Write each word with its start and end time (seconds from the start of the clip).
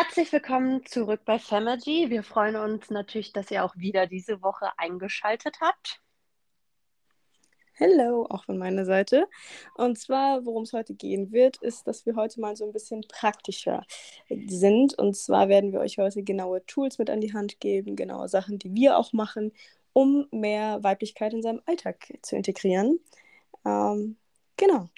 Herzlich 0.00 0.32
willkommen 0.32 0.86
zurück 0.86 1.22
bei 1.24 1.40
Famagy. 1.40 2.08
Wir 2.08 2.22
freuen 2.22 2.54
uns 2.54 2.88
natürlich, 2.88 3.32
dass 3.32 3.50
ihr 3.50 3.64
auch 3.64 3.76
wieder 3.76 4.06
diese 4.06 4.42
Woche 4.42 4.70
eingeschaltet 4.76 5.56
habt. 5.60 6.00
Hello, 7.72 8.24
auch 8.30 8.44
von 8.44 8.58
meiner 8.58 8.84
Seite. 8.84 9.26
Und 9.74 9.98
zwar, 9.98 10.46
worum 10.46 10.62
es 10.62 10.72
heute 10.72 10.94
gehen 10.94 11.32
wird, 11.32 11.56
ist, 11.56 11.88
dass 11.88 12.06
wir 12.06 12.14
heute 12.14 12.40
mal 12.40 12.54
so 12.54 12.64
ein 12.64 12.72
bisschen 12.72 13.00
praktischer 13.08 13.84
sind. 14.28 14.96
Und 14.96 15.16
zwar 15.16 15.48
werden 15.48 15.72
wir 15.72 15.80
euch 15.80 15.98
heute 15.98 16.22
genaue 16.22 16.64
Tools 16.66 16.98
mit 16.98 17.10
an 17.10 17.20
die 17.20 17.32
Hand 17.32 17.58
geben, 17.58 17.96
genaue 17.96 18.28
Sachen, 18.28 18.60
die 18.60 18.72
wir 18.74 18.98
auch 18.98 19.12
machen, 19.12 19.50
um 19.94 20.28
mehr 20.30 20.80
Weiblichkeit 20.84 21.32
in 21.34 21.42
seinem 21.42 21.60
Alltag 21.66 22.06
zu 22.22 22.36
integrieren. 22.36 23.00
Ähm, 23.66 24.16
genau. 24.56 24.90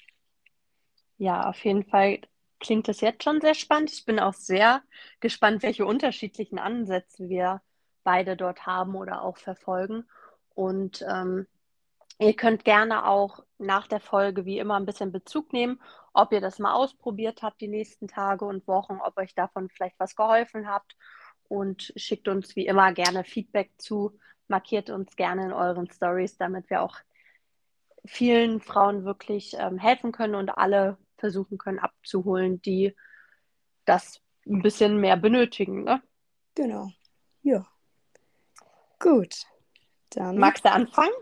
Ja, 1.16 1.48
auf 1.48 1.64
jeden 1.64 1.84
Fall 1.84 2.20
klingt 2.60 2.88
das 2.88 3.00
jetzt 3.00 3.24
schon 3.24 3.40
sehr 3.40 3.54
spannend. 3.54 3.90
Ich 3.92 4.04
bin 4.04 4.20
auch 4.20 4.34
sehr 4.34 4.82
gespannt, 5.20 5.62
welche 5.62 5.86
unterschiedlichen 5.86 6.58
Ansätze 6.58 7.28
wir 7.28 7.62
beide 8.04 8.36
dort 8.36 8.66
haben 8.66 8.94
oder 8.94 9.22
auch 9.22 9.36
verfolgen. 9.36 10.04
Und 10.54 11.04
ähm, 11.08 11.46
Ihr 12.20 12.36
könnt 12.36 12.66
gerne 12.66 13.06
auch 13.06 13.42
nach 13.56 13.86
der 13.86 13.98
Folge 13.98 14.44
wie 14.44 14.58
immer 14.58 14.76
ein 14.76 14.84
bisschen 14.84 15.10
Bezug 15.10 15.54
nehmen, 15.54 15.80
ob 16.12 16.32
ihr 16.32 16.42
das 16.42 16.58
mal 16.58 16.74
ausprobiert 16.74 17.40
habt 17.40 17.62
die 17.62 17.68
nächsten 17.68 18.08
Tage 18.08 18.44
und 18.44 18.68
Wochen, 18.68 18.98
ob 19.02 19.16
euch 19.16 19.34
davon 19.34 19.70
vielleicht 19.70 19.98
was 19.98 20.14
geholfen 20.14 20.68
habt 20.68 20.96
und 21.48 21.94
schickt 21.96 22.28
uns 22.28 22.54
wie 22.56 22.66
immer 22.66 22.92
gerne 22.92 23.24
Feedback 23.24 23.70
zu, 23.78 24.18
markiert 24.48 24.90
uns 24.90 25.16
gerne 25.16 25.46
in 25.46 25.52
euren 25.54 25.90
Stories, 25.90 26.36
damit 26.36 26.68
wir 26.68 26.82
auch 26.82 26.98
vielen 28.04 28.60
Frauen 28.60 29.06
wirklich 29.06 29.56
ähm, 29.58 29.78
helfen 29.78 30.12
können 30.12 30.34
und 30.34 30.50
alle 30.50 30.98
versuchen 31.20 31.58
können 31.58 31.78
abzuholen, 31.78 32.60
die 32.62 32.96
das 33.84 34.20
ein 34.46 34.62
bisschen 34.62 34.96
mehr 34.96 35.16
benötigen. 35.16 35.84
Ne? 35.84 36.02
Genau. 36.54 36.90
Ja. 37.42 37.66
Gut. 38.98 39.46
Dann 40.10 40.38
Magst 40.38 40.64
du 40.64 40.72
anfangen? 40.72 41.12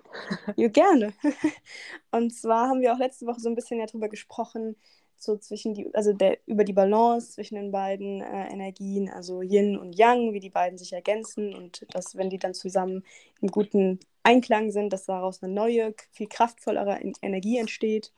Ja, 0.57 0.69
gerne. 0.69 1.13
Und 2.11 2.31
zwar 2.31 2.69
haben 2.69 2.81
wir 2.81 2.95
auch 2.95 2.99
letzte 2.99 3.27
Woche 3.27 3.41
so 3.41 3.49
ein 3.51 3.55
bisschen 3.55 3.79
ja 3.79 3.87
drüber 3.87 4.09
gesprochen, 4.09 4.77
so 5.19 5.37
zwischen 5.37 5.75
die, 5.75 5.95
also 5.95 6.13
der, 6.13 6.39
über 6.47 6.65
die 6.65 6.73
Balance 6.73 7.33
zwischen 7.33 7.57
den 7.57 7.71
beiden 7.71 8.23
äh, 8.23 8.49
Energien, 8.51 9.11
also 9.11 9.43
Yin 9.43 9.77
und 9.77 9.99
Yang, 9.99 10.33
wie 10.33 10.41
die 10.41 10.49
beiden 10.49 10.79
sich 10.79 10.93
ergänzen 10.93 11.55
und 11.55 11.87
dass, 11.91 12.17
wenn 12.17 12.31
die 12.31 12.39
dann 12.39 12.55
zusammen 12.55 13.05
im 13.43 13.49
guten 13.49 13.99
Einklang 14.23 14.71
sind, 14.71 14.93
dass 14.93 15.05
daraus 15.05 15.43
eine 15.43 15.53
neue, 15.53 15.95
viel 16.13 16.29
kraftvollere 16.29 17.01
Energie 17.21 17.59
entsteht. 17.59 18.13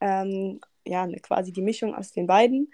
Ähm, 0.00 0.60
ja, 0.86 1.02
eine, 1.02 1.18
quasi 1.20 1.52
die 1.52 1.62
Mischung 1.62 1.94
aus 1.94 2.12
den 2.12 2.26
beiden. 2.26 2.70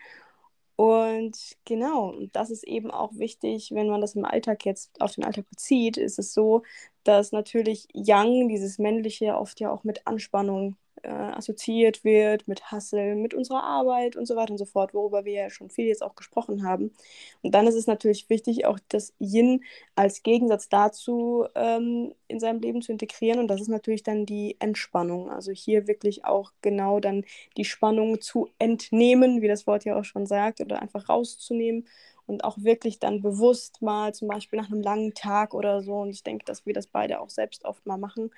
Und 0.77 1.57
genau, 1.65 2.15
das 2.33 2.51
ist 2.51 2.65
eben 2.65 2.91
auch 2.91 3.13
wichtig, 3.15 3.71
wenn 3.73 3.89
man 3.89 4.01
das 4.01 4.15
im 4.17 4.25
Alltag 4.25 4.65
jetzt 4.65 5.01
auf 5.01 5.13
den 5.15 5.25
Alltag 5.25 5.49
bezieht, 5.51 5.97
ist 5.97 6.19
es 6.19 6.33
so, 6.35 6.63
dass 7.05 7.33
natürlich 7.33 7.89
Yang, 7.95 8.49
dieses 8.49 8.79
männliche, 8.79 9.37
oft 9.37 9.61
ja 9.61 9.71
auch 9.71 9.85
mit 9.85 10.07
Anspannung 10.07 10.77
äh, 11.03 11.08
assoziiert 11.11 12.05
wird 12.05 12.48
mit 12.48 12.70
Hustle, 12.70 13.14
mit 13.17 13.34
unserer 13.34 13.62
Arbeit 13.62 14.17
und 14.17 14.27
so 14.27 14.36
weiter 14.36 14.53
und 14.53 14.58
so 14.58 14.64
fort, 14.64 14.95
worüber 14.95 15.25
wir 15.25 15.33
ja 15.33 15.50
schon 15.50 15.70
viel 15.70 15.86
jetzt 15.86 16.03
auch 16.03 16.14
gesprochen 16.14 16.64
haben. 16.64 16.95
Und 17.42 17.55
dann 17.55 17.67
ist 17.67 17.75
es 17.75 17.86
natürlich 17.86 18.28
wichtig, 18.31 18.67
auch 18.67 18.78
das 18.89 19.12
Yin 19.19 19.64
als 19.95 20.23
Gegensatz 20.23 20.69
dazu 20.69 21.47
ähm, 21.55 22.14
in 22.28 22.41
seinem 22.41 22.61
Leben 22.61 22.83
zu 22.83 22.92
integrieren. 22.92 23.41
Und 23.41 23.48
das 23.48 23.61
ist 23.61 23.69
natürlich 23.69 24.03
dann 24.03 24.27
die 24.27 24.56
Entspannung. 24.61 25.30
Also 25.30 25.53
hier 25.53 25.86
wirklich 25.86 26.25
auch 26.25 26.53
genau 26.62 27.00
dann 27.00 27.25
die 27.56 27.64
Spannung 27.64 28.20
zu 28.20 28.48
entnehmen, 28.58 29.42
wie 29.42 29.48
das 29.48 29.67
Wort 29.67 29.84
ja 29.84 29.98
auch 29.98 30.05
schon 30.05 30.27
sagt, 30.27 30.61
oder 30.61 30.80
einfach 30.80 31.08
rauszunehmen 31.08 31.86
und 32.27 32.45
auch 32.45 32.56
wirklich 32.58 32.98
dann 32.98 33.20
bewusst 33.20 33.83
mal 33.83 34.14
zum 34.14 34.28
Beispiel 34.28 34.58
nach 34.58 34.70
einem 34.70 34.83
langen 34.83 35.14
Tag 35.14 35.55
oder 35.55 35.83
so. 35.83 35.96
Und 35.96 36.11
ich 36.11 36.23
denke, 36.23 36.45
dass 36.45 36.67
wir 36.67 36.74
das 36.74 36.86
beide 36.86 37.20
auch 37.20 37.30
selbst 37.30 37.64
oft 37.64 37.85
mal 37.86 37.98
machen 37.98 38.30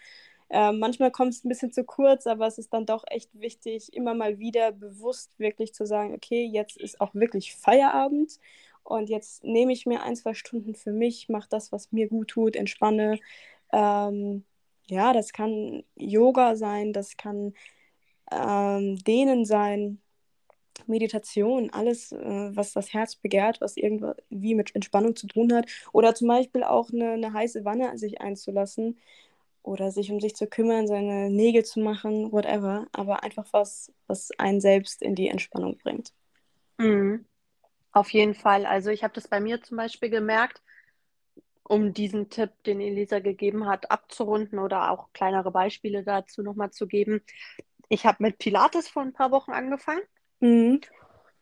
äh, 0.50 0.72
manchmal 0.72 1.10
kommt 1.10 1.32
es 1.34 1.44
ein 1.44 1.49
bisschen 1.49 1.72
zu 1.72 1.84
kurz, 1.84 2.27
aber 2.27 2.47
es 2.47 2.59
ist 2.59 2.72
dann 2.72 2.87
doch 2.87 3.05
echt 3.06 3.31
wichtig, 3.38 3.93
immer 3.94 4.15
mal 4.15 4.38
wieder 4.38 4.72
bewusst 4.72 5.38
wirklich 5.38 5.75
zu 5.75 5.87
sagen, 5.87 6.15
okay, 6.15 6.44
jetzt 6.44 6.77
ist 6.77 7.00
auch 7.00 7.15
wirklich 7.15 7.55
Feierabend 7.55 8.38
und 8.83 9.09
jetzt 9.09 9.44
nehme 9.44 9.72
ich 9.72 9.87
mir 9.87 10.03
ein, 10.03 10.16
zwei 10.16 10.34
Stunden 10.34 10.75
für 10.75 10.93
mich, 10.93 11.28
mache 11.28 11.49
das, 11.49 11.72
was 11.72 11.93
mir 11.93 12.09
gut 12.09 12.28
tut, 12.28 12.56
entspanne. 12.56 13.19
Ähm, 13.72 14.44
ja, 14.88 15.12
das 15.12 15.33
kann 15.33 15.84
Yoga 15.97 16.56
sein, 16.56 16.93
das 16.93 17.16
kann 17.16 17.54
ähm, 18.33 18.99
Dehnen 19.04 19.44
sein, 19.47 20.00
Meditation, 20.87 21.71
alles, 21.71 22.12
äh, 22.12 22.50
was 22.56 22.72
das 22.72 22.93
Herz 22.93 23.16
begehrt, 23.16 23.60
was 23.60 23.77
irgendwie 23.77 24.54
mit 24.54 24.75
Entspannung 24.75 25.16
zu 25.16 25.27
tun 25.27 25.53
hat. 25.53 25.66
Oder 25.93 26.15
zum 26.15 26.28
Beispiel 26.28 26.65
auch 26.65 26.91
eine, 26.93 27.12
eine 27.12 27.33
heiße 27.33 27.65
Wanne 27.65 27.91
an 27.91 27.99
sich 27.99 28.21
einzulassen 28.21 28.99
oder 29.64 29.91
sich 29.91 30.12
um 30.12 30.20
sich 30.20 30.36
zu 30.36 30.47
kümmern, 30.47 30.86
seine 30.86 31.30
Nägel 31.30 31.64
zu 31.64 31.80
machen, 31.80 32.30
whatever, 32.30 32.86
aber 32.92 33.25
einfach 33.25 33.47
was, 33.50 33.92
was 34.06 34.30
einen 34.38 34.60
selbst 34.60 35.02
in 35.02 35.14
die 35.14 35.28
Entspannung 35.28 35.78
bringt. 35.78 36.12
Mhm. 36.78 37.25
Auf 37.91 38.10
jeden 38.10 38.34
Fall. 38.34 38.66
Also 38.66 38.91
ich 38.91 39.03
habe 39.03 39.14
das 39.14 39.26
bei 39.26 39.41
mir 39.41 39.62
zum 39.62 39.78
Beispiel 39.78 40.10
gemerkt, 40.10 40.62
um 41.62 41.94
diesen 41.94 42.28
Tipp, 42.28 42.50
den 42.66 42.80
Elisa 42.80 43.20
gegeben 43.20 43.66
hat, 43.66 43.91
abzurunden 43.91 44.58
oder 44.58 44.91
auch 44.91 45.12
kleinere 45.14 45.50
Beispiele 45.50 46.04
dazu 46.04 46.42
nochmal 46.42 46.70
zu 46.70 46.86
geben. 46.86 47.22
Ich 47.88 48.04
habe 48.04 48.22
mit 48.22 48.38
Pilates 48.38 48.88
vor 48.88 49.03
ein 49.03 49.14
paar 49.14 49.30
Wochen 49.30 49.53
angefangen. 49.53 50.03
Mhm. 50.41 50.82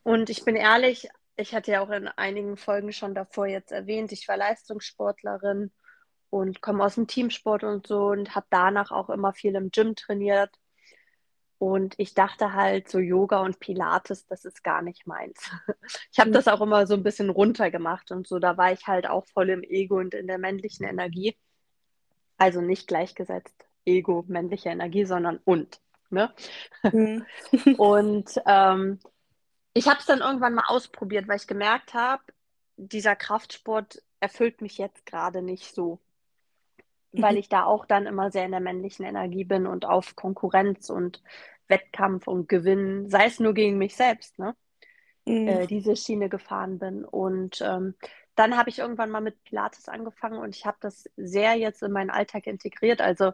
Und 0.05 0.31
ich 0.31 0.45
bin 0.45 0.55
ehrlich, 0.55 1.09
ich 1.37 1.55
hatte 1.55 1.73
ja 1.73 1.81
auch 1.81 1.91
in 1.91 2.07
einigen 2.07 2.57
Folgen 2.57 2.93
schon 2.93 3.17
davor 3.17 3.47
jetzt 3.47 3.73
erwähnt, 3.73 4.13
ich 4.13 4.29
war 4.29 4.37
Leistungssportlerin 4.37 5.73
und 6.33 6.63
komme 6.63 6.83
aus 6.83 6.95
dem 6.95 7.07
Teamsport 7.07 7.63
und 7.63 7.87
so 7.87 8.07
und 8.07 8.35
habe 8.35 8.47
danach 8.49 8.91
auch 8.91 9.11
immer 9.11 9.35
viel 9.35 9.55
im 9.55 9.71
Gym 9.71 9.95
trainiert. 9.95 10.51
Und 11.59 11.95
ich 11.99 12.15
dachte 12.15 12.55
halt, 12.55 12.89
so 12.89 12.99
Yoga 12.99 13.41
und 13.41 13.61
Pilates, 13.61 14.27
das 14.27 14.47
ist 14.47 14.65
gar 14.65 14.81
nicht 14.81 15.07
meins. 15.07 15.51
Ich 16.11 16.19
habe 16.19 16.31
mhm. 16.31 16.35
das 16.35 16.49
auch 16.49 16.63
immer 16.63 16.87
so 16.87 16.95
ein 16.95 17.03
bisschen 17.03 17.29
runtergemacht 17.29 18.11
und 18.11 18.27
so. 18.27 18.39
Da 18.39 18.57
war 18.57 18.73
ich 18.73 18.87
halt 18.87 19.07
auch 19.07 19.27
voll 19.27 19.51
im 19.51 19.63
Ego 19.63 19.99
und 19.99 20.15
in 20.15 20.27
der 20.27 20.39
männlichen 20.39 20.87
Energie. 20.87 21.37
Also 22.39 22.63
nicht 22.63 22.89
gleichgesetzt 22.89 23.67
Ego, 23.85 24.25
männliche 24.27 24.71
Energie, 24.71 25.05
sondern 25.05 25.39
und. 25.45 25.83
Ne? 26.09 26.33
Mhm. 26.83 27.27
und 27.77 28.41
ähm, 28.47 29.01
ich 29.75 29.87
habe 29.87 30.01
es 30.01 30.07
dann 30.07 30.21
irgendwann 30.21 30.55
mal 30.55 30.65
ausprobiert, 30.67 31.29
weil 31.29 31.37
ich 31.37 31.47
gemerkt 31.47 31.93
habe, 31.93 32.23
dieser 32.79 33.17
Kraftsport 33.17 34.03
erfüllt 34.19 34.63
mich 34.63 34.79
jetzt 34.79 35.05
gerade 35.05 35.43
nicht 35.43 35.75
so 35.75 36.01
weil 37.13 37.33
mhm. 37.33 37.39
ich 37.39 37.49
da 37.49 37.65
auch 37.65 37.87
dann 37.87 38.07
immer 38.07 38.31
sehr 38.31 38.45
in 38.45 38.53
der 38.53 38.61
männlichen 38.61 39.05
Energie 39.05 39.45
bin 39.45 39.67
und 39.67 39.85
auf 39.85 40.17
Konkurrenz 40.17 40.91
und 40.91 41.23
Wettkampf 41.69 42.27
und 42.27 42.49
Gewinn, 42.49 43.09
sei 43.11 43.27
es 43.27 43.41
nur 43.41 43.55
gegen 43.55 43.79
mich 43.79 43.97
selbst, 43.97 44.39
ne? 44.39 44.55
Mhm. 45.25 45.49
Äh, 45.49 45.67
diese 45.67 45.97
Schiene 45.97 46.29
gefahren 46.29 46.79
bin. 46.79 47.05
Und 47.05 47.61
ähm, 47.63 47.95
dann 48.35 48.57
habe 48.57 48.71
ich 48.71 48.79
irgendwann 48.79 49.11
mal 49.11 49.21
mit 49.21 49.43
Pilates 49.45 49.89
angefangen 49.89 50.39
und 50.39 50.57
ich 50.57 50.67
habe 50.67 50.79
das 50.81 51.09
sehr 51.17 51.55
jetzt 51.55 51.83
in 51.83 51.93
meinen 51.93 52.11
Alltag 52.11 52.47
integriert. 52.47 53.01
Also 53.01 53.33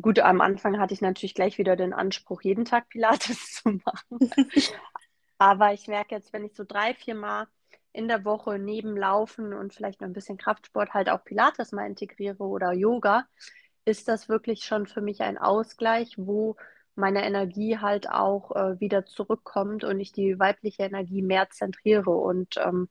gut, 0.00 0.18
am 0.18 0.40
Anfang 0.40 0.78
hatte 0.78 0.94
ich 0.94 1.00
natürlich 1.00 1.34
gleich 1.34 1.58
wieder 1.58 1.76
den 1.76 1.92
Anspruch, 1.92 2.42
jeden 2.42 2.64
Tag 2.64 2.88
Pilates 2.88 3.52
zu 3.62 3.80
machen. 3.84 4.30
Aber 5.38 5.72
ich 5.72 5.88
merke 5.88 6.14
jetzt, 6.14 6.32
wenn 6.32 6.44
ich 6.44 6.54
so 6.54 6.64
drei, 6.66 6.94
vier 6.94 7.14
Mal 7.14 7.46
in 7.94 8.08
der 8.08 8.24
Woche 8.24 8.58
neben 8.58 8.96
Laufen 8.96 9.54
und 9.54 9.72
vielleicht 9.72 10.00
noch 10.00 10.08
ein 10.08 10.12
bisschen 10.12 10.36
Kraftsport 10.36 10.92
halt 10.92 11.08
auch 11.08 11.24
Pilates 11.24 11.72
mal 11.72 11.86
integriere 11.86 12.42
oder 12.42 12.72
Yoga, 12.72 13.26
ist 13.84 14.08
das 14.08 14.28
wirklich 14.28 14.64
schon 14.64 14.86
für 14.86 15.00
mich 15.00 15.22
ein 15.22 15.38
Ausgleich, 15.38 16.14
wo 16.18 16.56
meine 16.96 17.24
Energie 17.24 17.78
halt 17.78 18.10
auch 18.10 18.50
äh, 18.56 18.80
wieder 18.80 19.06
zurückkommt 19.06 19.84
und 19.84 20.00
ich 20.00 20.12
die 20.12 20.38
weibliche 20.38 20.82
Energie 20.82 21.22
mehr 21.22 21.50
zentriere. 21.50 22.10
Und 22.10 22.56
ähm, 22.56 22.88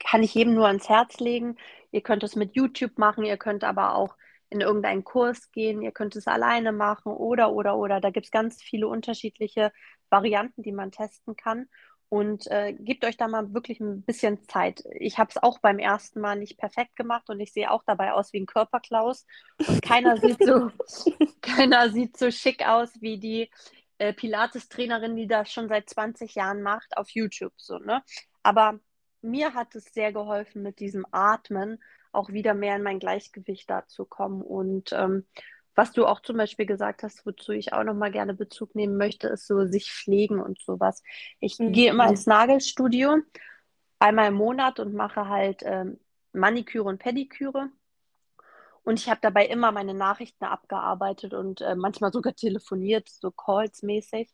kann 0.00 0.22
ich 0.22 0.34
jedem 0.34 0.54
nur 0.54 0.66
ans 0.66 0.88
Herz 0.88 1.20
legen. 1.20 1.56
Ihr 1.90 2.00
könnt 2.00 2.22
es 2.22 2.34
mit 2.34 2.56
YouTube 2.56 2.98
machen, 2.98 3.24
ihr 3.24 3.36
könnt 3.36 3.64
aber 3.64 3.94
auch 3.94 4.16
in 4.48 4.60
irgendeinen 4.60 5.04
Kurs 5.04 5.50
gehen, 5.50 5.82
ihr 5.82 5.92
könnt 5.92 6.16
es 6.16 6.26
alleine 6.26 6.72
machen 6.72 7.12
oder, 7.12 7.52
oder, 7.52 7.76
oder. 7.76 8.00
Da 8.00 8.10
gibt 8.10 8.26
es 8.26 8.30
ganz 8.30 8.62
viele 8.62 8.88
unterschiedliche 8.88 9.72
Varianten, 10.08 10.62
die 10.62 10.72
man 10.72 10.90
testen 10.90 11.36
kann 11.36 11.68
und 12.12 12.46
äh, 12.48 12.74
gebt 12.74 13.06
euch 13.06 13.16
da 13.16 13.26
mal 13.26 13.54
wirklich 13.54 13.80
ein 13.80 14.02
bisschen 14.02 14.46
Zeit. 14.46 14.84
Ich 15.00 15.16
habe 15.16 15.30
es 15.30 15.42
auch 15.42 15.60
beim 15.60 15.78
ersten 15.78 16.20
Mal 16.20 16.38
nicht 16.38 16.58
perfekt 16.58 16.94
gemacht 16.94 17.30
und 17.30 17.40
ich 17.40 17.54
sehe 17.54 17.70
auch 17.70 17.84
dabei 17.86 18.12
aus 18.12 18.34
wie 18.34 18.40
ein 18.40 18.44
Körperklaus 18.44 19.24
und 19.66 19.80
keiner 19.80 20.18
sieht 20.18 20.44
so 20.44 20.70
keiner 21.40 21.88
sieht 21.88 22.18
so 22.18 22.30
schick 22.30 22.68
aus 22.68 22.90
wie 23.00 23.16
die 23.16 23.50
äh, 23.96 24.12
Pilates-Trainerin, 24.12 25.16
die 25.16 25.26
das 25.26 25.50
schon 25.50 25.70
seit 25.70 25.88
20 25.88 26.34
Jahren 26.34 26.60
macht 26.60 26.98
auf 26.98 27.08
YouTube 27.08 27.54
so, 27.56 27.78
ne? 27.78 28.02
Aber 28.42 28.78
mir 29.22 29.54
hat 29.54 29.74
es 29.74 29.86
sehr 29.86 30.12
geholfen 30.12 30.60
mit 30.60 30.80
diesem 30.80 31.06
Atmen 31.12 31.82
auch 32.12 32.28
wieder 32.28 32.52
mehr 32.52 32.76
in 32.76 32.82
mein 32.82 32.98
Gleichgewicht 32.98 33.70
da 33.70 33.86
zu 33.86 34.04
kommen 34.04 34.42
und 34.42 34.92
ähm, 34.92 35.24
was 35.74 35.92
du 35.92 36.06
auch 36.06 36.20
zum 36.20 36.36
Beispiel 36.36 36.66
gesagt 36.66 37.02
hast, 37.02 37.24
wozu 37.24 37.52
ich 37.52 37.72
auch 37.72 37.84
nochmal 37.84 38.10
gerne 38.10 38.34
Bezug 38.34 38.74
nehmen 38.74 38.96
möchte, 38.96 39.28
ist 39.28 39.46
so 39.46 39.66
sich 39.66 39.90
pflegen 39.90 40.40
und 40.40 40.60
sowas. 40.60 41.02
Ich 41.40 41.58
mhm. 41.58 41.72
gehe 41.72 41.90
immer 41.90 42.08
ins 42.08 42.26
Nagelstudio 42.26 43.18
einmal 43.98 44.28
im 44.28 44.34
Monat 44.34 44.80
und 44.80 44.94
mache 44.94 45.28
halt 45.28 45.62
ähm, 45.64 45.98
Maniküre 46.32 46.88
und 46.88 46.98
Pediküre. 46.98 47.70
Und 48.84 48.98
ich 48.98 49.08
habe 49.08 49.20
dabei 49.22 49.46
immer 49.46 49.70
meine 49.70 49.94
Nachrichten 49.94 50.44
abgearbeitet 50.44 51.34
und 51.34 51.60
äh, 51.60 51.76
manchmal 51.76 52.12
sogar 52.12 52.34
telefoniert, 52.34 53.08
so 53.08 53.30
Calls-mäßig. 53.30 54.28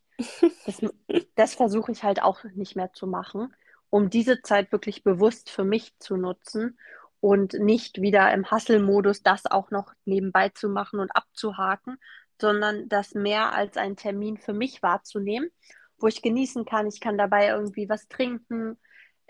Das, 0.65 0.81
das 1.35 1.55
versuche 1.55 1.91
ich 1.91 2.03
halt 2.03 2.21
auch 2.21 2.43
nicht 2.55 2.75
mehr 2.75 2.91
zu 2.91 3.05
machen, 3.05 3.53
um 3.91 4.09
diese 4.09 4.41
Zeit 4.41 4.71
wirklich 4.71 5.03
bewusst 5.03 5.51
für 5.51 5.63
mich 5.63 5.97
zu 5.99 6.17
nutzen 6.17 6.79
und 7.19 7.53
nicht 7.53 8.01
wieder 8.01 8.33
im 8.33 8.49
Hustle-Modus 8.49 9.23
das 9.23 9.45
auch 9.45 9.71
noch 9.71 9.93
nebenbei 10.05 10.49
zu 10.49 10.69
machen 10.69 10.99
und 10.99 11.11
abzuhaken, 11.15 11.97
sondern 12.39 12.87
das 12.89 13.13
mehr 13.13 13.53
als 13.53 13.77
einen 13.77 13.97
Termin 13.97 14.37
für 14.37 14.53
mich 14.53 14.81
wahrzunehmen, 14.81 15.49
wo 15.97 16.07
ich 16.07 16.21
genießen 16.21 16.65
kann. 16.65 16.87
Ich 16.87 17.01
kann 17.01 17.17
dabei 17.17 17.47
irgendwie 17.49 17.89
was 17.89 18.07
trinken, 18.07 18.77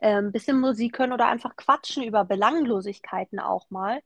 ein 0.02 0.32
bisschen 0.32 0.60
Musik 0.60 1.00
hören 1.00 1.12
oder 1.12 1.28
einfach 1.28 1.56
quatschen 1.56 2.04
über 2.04 2.24
Belanglosigkeiten 2.24 3.40
auch 3.40 3.70
mal 3.70 4.02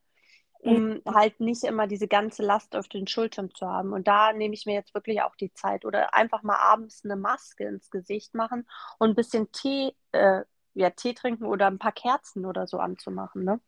um 0.63 1.01
halt 1.05 1.39
nicht 1.39 1.63
immer 1.63 1.87
diese 1.87 2.07
ganze 2.07 2.41
Last 2.41 2.75
auf 2.75 2.87
den 2.87 3.05
Schultern 3.07 3.51
zu 3.53 3.67
haben. 3.67 3.91
Und 3.91 4.07
da 4.07 4.31
nehme 4.31 4.53
ich 4.53 4.65
mir 4.65 4.73
jetzt 4.73 4.93
wirklich 4.93 5.21
auch 5.21 5.35
die 5.35 5.53
Zeit. 5.53 5.85
Oder 5.85 6.13
einfach 6.13 6.41
mal 6.43 6.55
abends 6.55 7.03
eine 7.03 7.17
Maske 7.17 7.65
ins 7.65 7.89
Gesicht 7.89 8.33
machen 8.33 8.65
und 8.97 9.09
ein 9.09 9.15
bisschen 9.15 9.51
Tee, 9.51 9.93
äh, 10.13 10.43
ja, 10.73 10.89
Tee 10.91 11.13
trinken 11.13 11.45
oder 11.45 11.67
ein 11.67 11.79
paar 11.79 11.91
Kerzen 11.91 12.45
oder 12.45 12.65
so 12.65 12.79
anzumachen, 12.79 13.43
ne? 13.43 13.59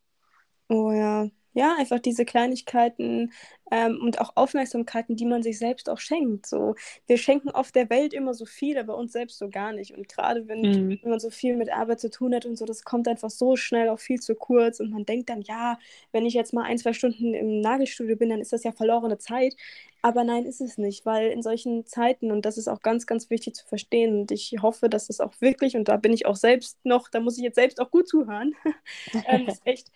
Oh 0.68 0.90
ja, 0.92 1.28
ja, 1.56 1.74
einfach 1.78 2.00
diese 2.00 2.26
Kleinigkeiten 2.26 3.32
ähm, 3.70 3.98
und 4.02 4.20
auch 4.20 4.32
Aufmerksamkeiten, 4.36 5.16
die 5.16 5.24
man 5.24 5.42
sich 5.42 5.58
selbst 5.58 5.88
auch 5.88 5.98
schenkt. 5.98 6.44
So, 6.44 6.74
wir 7.06 7.16
schenken 7.16 7.48
oft 7.48 7.74
der 7.74 7.88
Welt 7.88 8.12
immer 8.12 8.34
so 8.34 8.44
viel, 8.44 8.76
aber 8.76 8.94
uns 8.96 9.12
selbst 9.12 9.38
so 9.38 9.48
gar 9.48 9.72
nicht. 9.72 9.96
Und 9.96 10.06
gerade 10.06 10.48
wenn, 10.48 10.60
mhm. 10.60 10.98
wenn 11.02 11.10
man 11.10 11.18
so 11.18 11.30
viel 11.30 11.56
mit 11.56 11.72
Arbeit 11.72 12.00
zu 12.00 12.10
tun 12.10 12.34
hat 12.34 12.44
und 12.44 12.56
so, 12.56 12.66
das 12.66 12.84
kommt 12.84 13.08
einfach 13.08 13.30
so 13.30 13.56
schnell 13.56 13.88
auch 13.88 13.98
viel 13.98 14.20
zu 14.20 14.34
kurz. 14.34 14.80
Und 14.80 14.90
man 14.90 15.06
denkt 15.06 15.30
dann, 15.30 15.40
ja, 15.40 15.78
wenn 16.12 16.26
ich 16.26 16.34
jetzt 16.34 16.52
mal 16.52 16.64
ein, 16.64 16.76
zwei 16.76 16.92
Stunden 16.92 17.32
im 17.32 17.60
Nagelstudio 17.62 18.16
bin, 18.16 18.28
dann 18.28 18.42
ist 18.42 18.52
das 18.52 18.64
ja 18.64 18.72
verlorene 18.72 19.16
Zeit. 19.16 19.56
Aber 20.02 20.24
nein, 20.24 20.44
ist 20.44 20.60
es 20.60 20.76
nicht, 20.76 21.06
weil 21.06 21.30
in 21.30 21.42
solchen 21.42 21.86
Zeiten, 21.86 22.32
und 22.32 22.44
das 22.44 22.58
ist 22.58 22.68
auch 22.68 22.80
ganz, 22.82 23.06
ganz 23.06 23.30
wichtig 23.30 23.54
zu 23.54 23.66
verstehen, 23.66 24.20
und 24.20 24.30
ich 24.30 24.56
hoffe, 24.60 24.88
dass 24.90 25.06
das 25.06 25.20
auch 25.20 25.32
wirklich, 25.40 25.74
und 25.74 25.88
da 25.88 25.96
bin 25.96 26.12
ich 26.12 26.26
auch 26.26 26.36
selbst 26.36 26.78
noch, 26.84 27.08
da 27.08 27.18
muss 27.18 27.38
ich 27.38 27.42
jetzt 27.44 27.56
selbst 27.56 27.80
auch 27.80 27.90
gut 27.90 28.06
zuhören, 28.06 28.54
ähm, 29.26 29.48
ist 29.48 29.66
echt 29.66 29.90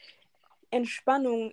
Entspannung 0.71 1.53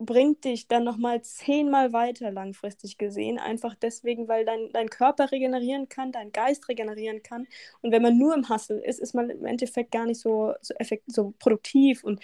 bringt 0.00 0.44
dich 0.44 0.68
dann 0.68 0.84
nochmal 0.84 1.22
zehnmal 1.22 1.92
weiter 1.92 2.30
langfristig 2.30 2.98
gesehen. 2.98 3.38
Einfach 3.38 3.74
deswegen, 3.74 4.28
weil 4.28 4.44
dein, 4.44 4.70
dein 4.72 4.90
Körper 4.90 5.32
regenerieren 5.32 5.88
kann, 5.88 6.12
dein 6.12 6.30
Geist 6.30 6.68
regenerieren 6.68 7.22
kann. 7.22 7.48
Und 7.82 7.90
wenn 7.90 8.02
man 8.02 8.16
nur 8.16 8.34
im 8.34 8.48
Hustle 8.48 8.80
ist, 8.84 9.00
ist 9.00 9.14
man 9.14 9.28
im 9.30 9.44
Endeffekt 9.44 9.90
gar 9.90 10.06
nicht 10.06 10.20
so, 10.20 10.54
so, 10.60 10.72
effekt, 10.74 11.10
so 11.10 11.34
produktiv. 11.40 12.04
Und 12.04 12.20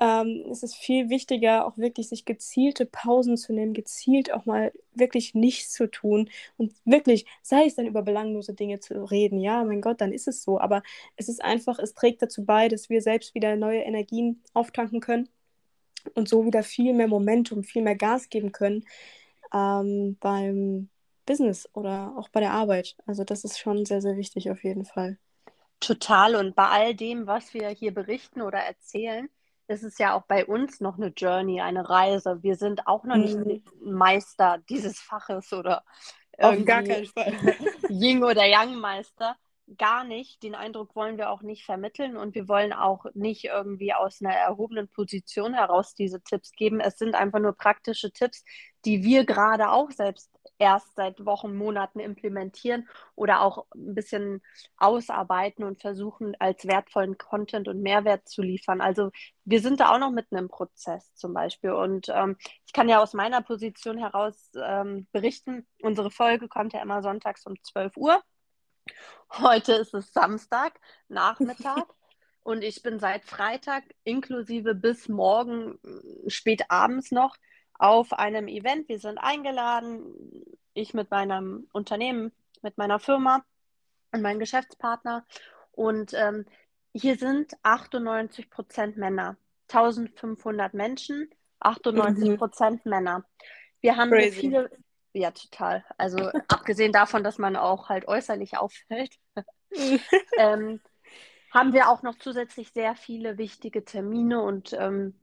ähm, 0.00 0.44
es 0.50 0.62
ist 0.62 0.74
viel 0.76 1.08
wichtiger, 1.08 1.66
auch 1.66 1.78
wirklich 1.78 2.10
sich 2.10 2.26
gezielte 2.26 2.84
Pausen 2.84 3.38
zu 3.38 3.54
nehmen, 3.54 3.72
gezielt 3.72 4.30
auch 4.32 4.44
mal 4.44 4.72
wirklich 4.92 5.34
nichts 5.34 5.72
zu 5.72 5.90
tun. 5.90 6.28
Und 6.58 6.74
wirklich, 6.84 7.24
sei 7.42 7.64
es 7.64 7.74
dann 7.74 7.86
über 7.86 8.02
belanglose 8.02 8.52
Dinge 8.52 8.80
zu 8.80 9.02
reden, 9.02 9.40
ja, 9.40 9.64
mein 9.64 9.80
Gott, 9.80 10.02
dann 10.02 10.12
ist 10.12 10.28
es 10.28 10.42
so. 10.42 10.60
Aber 10.60 10.82
es 11.16 11.30
ist 11.30 11.42
einfach, 11.42 11.78
es 11.78 11.94
trägt 11.94 12.20
dazu 12.20 12.44
bei, 12.44 12.68
dass 12.68 12.90
wir 12.90 13.00
selbst 13.00 13.34
wieder 13.34 13.56
neue 13.56 13.80
Energien 13.80 14.42
auftanken 14.52 15.00
können 15.00 15.28
und 16.14 16.28
so 16.28 16.44
wieder 16.44 16.62
viel 16.62 16.92
mehr 16.94 17.08
Momentum, 17.08 17.64
viel 17.64 17.82
mehr 17.82 17.96
Gas 17.96 18.28
geben 18.28 18.52
können 18.52 18.84
ähm, 19.52 20.16
beim 20.20 20.88
Business 21.26 21.68
oder 21.72 22.14
auch 22.16 22.28
bei 22.28 22.40
der 22.40 22.52
Arbeit. 22.52 22.96
Also 23.06 23.24
das 23.24 23.44
ist 23.44 23.58
schon 23.58 23.84
sehr, 23.84 24.02
sehr 24.02 24.16
wichtig 24.16 24.50
auf 24.50 24.62
jeden 24.64 24.84
Fall. 24.84 25.18
Total. 25.80 26.34
Und 26.36 26.54
bei 26.54 26.68
all 26.68 26.94
dem, 26.94 27.26
was 27.26 27.54
wir 27.54 27.68
hier 27.68 27.92
berichten 27.92 28.42
oder 28.42 28.58
erzählen, 28.58 29.28
ist 29.66 29.82
es 29.82 29.98
ja 29.98 30.14
auch 30.14 30.24
bei 30.24 30.44
uns 30.44 30.80
noch 30.80 30.98
eine 30.98 31.08
Journey, 31.08 31.60
eine 31.60 31.88
Reise. 31.88 32.42
Wir 32.42 32.56
sind 32.56 32.86
auch 32.86 33.04
noch 33.04 33.16
nicht 33.16 33.36
mhm. 33.36 33.62
Meister 33.80 34.58
dieses 34.68 35.00
Faches 35.00 35.52
oder 35.52 35.84
auf 36.38 36.64
gar 36.64 36.82
keinen 36.82 37.06
Fall. 37.06 37.32
Ying 37.88 38.22
oder 38.22 38.44
Yang 38.44 38.76
Meister 38.76 39.36
gar 39.78 40.04
nicht. 40.04 40.42
Den 40.42 40.54
Eindruck 40.54 40.94
wollen 40.94 41.18
wir 41.18 41.30
auch 41.30 41.42
nicht 41.42 41.64
vermitteln 41.64 42.16
und 42.16 42.34
wir 42.34 42.48
wollen 42.48 42.72
auch 42.72 43.06
nicht 43.14 43.44
irgendwie 43.44 43.94
aus 43.94 44.20
einer 44.20 44.34
erhobenen 44.34 44.88
Position 44.88 45.54
heraus 45.54 45.94
diese 45.94 46.22
Tipps 46.22 46.52
geben. 46.52 46.80
Es 46.80 46.98
sind 46.98 47.14
einfach 47.14 47.40
nur 47.40 47.52
praktische 47.52 48.12
Tipps, 48.12 48.44
die 48.84 49.02
wir 49.02 49.24
gerade 49.24 49.70
auch 49.70 49.90
selbst 49.90 50.30
erst 50.58 50.94
seit 50.94 51.24
Wochen, 51.24 51.56
Monaten 51.56 52.00
implementieren 52.00 52.88
oder 53.14 53.40
auch 53.40 53.66
ein 53.74 53.94
bisschen 53.94 54.42
ausarbeiten 54.76 55.64
und 55.64 55.80
versuchen, 55.80 56.36
als 56.38 56.66
wertvollen 56.66 57.18
Content 57.18 57.66
und 57.68 57.82
Mehrwert 57.82 58.28
zu 58.28 58.42
liefern. 58.42 58.80
Also 58.80 59.10
wir 59.44 59.60
sind 59.60 59.80
da 59.80 59.92
auch 59.92 59.98
noch 59.98 60.10
mitten 60.10 60.36
im 60.36 60.48
Prozess 60.48 61.12
zum 61.14 61.34
Beispiel. 61.34 61.72
Und 61.72 62.08
ähm, 62.08 62.36
ich 62.66 62.72
kann 62.72 62.88
ja 62.88 63.02
aus 63.02 63.14
meiner 63.14 63.42
Position 63.42 63.98
heraus 63.98 64.50
ähm, 64.62 65.06
berichten, 65.12 65.66
unsere 65.82 66.10
Folge 66.10 66.48
kommt 66.48 66.72
ja 66.72 66.82
immer 66.82 67.02
sonntags 67.02 67.46
um 67.46 67.54
12 67.62 67.96
Uhr. 67.96 68.22
Heute 69.30 69.72
ist 69.74 69.94
es 69.94 70.12
Samstag, 70.12 70.80
Nachmittag. 71.08 71.86
und 72.42 72.62
ich 72.62 72.82
bin 72.82 72.98
seit 72.98 73.24
Freitag 73.24 73.82
inklusive 74.04 74.74
bis 74.74 75.08
morgen 75.08 75.78
äh, 75.82 76.30
spät 76.30 76.70
abends 76.70 77.10
noch 77.10 77.36
auf 77.74 78.12
einem 78.12 78.48
Event. 78.48 78.88
Wir 78.88 78.98
sind 78.98 79.18
eingeladen, 79.18 80.14
ich 80.74 80.94
mit 80.94 81.10
meinem 81.10 81.68
Unternehmen, 81.72 82.32
mit 82.62 82.78
meiner 82.78 82.98
Firma 82.98 83.44
und 84.12 84.22
meinem 84.22 84.38
Geschäftspartner. 84.38 85.26
Und 85.72 86.12
ähm, 86.14 86.46
hier 86.92 87.16
sind 87.16 87.54
98 87.62 88.50
Prozent 88.50 88.96
Männer. 88.96 89.36
1500 89.68 90.74
Menschen, 90.74 91.28
98 91.60 92.38
Prozent 92.38 92.84
mhm. 92.84 92.90
Männer. 92.90 93.24
Wir 93.80 93.96
haben 93.96 94.10
Crazy. 94.10 94.40
viele, 94.40 94.70
ja, 95.14 95.30
total. 95.30 95.84
Also 95.96 96.30
abgesehen 96.48 96.92
davon, 96.92 97.24
dass 97.24 97.38
man 97.38 97.56
auch 97.56 97.88
halt 97.88 98.06
äußerlich 98.08 98.58
auffällt, 98.58 99.14
ähm, 100.38 100.80
haben 101.52 101.72
wir 101.72 101.88
auch 101.88 102.02
noch 102.02 102.16
zusätzlich 102.18 102.72
sehr 102.72 102.96
viele 102.96 103.38
wichtige 103.38 103.84
Termine 103.84 104.42
und 104.42 104.72
ähm, 104.72 105.14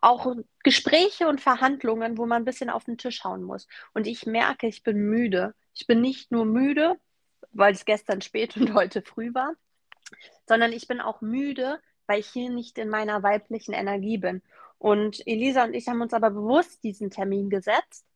auch 0.00 0.34
Gespräche 0.62 1.28
und 1.28 1.42
Verhandlungen, 1.42 2.16
wo 2.16 2.24
man 2.24 2.42
ein 2.42 2.46
bisschen 2.46 2.70
auf 2.70 2.84
den 2.84 2.96
Tisch 2.96 3.22
hauen 3.22 3.42
muss. 3.42 3.66
Und 3.92 4.06
ich 4.06 4.24
merke, 4.24 4.66
ich 4.66 4.82
bin 4.82 4.96
müde. 4.96 5.54
Ich 5.74 5.86
bin 5.86 6.00
nicht 6.00 6.32
nur 6.32 6.46
müde, 6.46 6.96
weil 7.52 7.74
es 7.74 7.84
gestern 7.84 8.22
spät 8.22 8.56
und 8.56 8.72
heute 8.72 9.02
früh 9.02 9.34
war, 9.34 9.52
sondern 10.48 10.72
ich 10.72 10.88
bin 10.88 11.02
auch 11.02 11.20
müde, 11.20 11.80
weil 12.06 12.20
ich 12.20 12.28
hier 12.28 12.48
nicht 12.48 12.78
in 12.78 12.88
meiner 12.88 13.22
weiblichen 13.22 13.74
Energie 13.74 14.16
bin. 14.16 14.42
Und 14.78 15.26
Elisa 15.26 15.64
und 15.64 15.74
ich 15.74 15.86
haben 15.86 16.00
uns 16.00 16.14
aber 16.14 16.30
bewusst 16.30 16.82
diesen 16.82 17.10
Termin 17.10 17.50
gesetzt, 17.50 18.06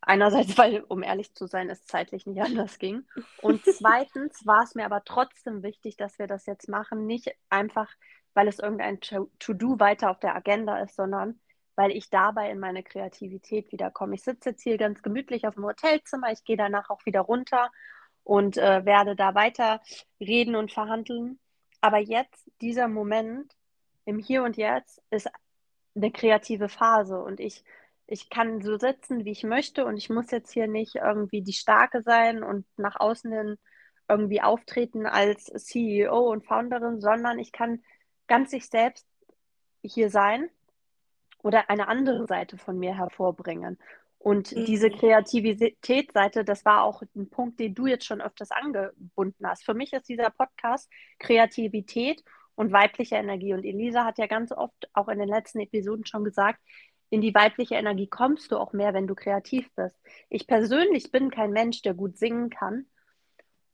Einerseits, 0.00 0.56
weil, 0.58 0.84
um 0.88 1.02
ehrlich 1.02 1.34
zu 1.34 1.46
sein, 1.46 1.70
es 1.70 1.84
zeitlich 1.84 2.26
nicht 2.26 2.40
anders 2.40 2.78
ging. 2.78 3.06
Und 3.40 3.64
zweitens 3.64 4.46
war 4.46 4.62
es 4.62 4.74
mir 4.74 4.84
aber 4.84 5.04
trotzdem 5.04 5.62
wichtig, 5.62 5.96
dass 5.96 6.18
wir 6.18 6.26
das 6.26 6.46
jetzt 6.46 6.68
machen. 6.68 7.06
Nicht 7.06 7.34
einfach, 7.50 7.90
weil 8.34 8.48
es 8.48 8.58
irgendein 8.58 9.00
To-Do 9.00 9.80
weiter 9.80 10.10
auf 10.10 10.20
der 10.20 10.36
Agenda 10.36 10.78
ist, 10.78 10.96
sondern 10.96 11.40
weil 11.76 11.92
ich 11.92 12.10
dabei 12.10 12.50
in 12.50 12.58
meine 12.58 12.82
Kreativität 12.82 13.70
wiederkomme. 13.70 14.16
Ich 14.16 14.24
sitze 14.24 14.50
jetzt 14.50 14.62
hier 14.62 14.78
ganz 14.78 15.00
gemütlich 15.00 15.46
auf 15.46 15.54
dem 15.54 15.64
Hotelzimmer. 15.64 16.32
Ich 16.32 16.42
gehe 16.42 16.56
danach 16.56 16.90
auch 16.90 17.06
wieder 17.06 17.20
runter 17.20 17.70
und 18.24 18.58
äh, 18.58 18.84
werde 18.84 19.14
da 19.14 19.36
weiter 19.36 19.80
reden 20.20 20.56
und 20.56 20.72
verhandeln. 20.72 21.38
Aber 21.80 21.98
jetzt, 21.98 22.50
dieser 22.60 22.88
Moment 22.88 23.54
im 24.04 24.18
Hier 24.18 24.42
und 24.42 24.56
Jetzt, 24.56 25.00
ist 25.10 25.30
eine 25.94 26.10
kreative 26.10 26.68
Phase 26.68 27.20
und 27.20 27.38
ich 27.38 27.62
ich 28.10 28.30
kann 28.30 28.62
so 28.62 28.78
sitzen, 28.78 29.26
wie 29.26 29.32
ich 29.32 29.44
möchte 29.44 29.84
und 29.84 29.98
ich 29.98 30.08
muss 30.08 30.30
jetzt 30.30 30.52
hier 30.52 30.66
nicht 30.66 30.96
irgendwie 30.96 31.42
die 31.42 31.52
Starke 31.52 32.02
sein 32.02 32.42
und 32.42 32.66
nach 32.78 32.98
außen 32.98 33.30
hin 33.30 33.58
irgendwie 34.08 34.40
auftreten 34.40 35.06
als 35.06 35.44
CEO 35.44 36.30
und 36.30 36.46
Founderin, 36.46 37.00
sondern 37.00 37.38
ich 37.38 37.52
kann 37.52 37.82
ganz 38.26 38.50
sich 38.50 38.66
selbst 38.66 39.06
hier 39.82 40.08
sein 40.08 40.48
oder 41.42 41.68
eine 41.68 41.88
andere 41.88 42.26
Seite 42.26 42.56
von 42.56 42.78
mir 42.78 42.96
hervorbringen. 42.96 43.78
Und 44.18 44.52
mhm. 44.52 44.64
diese 44.64 44.90
Kreativitätsseite, 44.90 46.44
das 46.44 46.64
war 46.64 46.84
auch 46.84 47.02
ein 47.14 47.28
Punkt, 47.28 47.60
den 47.60 47.74
du 47.74 47.86
jetzt 47.86 48.06
schon 48.06 48.22
öfters 48.22 48.50
angebunden 48.50 49.46
hast. 49.46 49.66
Für 49.66 49.74
mich 49.74 49.92
ist 49.92 50.08
dieser 50.08 50.30
Podcast 50.30 50.90
Kreativität 51.18 52.24
und 52.54 52.72
weibliche 52.72 53.16
Energie. 53.16 53.52
Und 53.52 53.64
Elisa 53.64 54.04
hat 54.04 54.18
ja 54.18 54.26
ganz 54.26 54.50
oft 54.50 54.88
auch 54.94 55.08
in 55.08 55.18
den 55.18 55.28
letzten 55.28 55.60
Episoden 55.60 56.06
schon 56.06 56.24
gesagt, 56.24 56.58
in 57.10 57.20
die 57.20 57.34
weibliche 57.34 57.74
Energie 57.74 58.06
kommst 58.06 58.52
du 58.52 58.58
auch 58.58 58.72
mehr, 58.72 58.94
wenn 58.94 59.06
du 59.06 59.14
kreativ 59.14 59.70
bist. 59.74 59.96
Ich 60.28 60.46
persönlich 60.46 61.10
bin 61.10 61.30
kein 61.30 61.52
Mensch, 61.52 61.82
der 61.82 61.94
gut 61.94 62.18
singen 62.18 62.50
kann. 62.50 62.86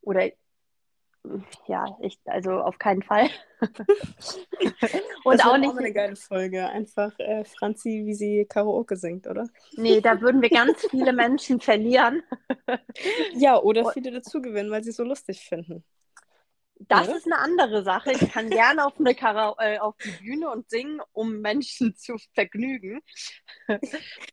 Oder 0.00 0.30
ja, 1.66 1.96
ich, 2.00 2.18
also 2.26 2.52
auf 2.60 2.78
keinen 2.78 3.02
Fall. 3.02 3.30
Und 5.24 5.38
das 5.38 5.46
auch 5.46 5.56
nicht. 5.56 5.70
Auch 5.70 5.76
eine 5.76 5.92
geile 5.92 6.16
Folge. 6.16 6.68
Einfach 6.68 7.18
äh, 7.18 7.44
Franzi, 7.44 8.02
wie 8.04 8.14
sie 8.14 8.44
Karaoke 8.44 8.96
singt, 8.96 9.26
oder? 9.26 9.48
Nee, 9.72 10.02
da 10.02 10.20
würden 10.20 10.42
wir 10.42 10.50
ganz 10.50 10.86
viele 10.90 11.12
Menschen 11.14 11.60
verlieren. 11.60 12.22
ja, 13.34 13.58
oder 13.58 13.90
viele 13.92 14.10
dazu 14.10 14.42
gewinnen, 14.42 14.70
weil 14.70 14.84
sie 14.84 14.90
es 14.90 14.96
so 14.96 15.04
lustig 15.04 15.40
finden. 15.40 15.82
Das 16.88 17.08
ja. 17.08 17.14
ist 17.14 17.26
eine 17.26 17.38
andere 17.38 17.82
Sache. 17.82 18.12
Ich 18.12 18.32
kann 18.32 18.50
gerne 18.50 18.86
auf, 18.86 18.98
eine 18.98 19.14
Kara 19.14 19.54
äh, 19.58 19.78
auf 19.78 19.96
die 19.98 20.10
Bühne 20.10 20.50
und 20.50 20.68
singen, 20.70 21.00
um 21.12 21.40
Menschen 21.40 21.96
zu 21.96 22.16
vergnügen. 22.34 23.00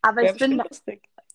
Aber 0.02 0.24
ja, 0.24 0.32
ich, 0.32 0.38
bin, 0.38 0.62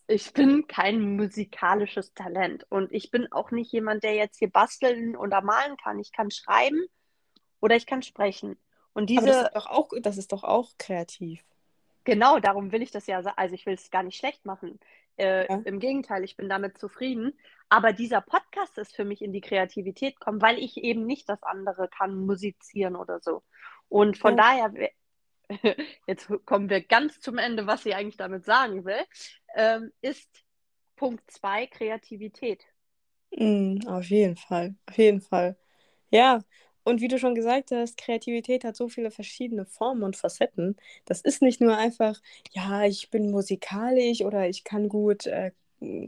ich 0.07 0.33
bin 0.33 0.67
kein 0.67 1.15
musikalisches 1.15 2.13
Talent. 2.13 2.65
Und 2.69 2.91
ich 2.91 3.11
bin 3.11 3.31
auch 3.31 3.51
nicht 3.51 3.71
jemand, 3.71 4.03
der 4.03 4.15
jetzt 4.15 4.39
hier 4.39 4.49
basteln 4.49 5.15
oder 5.15 5.41
malen 5.41 5.77
kann. 5.77 5.99
Ich 5.99 6.11
kann 6.11 6.31
schreiben 6.31 6.85
oder 7.59 7.75
ich 7.75 7.85
kann 7.85 8.01
sprechen. 8.01 8.57
Und 8.93 9.09
diese. 9.09 9.21
Aber 9.21 9.31
das 9.31 9.43
ist 9.43 9.55
doch 9.55 9.67
auch, 9.67 9.89
das 10.01 10.17
ist 10.17 10.31
doch 10.31 10.43
auch 10.43 10.71
kreativ. 10.77 11.43
Genau, 12.07 12.39
darum 12.39 12.71
will 12.71 12.81
ich 12.81 12.91
das 12.91 13.05
ja, 13.05 13.19
also 13.35 13.53
ich 13.53 13.65
will 13.65 13.73
es 13.73 13.91
gar 13.91 14.01
nicht 14.01 14.17
schlecht 14.17 14.45
machen. 14.45 14.79
Äh, 15.17 15.45
ja. 15.45 15.61
Im 15.65 15.81
Gegenteil, 15.81 16.23
ich 16.23 16.37
bin 16.37 16.47
damit 16.47 16.77
zufrieden. 16.77 17.37
Aber 17.67 17.91
dieser 17.91 18.21
Podcast 18.21 18.77
ist 18.77 18.95
für 18.95 19.03
mich 19.03 19.21
in 19.21 19.33
die 19.33 19.41
Kreativität 19.41 20.17
kommen, 20.17 20.41
weil 20.41 20.57
ich 20.57 20.77
eben 20.77 21.05
nicht 21.05 21.27
das 21.27 21.43
andere 21.43 21.89
kann, 21.89 22.15
musizieren 22.25 22.95
oder 22.95 23.19
so. 23.19 23.43
Und 23.89 24.17
von 24.17 24.37
ja. 24.37 24.71
daher, 24.71 24.89
jetzt 26.07 26.29
kommen 26.45 26.69
wir 26.69 26.79
ganz 26.79 27.19
zum 27.19 27.37
Ende, 27.37 27.67
was 27.67 27.83
sie 27.83 27.93
eigentlich 27.93 28.15
damit 28.15 28.45
sagen 28.45 28.85
will, 28.85 29.03
ähm, 29.53 29.91
ist 29.99 30.45
Punkt 30.95 31.29
2 31.29 31.67
Kreativität. 31.67 32.63
Mm, 33.31 33.79
auf 33.85 34.05
jeden 34.05 34.37
Fall, 34.37 34.75
auf 34.87 34.97
jeden 34.97 35.19
Fall. 35.19 35.57
Ja, 36.09 36.39
und 36.87 37.01
wie 37.01 37.07
du 37.09 37.19
schon 37.19 37.35
gesagt 37.35 37.71
hast, 37.71 37.97
Kreativität 37.97 38.63
hat 38.63 38.75
so 38.75 38.87
viele 38.89 39.11
verschiedene 39.11 39.65
Formen 39.65 40.03
und 40.03 40.15
Facetten. 40.17 40.77
Das 41.05 41.21
ist 41.21 41.41
nicht 41.41 41.61
nur 41.61 41.77
einfach, 41.77 42.19
ja, 42.51 42.85
ich 42.85 43.09
bin 43.11 43.31
musikalisch 43.31 44.21
oder 44.21 44.47
ich 44.49 44.63
kann 44.63 44.89
gut 44.89 45.25
äh, 45.27 45.51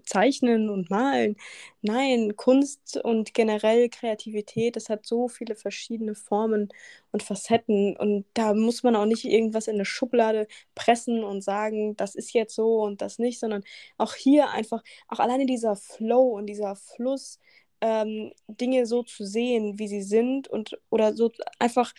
zeichnen 0.05 0.69
und 0.69 0.89
malen. 0.89 1.35
Nein, 1.81 2.35
Kunst 2.35 2.97
und 3.03 3.33
generell 3.33 3.89
Kreativität, 3.89 4.75
das 4.75 4.89
hat 4.89 5.05
so 5.05 5.27
viele 5.27 5.55
verschiedene 5.55 6.15
Formen 6.15 6.69
und 7.11 7.23
Facetten. 7.23 7.95
Und 7.97 8.25
da 8.33 8.53
muss 8.53 8.81
man 8.83 8.95
auch 8.95 9.05
nicht 9.05 9.25
irgendwas 9.25 9.67
in 9.67 9.75
eine 9.75 9.85
Schublade 9.85 10.47
pressen 10.75 11.23
und 11.23 11.41
sagen, 11.43 11.95
das 11.97 12.15
ist 12.15 12.33
jetzt 12.33 12.55
so 12.55 12.81
und 12.81 13.01
das 13.01 13.19
nicht, 13.19 13.39
sondern 13.39 13.63
auch 13.97 14.15
hier 14.15 14.49
einfach, 14.49 14.83
auch 15.07 15.19
alleine 15.19 15.45
dieser 15.45 15.75
Flow 15.75 16.29
und 16.37 16.47
dieser 16.47 16.75
Fluss, 16.75 17.39
ähm, 17.81 18.33
Dinge 18.47 18.85
so 18.85 19.03
zu 19.03 19.25
sehen, 19.25 19.79
wie 19.79 19.87
sie 19.87 20.01
sind 20.01 20.47
und 20.47 20.79
oder 20.89 21.15
so 21.15 21.31
einfach, 21.59 21.93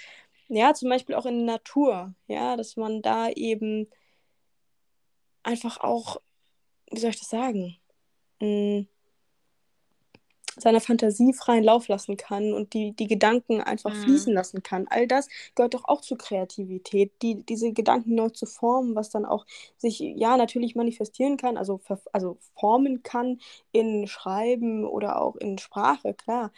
ja, 0.48 0.74
zum 0.74 0.88
Beispiel 0.90 1.14
auch 1.14 1.26
in 1.26 1.46
der 1.46 1.56
Natur, 1.56 2.14
ja, 2.28 2.56
dass 2.56 2.76
man 2.76 3.02
da 3.02 3.28
eben 3.30 3.88
einfach 5.42 5.80
auch, 5.80 6.20
wie 6.90 7.00
soll 7.00 7.10
ich 7.10 7.18
das 7.20 7.30
sagen, 7.30 7.76
hm, 8.40 8.88
seiner 10.62 10.80
Fantasie 10.80 11.32
freien 11.32 11.64
Lauf 11.64 11.88
lassen 11.88 12.16
kann 12.16 12.52
und 12.52 12.74
die, 12.74 12.92
die 12.92 13.06
Gedanken 13.06 13.60
einfach 13.60 13.94
mhm. 13.94 14.02
fließen 14.02 14.32
lassen 14.32 14.62
kann. 14.62 14.86
All 14.88 15.06
das 15.06 15.28
gehört 15.54 15.74
doch 15.74 15.84
auch 15.84 16.00
zur 16.00 16.18
Kreativität, 16.18 17.12
die, 17.22 17.42
diese 17.42 17.72
Gedanken 17.72 18.14
neu 18.14 18.30
zu 18.30 18.46
formen, 18.46 18.94
was 18.94 19.10
dann 19.10 19.24
auch 19.24 19.46
sich 19.76 20.00
ja 20.00 20.36
natürlich 20.36 20.74
manifestieren 20.74 21.36
kann, 21.36 21.56
also, 21.56 21.80
also 22.12 22.38
formen 22.58 23.02
kann 23.02 23.40
in 23.72 24.06
Schreiben 24.06 24.84
oder 24.84 25.20
auch 25.20 25.36
in 25.36 25.58
Sprache, 25.58 26.14
klar. 26.14 26.52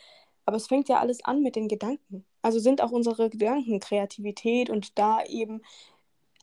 Aber 0.45 0.57
es 0.57 0.67
fängt 0.67 0.89
ja 0.89 0.99
alles 0.99 1.25
an 1.25 1.43
mit 1.43 1.57
den 1.57 1.69
Gedanken. 1.69 2.25
Also 2.43 2.59
sind 2.59 2.83
auch 2.83 2.91
unsere 2.91 3.31
Gedanken 3.31 3.79
Kreativität 3.79 4.69
und 4.71 4.99
da 4.99 5.23
eben 5.25 5.63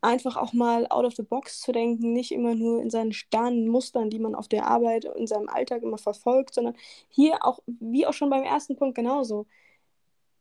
einfach 0.01 0.37
auch 0.37 0.53
mal 0.53 0.87
out 0.89 1.05
of 1.05 1.15
the 1.15 1.23
box 1.23 1.61
zu 1.61 1.71
denken, 1.71 2.13
nicht 2.13 2.31
immer 2.31 2.55
nur 2.55 2.81
in 2.81 2.89
seinen 2.89 3.13
starren 3.13 3.67
Mustern, 3.67 4.09
die 4.09 4.19
man 4.19 4.35
auf 4.35 4.47
der 4.47 4.67
Arbeit, 4.67 5.05
in 5.05 5.27
seinem 5.27 5.49
Alltag 5.49 5.83
immer 5.83 5.97
verfolgt, 5.97 6.53
sondern 6.53 6.75
hier 7.09 7.45
auch, 7.45 7.59
wie 7.67 8.07
auch 8.07 8.13
schon 8.13 8.29
beim 8.29 8.43
ersten 8.43 8.75
Punkt 8.75 8.95
genauso, 8.95 9.45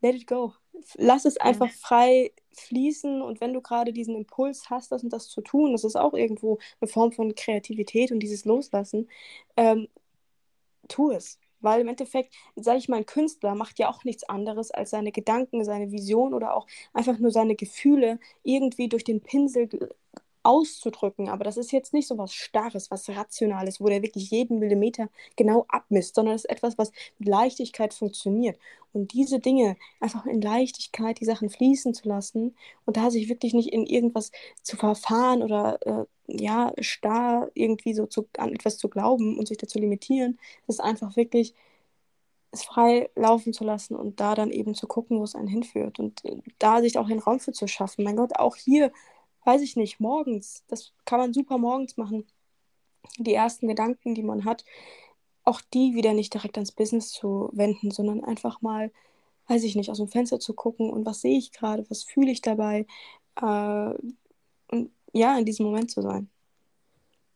let 0.00 0.14
it 0.14 0.26
go. 0.26 0.54
Lass 0.96 1.24
es 1.24 1.36
einfach 1.38 1.70
frei 1.70 2.32
fließen 2.52 3.20
und 3.22 3.40
wenn 3.40 3.52
du 3.52 3.60
gerade 3.60 3.92
diesen 3.92 4.14
Impuls 4.14 4.70
hast, 4.70 4.92
das 4.92 5.02
und 5.02 5.12
das 5.12 5.28
zu 5.28 5.40
tun, 5.40 5.72
das 5.72 5.84
ist 5.84 5.96
auch 5.96 6.14
irgendwo 6.14 6.58
eine 6.80 6.88
Form 6.88 7.12
von 7.12 7.34
Kreativität 7.34 8.12
und 8.12 8.20
dieses 8.20 8.44
Loslassen, 8.44 9.08
ähm, 9.56 9.88
tu 10.88 11.10
es. 11.10 11.38
Weil 11.60 11.80
im 11.80 11.88
Endeffekt, 11.88 12.34
sage 12.56 12.78
ich 12.78 12.88
mal, 12.88 12.98
ein 12.98 13.06
Künstler 13.06 13.54
macht 13.54 13.78
ja 13.78 13.88
auch 13.90 14.04
nichts 14.04 14.24
anderes, 14.28 14.70
als 14.70 14.90
seine 14.90 15.12
Gedanken, 15.12 15.64
seine 15.64 15.90
Vision 15.92 16.34
oder 16.34 16.54
auch 16.54 16.66
einfach 16.92 17.18
nur 17.18 17.30
seine 17.30 17.56
Gefühle 17.56 18.18
irgendwie 18.42 18.88
durch 18.88 19.04
den 19.04 19.20
Pinsel 19.22 19.68
auszudrücken. 20.48 21.28
Aber 21.28 21.44
das 21.44 21.58
ist 21.58 21.72
jetzt 21.72 21.92
nicht 21.92 22.08
so 22.08 22.16
was 22.16 22.32
Starres, 22.32 22.90
was 22.90 23.08
Rationales, 23.10 23.80
wo 23.80 23.86
der 23.88 24.02
wirklich 24.02 24.30
jeden 24.30 24.58
Millimeter 24.58 25.10
genau 25.36 25.66
abmisst, 25.68 26.14
sondern 26.14 26.34
es 26.34 26.44
ist 26.46 26.50
etwas, 26.50 26.78
was 26.78 26.90
mit 27.18 27.28
Leichtigkeit 27.28 27.92
funktioniert. 27.92 28.58
Und 28.94 29.12
diese 29.12 29.40
Dinge 29.40 29.76
einfach 30.00 30.24
in 30.24 30.40
Leichtigkeit, 30.40 31.20
die 31.20 31.26
Sachen 31.26 31.50
fließen 31.50 31.92
zu 31.92 32.08
lassen 32.08 32.56
und 32.86 32.96
da 32.96 33.10
sich 33.10 33.28
wirklich 33.28 33.52
nicht 33.52 33.72
in 33.72 33.84
irgendwas 33.84 34.32
zu 34.62 34.78
verfahren 34.78 35.42
oder 35.42 35.78
äh, 35.86 36.06
ja, 36.28 36.72
starr 36.80 37.50
irgendwie 37.52 37.92
so 37.92 38.06
zu, 38.06 38.26
an 38.38 38.54
etwas 38.54 38.78
zu 38.78 38.88
glauben 38.88 39.38
und 39.38 39.48
sich 39.48 39.58
dazu 39.58 39.78
limitieren, 39.78 40.38
ist 40.66 40.80
einfach 40.80 41.16
wirklich 41.16 41.54
es 42.52 42.64
frei 42.64 43.10
laufen 43.14 43.52
zu 43.52 43.64
lassen 43.64 43.94
und 43.94 44.20
da 44.20 44.34
dann 44.34 44.50
eben 44.50 44.74
zu 44.74 44.86
gucken, 44.86 45.18
wo 45.18 45.24
es 45.24 45.34
einen 45.34 45.48
hinführt 45.48 45.98
und 45.98 46.24
äh, 46.24 46.40
da 46.58 46.80
sich 46.80 46.98
auch 46.98 47.08
den 47.08 47.18
Raum 47.18 47.40
für 47.40 47.52
zu 47.52 47.66
schaffen. 47.68 48.04
Mein 48.04 48.16
Gott, 48.16 48.36
auch 48.36 48.56
hier, 48.56 48.90
weiß 49.48 49.62
ich 49.62 49.76
nicht, 49.76 49.98
morgens, 49.98 50.62
das 50.68 50.92
kann 51.06 51.18
man 51.18 51.32
super 51.32 51.56
morgens 51.56 51.96
machen. 51.96 52.26
Die 53.16 53.32
ersten 53.32 53.66
Gedanken, 53.66 54.14
die 54.14 54.22
man 54.22 54.44
hat, 54.44 54.62
auch 55.42 55.62
die 55.72 55.94
wieder 55.94 56.12
nicht 56.12 56.34
direkt 56.34 56.58
ans 56.58 56.72
Business 56.72 57.10
zu 57.10 57.48
wenden, 57.54 57.90
sondern 57.90 58.22
einfach 58.22 58.60
mal, 58.60 58.92
weiß 59.46 59.64
ich 59.64 59.74
nicht, 59.74 59.90
aus 59.90 59.96
dem 59.96 60.08
Fenster 60.08 60.38
zu 60.38 60.52
gucken 60.52 60.90
und 60.90 61.06
was 61.06 61.22
sehe 61.22 61.38
ich 61.38 61.50
gerade, 61.50 61.88
was 61.88 62.02
fühle 62.02 62.30
ich 62.30 62.42
dabei 62.42 62.86
äh, 63.40 63.94
und 64.70 64.92
ja, 65.14 65.38
in 65.38 65.46
diesem 65.46 65.64
Moment 65.64 65.90
zu 65.90 66.02
sein. 66.02 66.28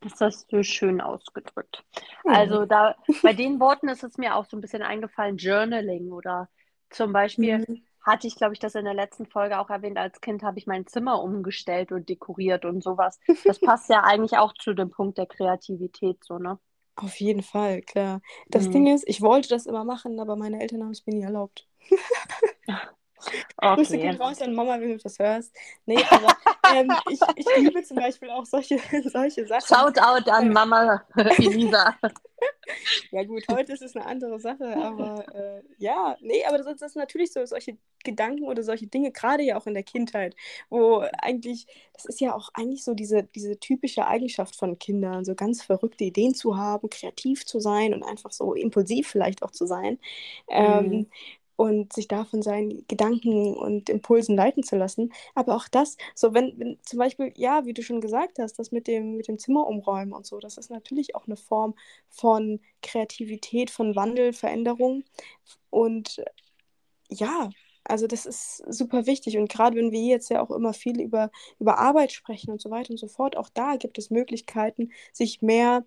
Das 0.01 0.21
hast 0.21 0.53
du 0.53 0.63
schön 0.63 1.01
ausgedrückt. 1.01 1.83
Mhm. 2.25 2.31
Also 2.31 2.67
da 2.67 2.95
bei 3.23 3.33
den 3.33 3.59
Worten 3.59 3.89
ist 3.89 4.05
es 4.05 4.19
mir 4.19 4.37
auch 4.37 4.45
so 4.45 4.59
ein 4.59 4.61
bisschen 4.61 4.83
eingefallen, 4.83 5.39
Journaling 5.39 6.13
oder 6.13 6.51
zum 6.91 7.15
Beispiel 7.15 7.61
mhm. 7.61 7.83
Hatte 8.03 8.27
ich, 8.27 8.37
glaube 8.37 8.55
ich, 8.55 8.59
das 8.59 8.75
in 8.75 8.85
der 8.85 8.95
letzten 8.95 9.27
Folge 9.27 9.59
auch 9.59 9.71
erwähnt, 9.71 9.99
als 9.99 10.21
Kind 10.21 10.43
habe 10.43 10.59
ich 10.59 10.67
mein 10.67 10.87
Zimmer 10.87 11.23
umgestellt 11.23 11.93
und 11.93 12.09
dekoriert 12.09 12.65
und 12.65 12.83
sowas. 12.83 13.19
Das 13.45 13.61
passt 13.61 13.89
ja 13.89 14.03
eigentlich 14.03 14.39
auch 14.39 14.53
zu 14.55 14.75
dem 14.75 14.91
Punkt 14.91 15.19
der 15.19 15.27
Kreativität, 15.27 16.23
so, 16.25 16.39
ne? 16.39 16.59
Auf 16.97 17.17
jeden 17.21 17.43
Fall, 17.43 17.81
klar. 17.83 18.21
Das 18.49 18.69
mhm. 18.69 18.73
Ding 18.73 18.95
ist, 18.95 19.09
ich 19.09 19.23
wollte 19.23 19.49
das 19.49 19.67
immer 19.67 19.85
machen, 19.85 20.21
aber 20.21 20.37
meine 20.37 20.61
Eltern 20.61 20.83
haben 20.83 20.91
es 20.91 21.07
mir 21.07 21.15
nie 21.15 21.23
erlaubt. 21.23 21.67
Okay. 23.57 23.75
Grüße 23.75 23.99
gehen 23.99 24.17
raus 24.17 24.41
an 24.41 24.55
Mama, 24.55 24.81
wenn 24.81 24.91
du 24.91 24.99
das 24.99 25.19
hörst. 25.19 25.55
Nee, 25.87 26.03
aber 26.11 26.37
ähm, 26.75 26.93
ich, 27.11 27.21
ich 27.37 27.47
liebe 27.57 27.83
zum 27.83 27.97
Beispiel 27.97 28.31
auch 28.31 28.45
solche, 28.45 28.79
solche 29.13 29.47
Sachen. 29.47 29.67
Shout 29.67 30.01
out 30.01 30.29
an 30.29 30.53
Mama 30.53 31.03
Elisa. 31.17 31.97
ja 33.11 33.25
gut, 33.25 33.45
heute 33.51 33.73
ist 33.73 33.83
es 33.83 33.97
eine 33.97 34.07
andere 34.07 34.41
Sache, 34.41 34.77
aber 34.77 35.25
äh, 35.35 35.63
ja, 35.79 36.17
nee, 36.21 36.45
aber 36.45 36.59
das, 36.59 36.67
das 36.67 36.83
ist 36.83 36.97
natürlich 36.97 37.33
so, 37.33 37.45
solche 37.47 37.77
Gedanken 38.05 38.45
oder 38.45 38.63
solche 38.63 38.87
Dinge, 38.87 39.13
gerade 39.13 39.43
ja 39.43 39.57
auch 39.57 39.67
in 39.67 39.75
der 39.75 39.83
Kindheit, 39.83 40.35
wo 40.71 41.05
eigentlich, 41.21 41.67
das 41.93 42.05
ist 42.05 42.21
ja 42.21 42.35
auch 42.35 42.51
eigentlich 42.55 42.85
so 42.85 42.95
diese, 42.95 43.23
diese 43.23 43.59
typische 43.59 44.07
Eigenschaft 44.07 44.57
von 44.57 44.79
Kindern, 44.79 45.25
so 45.25 45.35
ganz 45.35 45.63
verrückte 45.63 46.05
Ideen 46.05 46.35
zu 46.35 46.57
haben, 46.57 46.91
kreativ 46.91 47.47
zu 47.47 47.61
sein 47.61 47.95
und 47.95 48.03
einfach 48.03 48.33
so 48.33 48.55
impulsiv 48.55 49.09
vielleicht 49.09 49.43
auch 49.43 49.53
zu 49.53 49.67
sein. 49.67 49.99
Ähm, 50.49 50.87
mhm. 50.87 50.93
Ähm, 50.93 51.11
und 51.63 51.93
sich 51.93 52.09
davon 52.09 52.43
seinen 52.43 52.85
Gedanken 52.89 53.55
und 53.55 53.89
Impulsen 53.89 54.35
leiten 54.35 54.65
zu 54.65 54.75
lassen. 54.75 55.13
Aber 55.37 55.55
auch 55.55 55.69
das, 55.69 55.97
so 56.17 56.35
wenn, 56.35 56.59
wenn 56.59 56.79
zum 56.83 56.99
Beispiel, 56.99 57.33
ja, 57.37 57.65
wie 57.65 57.73
du 57.73 57.85
schon 57.85 58.01
gesagt 58.01 58.41
hast, 58.41 58.59
das 58.59 58.73
mit 58.73 58.89
dem, 58.89 59.17
mit 59.17 59.29
dem 59.29 59.39
Zimmer 59.39 59.69
umräumen 59.69 60.13
und 60.13 60.27
so, 60.27 60.41
das 60.41 60.57
ist 60.59 60.71
natürlich 60.71 61.15
auch 61.15 61.29
eine 61.29 61.37
Form 61.37 61.77
von 62.09 62.59
Kreativität, 62.83 63.71
von 63.71 63.95
Wandel, 63.95 64.33
Veränderung. 64.33 65.05
Und 65.71 66.25
ja, 67.09 67.51
also 67.85 68.09
das 68.09 68.27
ist 68.27 68.57
super 68.69 69.07
wichtig. 69.07 69.39
Und 69.39 69.49
gerade 69.49 69.77
wenn 69.77 69.93
wir 69.93 70.03
jetzt 70.03 70.31
ja 70.31 70.43
auch 70.43 70.51
immer 70.51 70.73
viel 70.73 71.01
über, 71.01 71.31
über 71.61 71.79
Arbeit 71.79 72.11
sprechen 72.11 72.51
und 72.51 72.61
so 72.61 72.71
weiter 72.71 72.91
und 72.91 72.99
so 72.99 73.07
fort, 73.07 73.37
auch 73.37 73.49
da 73.49 73.77
gibt 73.77 73.99
es 73.99 74.11
Möglichkeiten, 74.11 74.91
sich 75.13 75.43
mehr 75.43 75.85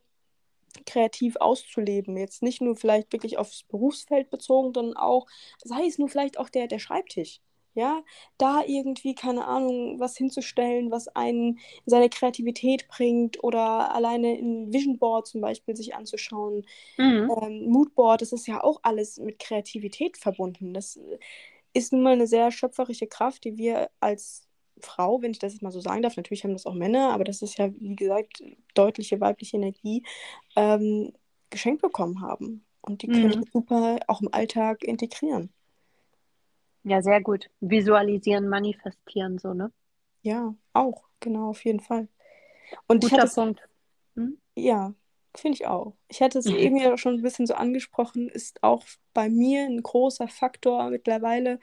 kreativ 0.86 1.36
auszuleben. 1.38 2.18
Jetzt 2.18 2.44
nicht 2.44 2.62
nur 2.62 2.76
vielleicht 2.76 3.12
wirklich 3.14 3.38
aufs 3.38 3.64
Berufsfeld 3.64 4.30
bezogen, 4.30 4.74
sondern 4.74 4.98
auch, 4.98 5.28
sei 5.64 5.86
es 5.88 5.98
nur 5.98 6.10
vielleicht 6.10 6.40
auch 6.40 6.50
der, 6.50 6.68
der 6.68 6.80
Schreibtisch. 6.80 7.42
Ja, 7.78 8.04
da 8.38 8.64
irgendwie, 8.66 9.16
keine 9.16 9.46
Ahnung, 9.46 10.00
was 10.00 10.16
hinzustellen, 10.16 10.92
was 10.92 11.10
einen 11.10 11.60
seine 11.86 12.10
Kreativität 12.10 12.88
bringt 12.88 13.44
oder 13.44 13.94
alleine 13.94 14.30
ein 14.30 14.72
Vision 14.72 14.98
Board 14.98 15.28
zum 15.28 15.42
Beispiel 15.42 15.76
sich 15.76 15.94
anzuschauen. 15.94 16.66
Mhm. 16.98 17.30
Ähm, 17.42 17.66
Moodboard, 17.70 18.22
das 18.22 18.32
ist 18.32 18.48
ja 18.48 18.64
auch 18.64 18.80
alles 18.84 19.18
mit 19.20 19.40
Kreativität 19.40 20.16
verbunden. 20.16 20.74
Das 20.74 20.98
ist 21.74 21.92
nun 21.92 22.02
mal 22.02 22.14
eine 22.14 22.28
sehr 22.28 22.50
schöpferische 22.52 23.08
Kraft, 23.08 23.44
die 23.44 23.58
wir 23.58 23.90
als 24.00 24.45
Frau, 24.80 25.22
wenn 25.22 25.32
ich 25.32 25.40
das 25.40 25.54
jetzt 25.54 25.62
mal 25.62 25.72
so 25.72 25.80
sagen 25.80 26.02
darf, 26.02 26.18
natürlich 26.18 26.44
haben 26.44 26.54
das 26.54 26.66
auch 26.66 26.74
Männer, 26.74 27.12
aber 27.12 27.24
das 27.24 27.42
ist 27.42 27.58
ja, 27.58 27.70
wie 27.80 27.96
gesagt, 27.96 28.44
deutliche 28.74 29.20
weibliche 29.22 29.58
Energie, 29.58 30.04
ähm, 30.56 31.14
geschenkt 31.50 31.82
bekommen 31.82 32.22
haben. 32.22 32.66
Und 32.82 33.02
die 33.02 33.08
können 33.08 33.40
mhm. 33.40 33.46
super 33.52 34.00
auch 34.08 34.22
im 34.22 34.34
Alltag 34.34 34.84
integrieren. 34.84 35.52
Ja, 36.84 37.02
sehr 37.02 37.22
gut. 37.22 37.50
Visualisieren, 37.62 38.48
manifestieren, 38.48 39.40
so, 39.40 39.54
ne? 39.54 39.72
Ja, 40.22 40.54
auch, 40.74 41.04
genau, 41.20 41.50
auf 41.50 41.66
jeden 41.66 41.80
Fall. 41.80 42.08
Und 42.88 43.04
ich 43.04 43.10
Guter 43.10 43.22
hatte 43.22 43.28
es, 43.30 43.36
Punkt. 43.36 43.70
Hm? 44.16 44.38
ja, 44.56 44.94
finde 45.40 45.56
ich 45.56 45.68
auch. 45.68 45.94
Ich 46.08 46.22
hatte 46.22 46.40
es 46.40 46.46
eben 46.46 46.78
ja 46.78 46.98
schon 46.98 47.16
ein 47.16 47.22
bisschen 47.22 47.48
so 47.48 47.54
angesprochen, 47.54 48.30
ist 48.30 48.64
auch 48.64 48.84
bei 49.14 49.30
mir 49.30 49.66
ein 49.66 49.82
großer 49.82 50.28
Faktor. 50.28 50.90
Mittlerweile 50.90 51.60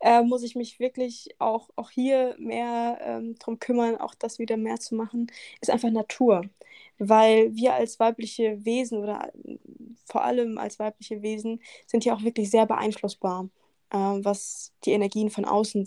äh, 0.00 0.22
muss 0.22 0.42
ich 0.42 0.54
mich 0.56 0.78
wirklich 0.80 1.34
auch, 1.38 1.70
auch 1.76 1.90
hier 1.90 2.34
mehr 2.38 2.98
ähm, 3.02 3.36
drum 3.38 3.58
kümmern, 3.58 3.96
auch 3.96 4.14
das 4.14 4.38
wieder 4.38 4.56
mehr 4.56 4.78
zu 4.78 4.94
machen, 4.94 5.28
ist 5.60 5.70
einfach 5.70 5.90
Natur. 5.90 6.42
Weil 6.98 7.54
wir 7.54 7.74
als 7.74 7.98
weibliche 8.00 8.64
Wesen 8.64 8.98
oder 8.98 9.32
äh, 9.44 9.58
vor 10.04 10.24
allem 10.24 10.58
als 10.58 10.78
weibliche 10.78 11.22
Wesen 11.22 11.60
sind 11.86 12.04
ja 12.04 12.14
auch 12.14 12.22
wirklich 12.22 12.50
sehr 12.50 12.66
beeinflussbar, 12.66 13.48
äh, 13.90 13.96
was 13.98 14.72
die 14.84 14.92
Energien 14.92 15.30
von 15.30 15.44
außen 15.44 15.86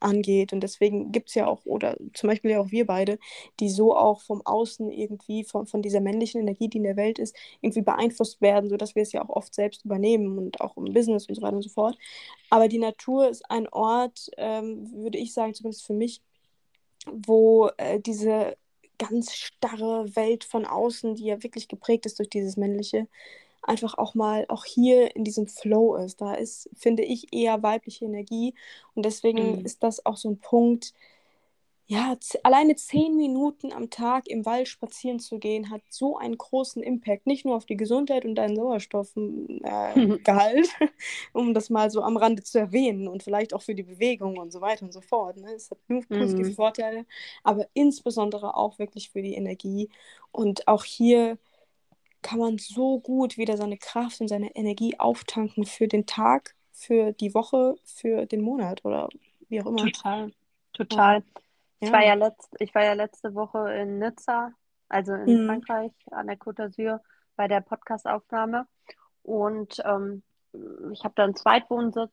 angeht. 0.00 0.52
Und 0.52 0.60
deswegen 0.60 1.12
gibt 1.12 1.28
es 1.28 1.34
ja 1.34 1.46
auch, 1.46 1.64
oder 1.64 1.96
zum 2.14 2.28
Beispiel 2.28 2.52
ja 2.52 2.60
auch 2.60 2.70
wir 2.70 2.86
beide, 2.86 3.18
die 3.60 3.68
so 3.70 3.96
auch 3.96 4.20
vom 4.20 4.42
Außen 4.44 4.90
irgendwie, 4.90 5.44
von, 5.44 5.66
von 5.66 5.82
dieser 5.82 6.00
männlichen 6.00 6.40
Energie, 6.40 6.68
die 6.68 6.78
in 6.78 6.84
der 6.84 6.96
Welt 6.96 7.18
ist, 7.18 7.36
irgendwie 7.60 7.82
beeinflusst 7.82 8.40
werden, 8.40 8.68
sodass 8.68 8.94
wir 8.94 9.02
es 9.02 9.12
ja 9.12 9.24
auch 9.24 9.30
oft 9.30 9.54
selbst 9.54 9.84
übernehmen 9.84 10.38
und 10.38 10.60
auch 10.60 10.76
im 10.76 10.92
Business 10.92 11.26
und 11.28 11.34
so 11.34 11.42
weiter 11.42 11.56
und 11.56 11.62
so 11.62 11.70
fort. 11.70 11.96
Aber 12.50 12.68
die 12.68 12.78
Natur 12.78 13.28
ist 13.28 13.48
ein 13.50 13.68
Ort, 13.68 14.30
ähm, 14.36 14.90
würde 14.92 15.18
ich 15.18 15.32
sagen, 15.32 15.54
zumindest 15.54 15.86
für 15.86 15.94
mich, 15.94 16.22
wo 17.06 17.68
äh, 17.76 18.00
diese 18.00 18.56
ganz 18.98 19.34
starre 19.34 20.14
Welt 20.16 20.44
von 20.44 20.64
außen, 20.64 21.14
die 21.16 21.26
ja 21.26 21.42
wirklich 21.42 21.68
geprägt 21.68 22.06
ist 22.06 22.18
durch 22.18 22.30
dieses 22.30 22.56
Männliche, 22.56 23.08
einfach 23.66 23.98
auch 23.98 24.14
mal 24.14 24.46
auch 24.48 24.64
hier 24.64 25.14
in 25.16 25.24
diesem 25.24 25.46
Flow 25.46 25.96
ist. 25.96 26.20
Da 26.20 26.34
ist, 26.34 26.70
finde 26.74 27.04
ich, 27.04 27.32
eher 27.32 27.62
weibliche 27.62 28.04
Energie. 28.04 28.54
Und 28.94 29.04
deswegen 29.04 29.58
mhm. 29.58 29.64
ist 29.64 29.82
das 29.82 30.04
auch 30.06 30.16
so 30.16 30.30
ein 30.30 30.38
Punkt, 30.38 30.94
ja, 31.88 32.16
alleine 32.42 32.74
zehn 32.74 33.14
Minuten 33.14 33.72
am 33.72 33.90
Tag 33.90 34.26
im 34.26 34.44
Wald 34.44 34.66
spazieren 34.66 35.20
zu 35.20 35.38
gehen, 35.38 35.70
hat 35.70 35.82
so 35.88 36.16
einen 36.16 36.36
großen 36.36 36.82
Impact. 36.82 37.28
Nicht 37.28 37.44
nur 37.44 37.54
auf 37.54 37.64
die 37.64 37.76
Gesundheit 37.76 38.24
und 38.24 38.34
deinen 38.34 38.56
Sauerstoffgehalt, 38.56 40.68
äh, 40.80 40.88
um 41.32 41.54
das 41.54 41.70
mal 41.70 41.88
so 41.88 42.02
am 42.02 42.16
Rande 42.16 42.42
zu 42.42 42.58
erwähnen 42.58 43.06
und 43.06 43.22
vielleicht 43.22 43.54
auch 43.54 43.62
für 43.62 43.76
die 43.76 43.84
Bewegung 43.84 44.38
und 44.38 44.52
so 44.52 44.60
weiter 44.60 44.84
und 44.84 44.92
so 44.92 45.00
fort. 45.00 45.36
Ne? 45.36 45.52
Es 45.54 45.70
hat 45.70 45.78
nur 45.86 46.02
positive 46.02 46.50
mhm. 46.50 46.54
Vorteile, 46.54 47.06
aber 47.44 47.68
insbesondere 47.72 48.56
auch 48.56 48.80
wirklich 48.80 49.10
für 49.10 49.22
die 49.22 49.34
Energie. 49.34 49.88
Und 50.32 50.66
auch 50.66 50.82
hier 50.82 51.38
kann 52.22 52.38
man 52.38 52.58
so 52.58 53.00
gut 53.00 53.36
wieder 53.36 53.56
seine 53.56 53.78
Kraft 53.78 54.20
und 54.20 54.28
seine 54.28 54.54
Energie 54.56 54.98
auftanken 54.98 55.64
für 55.64 55.88
den 55.88 56.06
Tag, 56.06 56.54
für 56.72 57.12
die 57.12 57.34
Woche, 57.34 57.76
für 57.84 58.26
den 58.26 58.40
Monat 58.40 58.84
oder 58.84 59.08
wie 59.48 59.60
auch 59.60 59.66
immer. 59.66 59.84
Total, 59.84 60.32
total. 60.72 61.16
Ja. 61.16 61.22
Ich, 61.80 61.92
War 61.92 62.04
ja 62.04 62.14
letzt, 62.14 62.54
ich 62.58 62.74
war 62.74 62.84
ja 62.84 62.94
letzte 62.94 63.34
Woche 63.34 63.72
in 63.74 63.98
Nizza, 63.98 64.52
also 64.88 65.12
in 65.12 65.42
mhm. 65.42 65.46
Frankreich, 65.46 65.92
an 66.10 66.26
der 66.26 66.38
Côte 66.38 66.64
d'Azur, 66.64 67.00
bei 67.36 67.48
der 67.48 67.60
Podcastaufnahme. 67.60 68.66
Und 69.22 69.82
ähm, 69.84 70.22
ich 70.92 71.04
habe 71.04 71.14
da 71.16 71.24
einen 71.24 71.36
Zweitwohnsitz 71.36 72.12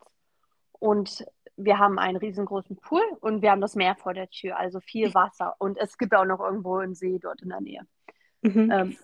und 0.74 1.26
wir 1.56 1.78
haben 1.78 2.00
einen 2.00 2.18
riesengroßen 2.18 2.78
Pool 2.78 3.04
und 3.22 3.42
wir 3.42 3.52
haben 3.52 3.62
das 3.62 3.76
Meer 3.76 3.96
vor 3.96 4.14
der 4.14 4.30
Tür, 4.30 4.58
also 4.58 4.80
viel 4.80 5.14
Wasser. 5.14 5.56
Und 5.60 5.78
es 5.78 5.98
gibt 5.98 6.14
auch 6.14 6.26
noch 6.26 6.40
irgendwo 6.40 6.78
einen 6.78 6.96
See 6.96 7.20
dort 7.20 7.42
in 7.42 7.50
der 7.50 7.62
Nähe. 7.62 7.88
Mhm. 8.42 8.72
Ähm, 8.72 8.98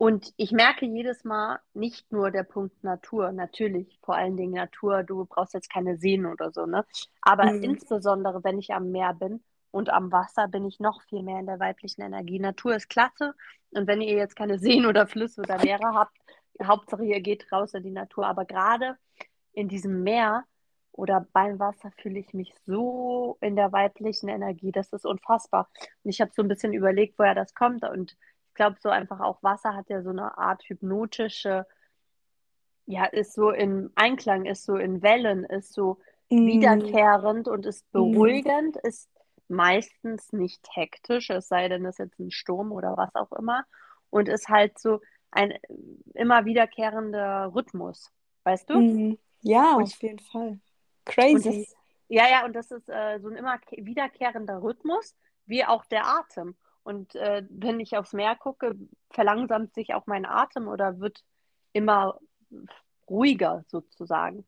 und 0.00 0.32
ich 0.38 0.50
merke 0.50 0.86
jedes 0.86 1.24
Mal 1.24 1.60
nicht 1.74 2.10
nur 2.10 2.30
der 2.30 2.42
Punkt 2.42 2.82
Natur, 2.82 3.32
natürlich, 3.32 3.98
vor 4.02 4.14
allen 4.14 4.34
Dingen 4.34 4.54
Natur, 4.54 5.02
du 5.02 5.26
brauchst 5.26 5.52
jetzt 5.52 5.70
keine 5.70 5.98
Seen 5.98 6.24
oder 6.24 6.52
so, 6.52 6.64
ne? 6.64 6.86
Aber 7.20 7.52
mhm. 7.52 7.62
insbesondere, 7.62 8.42
wenn 8.42 8.58
ich 8.58 8.72
am 8.72 8.92
Meer 8.92 9.12
bin 9.12 9.44
und 9.70 9.90
am 9.90 10.10
Wasser, 10.10 10.48
bin 10.48 10.64
ich 10.64 10.80
noch 10.80 11.02
viel 11.02 11.22
mehr 11.22 11.38
in 11.38 11.44
der 11.44 11.60
weiblichen 11.60 12.00
Energie. 12.00 12.38
Natur 12.38 12.76
ist 12.76 12.88
klasse. 12.88 13.34
Und 13.72 13.86
wenn 13.88 14.00
ihr 14.00 14.16
jetzt 14.16 14.36
keine 14.36 14.58
Seen 14.58 14.86
oder 14.86 15.06
Flüsse 15.06 15.42
oder 15.42 15.62
Meere 15.62 15.92
habt, 15.92 16.16
Hauptsache 16.64 17.04
ihr 17.04 17.20
geht 17.20 17.52
raus 17.52 17.74
in 17.74 17.82
die 17.82 17.90
Natur. 17.90 18.26
Aber 18.26 18.46
gerade 18.46 18.96
in 19.52 19.68
diesem 19.68 20.02
Meer 20.02 20.44
oder 20.92 21.26
beim 21.34 21.58
Wasser 21.58 21.90
fühle 21.98 22.20
ich 22.20 22.32
mich 22.32 22.54
so 22.64 23.36
in 23.42 23.54
der 23.54 23.70
weiblichen 23.70 24.30
Energie. 24.30 24.72
Das 24.72 24.94
ist 24.94 25.04
unfassbar. 25.04 25.68
Und 26.04 26.10
ich 26.10 26.22
habe 26.22 26.32
so 26.34 26.40
ein 26.40 26.48
bisschen 26.48 26.72
überlegt, 26.72 27.18
woher 27.18 27.34
das 27.34 27.52
kommt. 27.52 27.84
Und 27.84 28.16
glaube, 28.60 28.76
so 28.78 28.90
einfach 28.90 29.20
auch 29.20 29.42
Wasser 29.42 29.74
hat 29.74 29.88
ja 29.88 30.02
so 30.02 30.10
eine 30.10 30.36
Art 30.36 30.62
hypnotische, 30.64 31.66
ja, 32.84 33.06
ist 33.06 33.32
so 33.32 33.50
in 33.50 33.90
Einklang, 33.94 34.44
ist 34.44 34.66
so 34.66 34.76
in 34.76 35.00
Wellen, 35.00 35.44
ist 35.44 35.72
so 35.72 35.96
mm. 36.28 36.46
wiederkehrend 36.46 37.48
und 37.48 37.64
ist 37.64 37.86
mm. 37.86 37.92
beruhigend, 37.92 38.76
mm. 38.76 38.86
ist 38.86 39.08
meistens 39.48 40.34
nicht 40.34 40.68
hektisch, 40.74 41.30
es 41.30 41.48
sei 41.48 41.68
denn, 41.68 41.86
es 41.86 41.94
ist 41.94 41.98
jetzt 42.00 42.18
ein 42.18 42.30
Sturm 42.30 42.70
oder 42.70 42.98
was 42.98 43.14
auch 43.14 43.32
immer. 43.32 43.64
Und 44.10 44.28
ist 44.28 44.50
halt 44.50 44.78
so 44.78 45.00
ein 45.30 45.54
immer 46.12 46.44
wiederkehrender 46.44 47.52
Rhythmus, 47.54 48.12
weißt 48.44 48.68
du? 48.68 48.78
Mm. 48.78 49.18
Ja, 49.40 49.76
und, 49.76 49.84
auf 49.84 50.02
jeden 50.02 50.18
Fall. 50.18 50.60
Crazy. 51.06 51.64
Das, 51.64 51.76
ja, 52.08 52.28
ja, 52.28 52.44
und 52.44 52.54
das 52.54 52.70
ist 52.70 52.90
äh, 52.90 53.20
so 53.20 53.28
ein 53.28 53.36
immer 53.36 53.58
wiederkehrender 53.70 54.62
Rhythmus, 54.62 55.16
wie 55.46 55.64
auch 55.64 55.86
der 55.86 56.06
Atem. 56.06 56.56
Und 56.82 57.14
äh, 57.14 57.42
wenn 57.48 57.80
ich 57.80 57.96
aufs 57.96 58.12
Meer 58.12 58.36
gucke, 58.36 58.74
verlangsamt 59.10 59.74
sich 59.74 59.94
auch 59.94 60.06
mein 60.06 60.24
Atem 60.24 60.68
oder 60.68 60.98
wird 60.98 61.22
immer 61.72 62.18
ruhiger 63.08 63.64
sozusagen. 63.68 64.46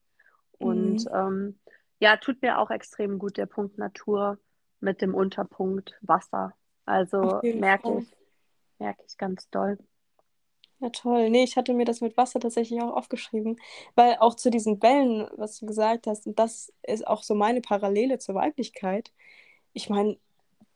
Und 0.59 1.05
mhm. 1.05 1.15
ähm, 1.15 1.59
ja, 1.99 2.17
tut 2.17 2.43
mir 2.43 2.59
auch 2.59 2.71
extrem 2.71 3.19
gut 3.19 3.37
der 3.37 3.47
Punkt 3.47 3.79
Natur 3.79 4.39
mit 4.81 5.03
dem 5.03 5.15
Unterpunkt 5.15 5.97
Wasser. 6.01 6.55
Also 6.85 7.41
merke 7.43 7.99
ich, 7.99 8.17
merke 8.79 9.05
ich 9.07 9.17
ganz 9.17 9.49
doll. 9.51 9.79
Ja, 10.81 10.91
toll. 10.91 11.31
Nee, 11.31 11.45
ich 11.45 11.57
hatte 11.57 11.75
mir 11.75 11.85
das 11.85 12.01
mit 12.01 12.17
Wasser 12.17 12.41
tatsächlich 12.41 12.83
auch 12.83 12.97
aufgeschrieben, 12.97 13.61
weil 13.95 14.17
auch 14.19 14.35
zu 14.35 14.51
diesen 14.51 14.83
Wellen, 14.83 15.29
was 15.37 15.61
du 15.61 15.67
gesagt 15.67 16.09
hast, 16.09 16.27
und 16.27 16.41
das 16.41 16.73
ist 16.83 17.07
auch 17.07 17.23
so 17.23 17.37
meine 17.37 17.61
Parallele 17.61 18.19
zur 18.19 18.35
Weiblichkeit. 18.35 19.13
Ich 19.75 19.89
meine, 19.89 20.19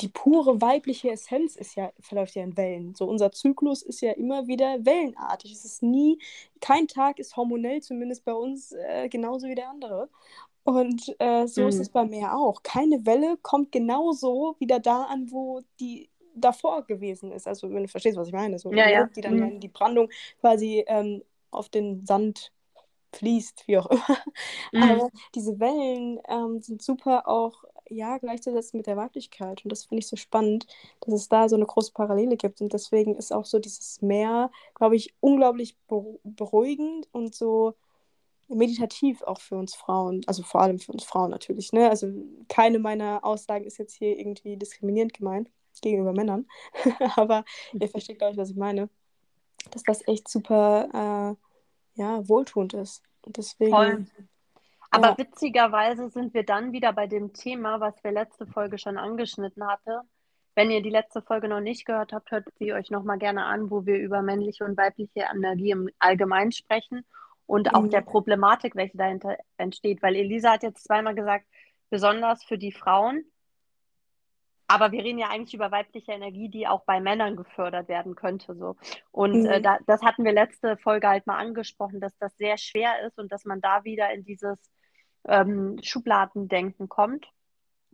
die 0.01 0.09
pure 0.09 0.61
weibliche 0.61 1.11
Essenz 1.11 1.57
ist 1.57 1.75
ja, 1.75 1.91
verläuft 2.01 2.35
ja 2.35 2.43
in 2.43 2.57
Wellen. 2.57 2.95
So 2.95 3.07
unser 3.07 3.33
Zyklus 3.33 3.83
ist 3.83 4.03
ja 4.03 4.13
immer 4.13 4.47
wieder 4.47 4.85
wellenartig. 4.85 5.53
Es 5.53 5.65
ist 5.65 5.83
nie, 5.83 6.19
kein 6.61 6.87
Tag 6.87 7.19
ist 7.19 7.37
hormonell, 7.37 7.81
zumindest 7.83 8.25
bei 8.25 8.35
uns, 8.35 8.73
äh, 8.73 9.09
genauso 9.09 9.47
wie 9.49 9.55
der 9.55 9.71
andere. 9.71 10.11
Und 10.65 11.15
äh, 11.21 11.47
so 11.47 11.63
mhm. 11.63 11.69
ist 11.69 11.79
es 11.79 11.89
bei 11.89 12.05
mir 12.05 12.35
auch. 12.35 12.63
Keine 12.63 13.07
Welle 13.07 13.39
kommt 13.41 13.73
genauso 13.73 14.57
wieder 14.59 14.81
da 14.81 15.05
an, 15.05 15.31
wo 15.31 15.63
die 15.81 16.11
davor 16.35 16.83
gewesen 16.83 17.33
ist. 17.33 17.47
Also 17.47 17.71
wenn 17.71 17.83
du 17.83 17.89
verstehst, 17.89 18.19
was 18.19 18.29
ich 18.29 18.35
meine. 18.35 18.59
So, 18.59 18.73
ja, 18.73 18.91
ja. 18.91 19.07
Die 19.07 19.21
dann 19.21 19.37
mhm. 19.37 19.61
die 19.61 19.69
Brandung 19.69 20.11
quasi 20.41 20.85
ähm, 20.89 21.23
auf 21.51 21.69
den 21.69 22.05
Sand 22.05 22.53
fließt, 23.13 23.67
wie 23.67 23.79
auch 23.79 23.91
immer. 24.73 24.87
Mhm. 24.87 24.91
Aber 24.91 25.11
diese 25.35 25.59
Wellen 25.59 26.21
ähm, 26.29 26.61
sind 26.61 26.83
super 26.83 27.29
auch 27.29 27.65
ja, 27.89 28.19
gleichzusetzen 28.19 28.79
mit 28.79 28.87
der 28.87 28.97
Weiblichkeit. 28.97 29.65
Und 29.65 29.71
das 29.71 29.85
finde 29.85 30.01
ich 30.01 30.09
so 30.09 30.17
spannend, 30.17 30.67
dass 31.01 31.15
es 31.15 31.29
da 31.29 31.49
so 31.49 31.57
eine 31.57 31.67
große 31.67 31.93
Parallele 31.93 32.37
gibt. 32.37 32.61
Und 32.61 32.73
deswegen 32.73 33.15
ist 33.17 33.33
auch 33.33 33.45
so 33.45 33.59
dieses 33.59 34.03
Meer, 34.03 34.51
glaube 34.75 34.97
ich, 34.97 35.15
unglaublich 35.21 35.77
beruhigend 36.25 37.09
und 37.13 37.35
so 37.35 37.75
meditativ 38.49 39.23
auch 39.23 39.41
für 39.41 39.57
uns 39.57 39.75
Frauen, 39.75 40.23
also 40.27 40.43
vor 40.43 40.61
allem 40.63 40.79
für 40.79 40.93
uns 40.93 41.05
Frauen 41.05 41.31
natürlich. 41.31 41.73
Ne? 41.73 41.91
Also 41.91 42.09
keine 42.49 42.79
meiner 42.79 43.25
Aussagen 43.25 43.65
ist 43.65 43.79
jetzt 43.79 43.95
hier 43.95 44.19
irgendwie 44.19 44.57
diskriminierend 44.57 45.15
gemeint 45.15 45.51
gegenüber 45.83 46.13
Männern, 46.13 46.47
aber 47.17 47.45
ihr 47.73 47.89
versteht, 47.89 48.19
glaube 48.19 48.33
ich, 48.33 48.39
was 48.39 48.51
ich 48.51 48.57
meine. 48.57 48.89
Dass 49.73 49.83
das 49.83 50.07
echt 50.07 50.29
super 50.29 51.37
äh, 51.97 52.01
ja, 52.01 52.29
wohltuend 52.29 52.75
ist. 52.75 53.03
Und 53.23 53.37
deswegen. 53.37 53.73
Voll. 53.73 54.07
Aber 54.91 55.09
ja. 55.11 55.19
witzigerweise 55.19 56.09
sind 56.11 56.35
wir 56.35 56.45
dann 56.45 56.73
wieder 56.73 56.93
bei 56.93 57.07
dem 57.07 57.33
Thema, 57.33 57.81
was 57.81 58.03
wir 58.05 58.13
letzte 58.13 58.47
Folge 58.47 58.79
schon 58.79 58.99
angeschnitten 58.99 59.67
hatten. 59.67 60.09
Wenn 60.55 60.71
ihr 60.71 60.83
die 60.83 60.91
letzte 60.91 61.21
Folge 61.21 61.49
noch 61.49 61.61
nicht 61.61 61.85
gehört 61.85 62.13
habt, 62.13 62.31
hört 62.31 62.47
sie 62.59 62.73
euch 62.73 62.91
nochmal 62.91 63.19
gerne 63.19 63.45
an, 63.45 63.71
wo 63.71 63.85
wir 63.85 63.99
über 63.99 64.23
männliche 64.23 64.65
und 64.65 64.77
weibliche 64.77 65.27
Energie 65.31 65.71
im 65.71 65.91
Allgemeinen 65.99 66.53
sprechen 66.53 67.05
und 67.45 67.75
auch 67.75 67.83
mhm. 67.83 67.91
der 67.91 68.01
Problematik, 68.01 68.75
welche 68.75 68.97
dahinter 68.97 69.37
entsteht. 69.59 70.03
Weil 70.03 70.17
Elisa 70.17 70.53
hat 70.53 70.63
jetzt 70.63 70.85
zweimal 70.85 71.15
gesagt, 71.15 71.47
besonders 71.91 72.43
für 72.45 72.59
die 72.59 72.73
Frauen. 72.73 73.25
Aber 74.69 74.91
wir 74.93 75.05
reden 75.05 75.19
ja 75.19 75.29
eigentlich 75.29 75.55
über 75.55 75.71
weibliche 75.71 76.13
Energie, 76.13 76.49
die 76.49 76.67
auch 76.67 76.85
bei 76.85 77.01
Männern 77.01 77.37
gefördert 77.37 77.89
werden 77.89 78.15
könnte. 78.17 78.57
So. 78.57 78.77
Und 79.13 79.35
äh, 79.35 79.39
mhm. 79.39 79.47
äh, 79.47 79.61
da, 79.63 79.79
das 79.87 80.03
hatten 80.03 80.25
wir 80.25 80.33
letzte 80.33 80.77
Folge 80.77 81.09
halt 81.09 81.27
mal 81.27 81.39
angesprochen, 81.39 82.01
dass 82.01 82.17
das 82.19 82.37
sehr 82.37 82.59
schwer 82.59 83.07
ist 83.07 83.19
und 83.19 83.31
dass 83.31 83.45
man 83.45 83.61
da 83.61 83.85
wieder 83.85 84.13
in 84.13 84.25
dieses 84.25 84.59
ähm, 85.29 85.79
Schubladendenken 85.83 86.89
kommt, 86.89 87.27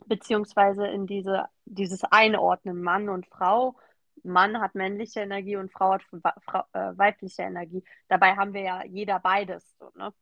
beziehungsweise 0.06 0.86
in 0.86 1.06
diese, 1.06 1.46
dieses 1.64 2.04
Einordnen 2.04 2.82
Mann 2.82 3.08
und 3.08 3.26
Frau. 3.26 3.76
Mann 4.24 4.60
hat 4.60 4.74
männliche 4.74 5.20
Energie 5.20 5.56
und 5.56 5.72
Frau 5.72 5.92
hat 5.94 6.02
Frau, 6.02 6.62
äh, 6.72 6.96
weibliche 6.96 7.42
Energie. 7.42 7.82
Dabei 8.08 8.36
haben 8.36 8.54
wir 8.54 8.62
ja 8.62 8.84
jeder 8.84 9.18
beides. 9.18 9.76
So, 9.78 9.90
ne? 9.96 10.12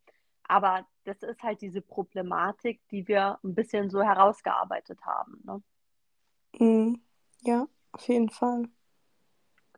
Aber 0.44 0.84
das 1.04 1.22
ist 1.22 1.42
halt 1.42 1.60
diese 1.60 1.80
Problematik, 1.80 2.80
die 2.90 3.06
wir 3.06 3.38
ein 3.44 3.54
bisschen 3.54 3.88
so 3.88 4.02
herausgearbeitet 4.02 4.98
haben. 5.02 5.40
Ne? 5.44 5.62
Mhm. 6.58 7.00
Ja, 7.42 7.66
auf 7.92 8.06
jeden 8.08 8.30
Fall. 8.30 8.68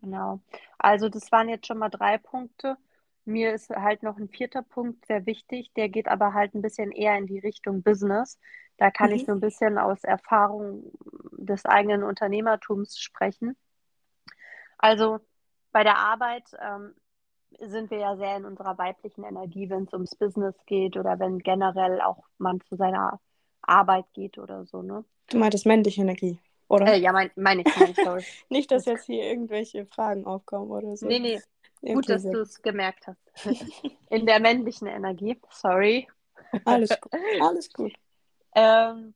Genau. 0.01 0.41
Also 0.79 1.09
das 1.09 1.31
waren 1.31 1.49
jetzt 1.49 1.67
schon 1.67 1.79
mal 1.79 1.89
drei 1.89 2.19
Punkte. 2.19 2.77
Mir 3.25 3.55
ist 3.55 3.71
halt 3.71 4.03
noch 4.03 4.17
ein 4.17 4.29
vierter 4.29 4.63
Punkt 4.63 5.07
sehr 5.07 5.27
wichtig, 5.27 5.73
der 5.75 5.89
geht 5.89 6.09
aber 6.09 6.35
halt 6.35 6.55
ein 6.55 6.63
bisschen 6.63 6.91
eher 6.91 7.17
in 7.17 7.27
die 7.27 7.39
Richtung 7.39 7.83
Business. 7.83 8.39
Da 8.79 8.91
kann 8.91 9.11
mhm. 9.11 9.17
ich 9.17 9.27
so 9.27 9.33
ein 9.33 9.41
bisschen 9.41 9.79
aus 9.79 10.03
Erfahrung 10.03 10.91
des 11.33 11.65
eigenen 11.65 12.03
Unternehmertums 12.03 12.99
sprechen. 12.99 13.57
Also 14.79 15.21
bei 15.71 15.85
der 15.85 15.99
Arbeit 15.99 16.51
ähm, 16.61 16.95
sind 17.61 17.91
wir 17.91 17.99
ja 17.99 18.17
sehr 18.17 18.37
in 18.37 18.45
unserer 18.45 18.77
weiblichen 18.79 19.23
Energie, 19.25 19.71
wenn 19.71 19.85
es 19.85 19.93
ums 19.93 20.17
Business 20.17 20.57
geht 20.67 20.97
oder 20.97 21.19
wenn 21.19 21.39
generell 21.39 22.01
auch 22.01 22.25
man 22.39 22.61
zu 22.63 22.77
seiner 22.77 23.21
Arbeit 23.63 24.07
geht 24.13 24.39
oder 24.39 24.67
so, 24.67 24.83
ne? 24.83 25.05
Du 25.29 25.39
meintest 25.39 25.67
männliche 25.67 26.03
Energie, 26.03 26.41
oder? 26.73 26.95
Äh, 26.95 26.99
ja, 26.99 27.13
meine 27.13 27.31
mein 27.37 27.61
ich, 27.61 27.77
mein 27.77 27.91
ich, 27.91 27.97
sorry. 27.97 28.25
Nicht, 28.49 28.71
dass 28.71 28.87
jetzt 28.87 29.05
hier 29.07 29.25
irgendwelche 29.25 29.87
Fragen 29.87 30.25
aufkommen 30.25 30.71
oder 30.71 30.97
so. 30.97 31.07
Nee, 31.07 31.19
nee. 31.19 31.41
Okay, 31.83 31.95
Gut, 31.95 32.09
dass 32.09 32.23
du 32.23 32.41
es 32.41 32.63
gemerkt 32.63 33.07
hast. 33.07 33.21
in 34.11 34.25
der 34.25 34.41
männlichen 34.41 34.87
Energie, 34.87 35.39
sorry. 35.51 36.09
Alles 36.65 36.91
gut. 37.01 37.13
Alles 37.41 37.73
gut. 37.73 37.93
ähm, 38.55 39.15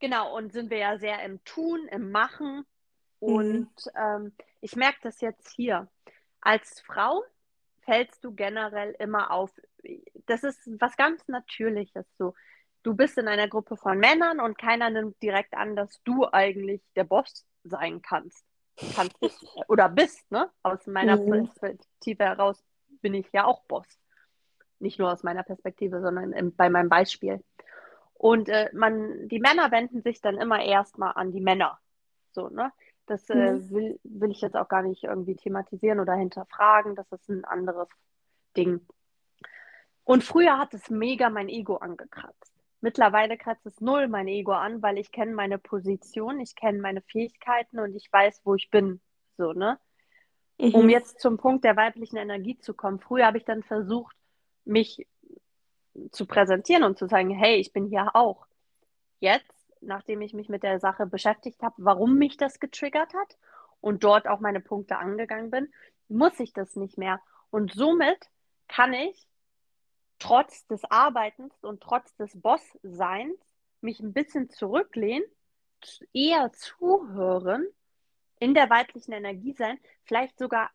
genau, 0.00 0.36
und 0.36 0.52
sind 0.52 0.70
wir 0.70 0.78
ja 0.78 0.98
sehr 0.98 1.22
im 1.22 1.42
Tun, 1.44 1.86
im 1.88 2.10
Machen. 2.10 2.64
Und 3.20 3.70
mhm. 3.70 3.92
ähm, 3.96 4.32
ich 4.60 4.76
merke 4.76 4.98
das 5.02 5.20
jetzt 5.20 5.50
hier 5.54 5.88
als 6.40 6.80
Frau 6.80 7.22
fällst 7.88 8.22
du 8.22 8.34
generell 8.34 8.94
immer 8.98 9.30
auf. 9.30 9.50
Das 10.26 10.44
ist 10.44 10.60
was 10.78 10.94
ganz 10.96 11.26
Natürliches 11.26 12.04
so. 12.18 12.34
Du 12.82 12.94
bist 12.94 13.18
in 13.18 13.28
einer 13.28 13.48
Gruppe 13.48 13.76
von 13.76 13.98
Männern 13.98 14.40
und 14.40 14.58
keiner 14.58 14.90
nimmt 14.90 15.20
direkt 15.22 15.54
an, 15.54 15.76
dass 15.76 16.00
du 16.04 16.26
eigentlich 16.26 16.82
der 16.96 17.04
Boss 17.04 17.46
sein 17.64 18.02
kannst. 18.02 18.44
kannst 18.94 19.16
oder 19.68 19.88
bist, 19.88 20.30
ne? 20.30 20.50
Aus 20.62 20.86
meiner 20.86 21.16
mhm. 21.16 21.48
Perspektive 21.48 22.24
heraus 22.24 22.62
bin 23.02 23.14
ich 23.14 23.26
ja 23.32 23.44
auch 23.44 23.64
Boss. 23.64 23.86
Nicht 24.78 24.98
nur 24.98 25.12
aus 25.12 25.22
meiner 25.22 25.42
Perspektive, 25.42 26.00
sondern 26.00 26.32
im, 26.32 26.54
bei 26.54 26.70
meinem 26.70 26.88
Beispiel. 26.88 27.42
Und 28.14 28.48
äh, 28.48 28.70
man, 28.72 29.28
die 29.28 29.40
Männer 29.40 29.70
wenden 29.70 30.02
sich 30.02 30.20
dann 30.20 30.38
immer 30.38 30.62
erstmal 30.62 31.12
an 31.14 31.32
die 31.32 31.40
Männer. 31.40 31.78
So, 32.32 32.48
ne? 32.48 32.72
Das 33.06 33.28
äh, 33.30 33.54
mhm. 33.54 33.70
will, 33.70 34.00
will 34.04 34.30
ich 34.30 34.40
jetzt 34.40 34.56
auch 34.56 34.68
gar 34.68 34.82
nicht 34.82 35.04
irgendwie 35.04 35.34
thematisieren 35.34 35.98
oder 35.98 36.14
hinterfragen. 36.14 36.94
Das 36.94 37.10
ist 37.10 37.28
ein 37.28 37.44
anderes 37.44 37.88
Ding. 38.56 38.86
Und 40.04 40.24
früher 40.24 40.58
hat 40.58 40.74
es 40.74 40.90
mega 40.90 41.30
mein 41.30 41.48
Ego 41.48 41.76
angekratzt. 41.76 42.57
Mittlerweile 42.80 43.36
kratzt 43.36 43.66
es 43.66 43.80
null 43.80 44.08
mein 44.08 44.28
Ego 44.28 44.52
an, 44.52 44.82
weil 44.82 44.98
ich 44.98 45.10
kenne 45.10 45.34
meine 45.34 45.58
Position, 45.58 46.38
ich 46.40 46.54
kenne 46.54 46.80
meine 46.80 47.02
Fähigkeiten 47.02 47.80
und 47.80 47.94
ich 47.94 48.12
weiß, 48.12 48.42
wo 48.44 48.54
ich 48.54 48.70
bin. 48.70 49.00
So, 49.36 49.52
ne? 49.52 49.78
Mhm. 50.58 50.74
Um 50.74 50.88
jetzt 50.88 51.20
zum 51.20 51.38
Punkt 51.38 51.64
der 51.64 51.76
weiblichen 51.76 52.16
Energie 52.16 52.58
zu 52.58 52.74
kommen. 52.74 53.00
Früher 53.00 53.26
habe 53.26 53.38
ich 53.38 53.44
dann 53.44 53.62
versucht, 53.62 54.16
mich 54.64 55.06
zu 56.12 56.26
präsentieren 56.26 56.84
und 56.84 56.98
zu 56.98 57.08
sagen, 57.08 57.30
hey, 57.30 57.56
ich 57.56 57.72
bin 57.72 57.86
hier 57.86 58.14
auch. 58.14 58.46
Jetzt 59.18 59.58
nachdem 59.80 60.20
ich 60.20 60.34
mich 60.34 60.48
mit 60.48 60.62
der 60.62 60.80
Sache 60.80 61.06
beschäftigt 61.06 61.62
habe, 61.62 61.74
warum 61.78 62.16
mich 62.16 62.36
das 62.36 62.60
getriggert 62.60 63.14
hat 63.14 63.36
und 63.80 64.04
dort 64.04 64.28
auch 64.28 64.40
meine 64.40 64.60
Punkte 64.60 64.98
angegangen 64.98 65.50
bin, 65.50 65.72
muss 66.08 66.38
ich 66.40 66.52
das 66.52 66.76
nicht 66.76 66.98
mehr. 66.98 67.20
Und 67.50 67.72
somit 67.72 68.28
kann 68.66 68.92
ich 68.92 69.26
trotz 70.18 70.66
des 70.66 70.84
Arbeitens 70.90 71.52
und 71.62 71.80
trotz 71.80 72.14
des 72.16 72.40
Boss-Seins 72.40 73.38
mich 73.80 74.00
ein 74.00 74.12
bisschen 74.12 74.50
zurücklehnen, 74.50 75.24
eher 76.12 76.52
zuhören, 76.52 77.66
in 78.40 78.54
der 78.54 78.70
weiblichen 78.70 79.12
Energie 79.12 79.52
sein, 79.52 79.78
vielleicht 80.04 80.38
sogar 80.38 80.70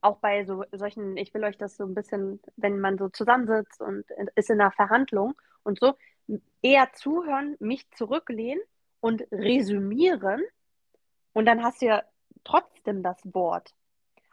auch 0.00 0.18
bei 0.18 0.44
so 0.44 0.64
solchen, 0.72 1.16
ich 1.16 1.32
will 1.32 1.44
euch 1.44 1.56
das 1.56 1.76
so 1.76 1.84
ein 1.84 1.94
bisschen, 1.94 2.40
wenn 2.56 2.80
man 2.80 2.98
so 2.98 3.08
zusammensitzt 3.08 3.80
und 3.80 4.04
ist 4.34 4.50
in 4.50 4.60
einer 4.60 4.70
Verhandlung 4.70 5.34
und 5.62 5.78
so, 5.80 5.94
eher 6.62 6.92
zuhören, 6.92 7.56
mich 7.58 7.88
zurücklehnen 7.90 8.62
und 9.00 9.26
resümieren 9.30 10.42
und 11.32 11.46
dann 11.46 11.62
hast 11.62 11.82
du 11.82 11.86
ja 11.86 12.02
trotzdem 12.44 13.02
das 13.02 13.18
Wort. 13.34 13.74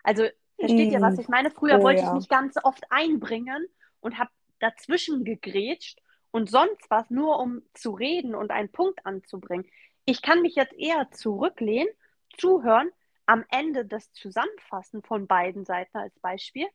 Also 0.04 0.26
versteht 0.60 0.90
mm. 0.90 0.94
ihr, 0.94 1.02
was 1.02 1.18
mm. 1.18 1.20
ich 1.22 1.28
meine? 1.28 1.52
Früher 1.52 1.80
oh, 1.80 1.84
wollte 1.84 2.02
ja. 2.02 2.08
ich 2.08 2.14
mich 2.14 2.30
ganz 2.30 2.56
oft 2.64 2.84
einbringen 2.90 3.68
und 4.00 4.18
habe 4.18 4.32
dazwischen 4.62 5.24
gegrätscht 5.24 6.00
und 6.32 6.50
sonst 6.50 6.90
was, 6.90 7.10
nur 7.10 7.40
um 7.40 7.62
zu 7.74 7.92
reden 7.92 8.36
und 8.36 8.52
einen 8.52 8.72
Punkt 8.72 9.06
anzubringen. 9.06 9.66
Ich 10.06 10.22
kann 10.22 10.42
mich 10.42 10.56
jetzt 10.56 10.74
eher 10.74 11.12
zurücklehnen, 11.12 11.90
zuhören, 12.38 12.90
am 13.26 13.46
Ende 13.50 13.86
das 13.86 14.12
Zusammenfassen 14.14 15.04
von 15.04 15.28
beiden 15.28 15.66
Seiten 15.66 15.98
als 15.98 16.18
Beispiel 16.20 16.68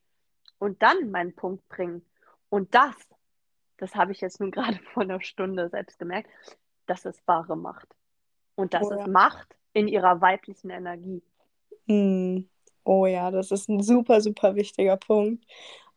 und 0.58 0.82
dann 0.82 1.10
meinen 1.10 1.34
Punkt 1.34 1.68
bringen. 1.68 2.04
Und 2.48 2.74
das 2.74 2.94
das 3.78 3.94
habe 3.94 4.12
ich 4.12 4.20
jetzt 4.20 4.40
nun 4.40 4.50
gerade 4.52 4.78
vor 4.92 5.02
einer 5.02 5.20
Stunde 5.20 5.68
selbst 5.68 5.98
gemerkt, 5.98 6.30
das 6.86 7.04
ist 7.04 7.26
wahre 7.26 7.56
Macht. 7.56 7.88
Und 8.54 8.74
das 8.74 8.84
oh, 8.84 8.92
ist 8.92 9.00
ja. 9.00 9.06
Macht 9.06 9.56
in 9.72 9.88
ihrer 9.88 10.20
weiblichen 10.20 10.70
Energie. 10.70 11.22
Mm. 11.86 12.44
Oh 12.84 13.04
ja, 13.04 13.32
das 13.32 13.50
ist 13.50 13.68
ein 13.68 13.82
super, 13.82 14.20
super 14.20 14.54
wichtiger 14.54 14.96
Punkt. 14.96 15.44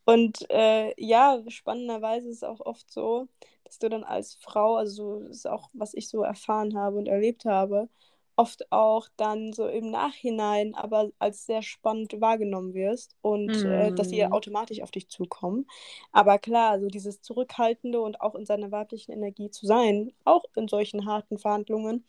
Und 0.10 0.50
äh, 0.50 0.92
ja, 0.98 1.40
spannenderweise 1.50 2.30
ist 2.30 2.38
es 2.38 2.44
auch 2.44 2.62
oft 2.62 2.92
so, 2.92 3.28
dass 3.64 3.78
du 3.78 3.90
dann 3.90 4.04
als 4.04 4.34
Frau, 4.42 4.76
also 4.76 5.20
das 5.20 5.38
ist 5.38 5.48
auch, 5.48 5.70
was 5.74 5.94
ich 5.94 6.10
so 6.10 6.24
erfahren 6.24 6.76
habe 6.76 6.98
und 6.98 7.08
erlebt 7.08 7.46
habe, 7.46 7.90
oft 8.36 8.72
auch 8.72 9.08
dann 9.18 9.54
so 9.54 9.68
im 9.68 9.92
Nachhinein 9.92 10.74
aber 10.74 11.12
als 11.20 11.46
sehr 11.46 11.62
spannend 11.62 12.20
wahrgenommen 12.20 12.74
wirst 12.74 13.16
und 13.22 13.52
mm. 13.64 13.66
äh, 13.68 13.92
dass 13.92 14.10
sie 14.10 14.26
mhm. 14.26 14.34
automatisch 14.34 14.82
auf 14.82 14.90
dich 14.90 15.10
zukommen. 15.10 15.68
Aber 16.12 16.40
klar, 16.40 16.80
so 16.80 16.88
dieses 16.88 17.22
Zurückhaltende 17.22 18.02
und 18.02 18.20
auch 18.20 18.34
in 18.34 18.48
seiner 18.48 18.72
weiblichen 18.72 19.12
Energie 19.12 19.52
zu 19.52 19.68
sein, 19.68 20.12
auch 20.26 20.46
in 20.56 20.68
solchen 20.68 21.06
harten 21.06 21.38
Verhandlungen, 21.38 22.04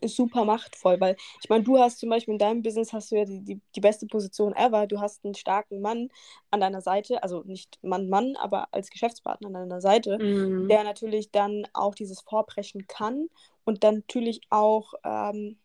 ist 0.00 0.16
super 0.16 0.44
machtvoll, 0.44 1.00
weil 1.00 1.16
ich 1.42 1.48
meine, 1.48 1.64
du 1.64 1.78
hast 1.78 1.98
zum 1.98 2.10
Beispiel 2.10 2.32
in 2.32 2.38
deinem 2.38 2.62
Business 2.62 2.92
hast 2.92 3.10
du 3.10 3.16
ja 3.16 3.24
die, 3.24 3.40
die, 3.40 3.60
die 3.74 3.80
beste 3.80 4.06
Position 4.06 4.54
ever. 4.54 4.86
Du 4.86 5.00
hast 5.00 5.24
einen 5.24 5.34
starken 5.34 5.80
Mann 5.80 6.08
an 6.50 6.60
deiner 6.60 6.80
Seite, 6.80 7.22
also 7.22 7.42
nicht 7.44 7.78
Mann-Mann, 7.82 8.36
aber 8.36 8.68
als 8.72 8.90
Geschäftspartner 8.90 9.48
an 9.48 9.54
deiner 9.54 9.80
Seite, 9.80 10.18
mm. 10.18 10.68
der 10.68 10.84
natürlich 10.84 11.30
dann 11.30 11.66
auch 11.72 11.94
dieses 11.94 12.20
Vorbrechen 12.20 12.86
kann 12.86 13.28
und 13.64 13.84
dann 13.84 13.96
natürlich 13.96 14.40
auch 14.50 14.94
ähm, 15.04 15.58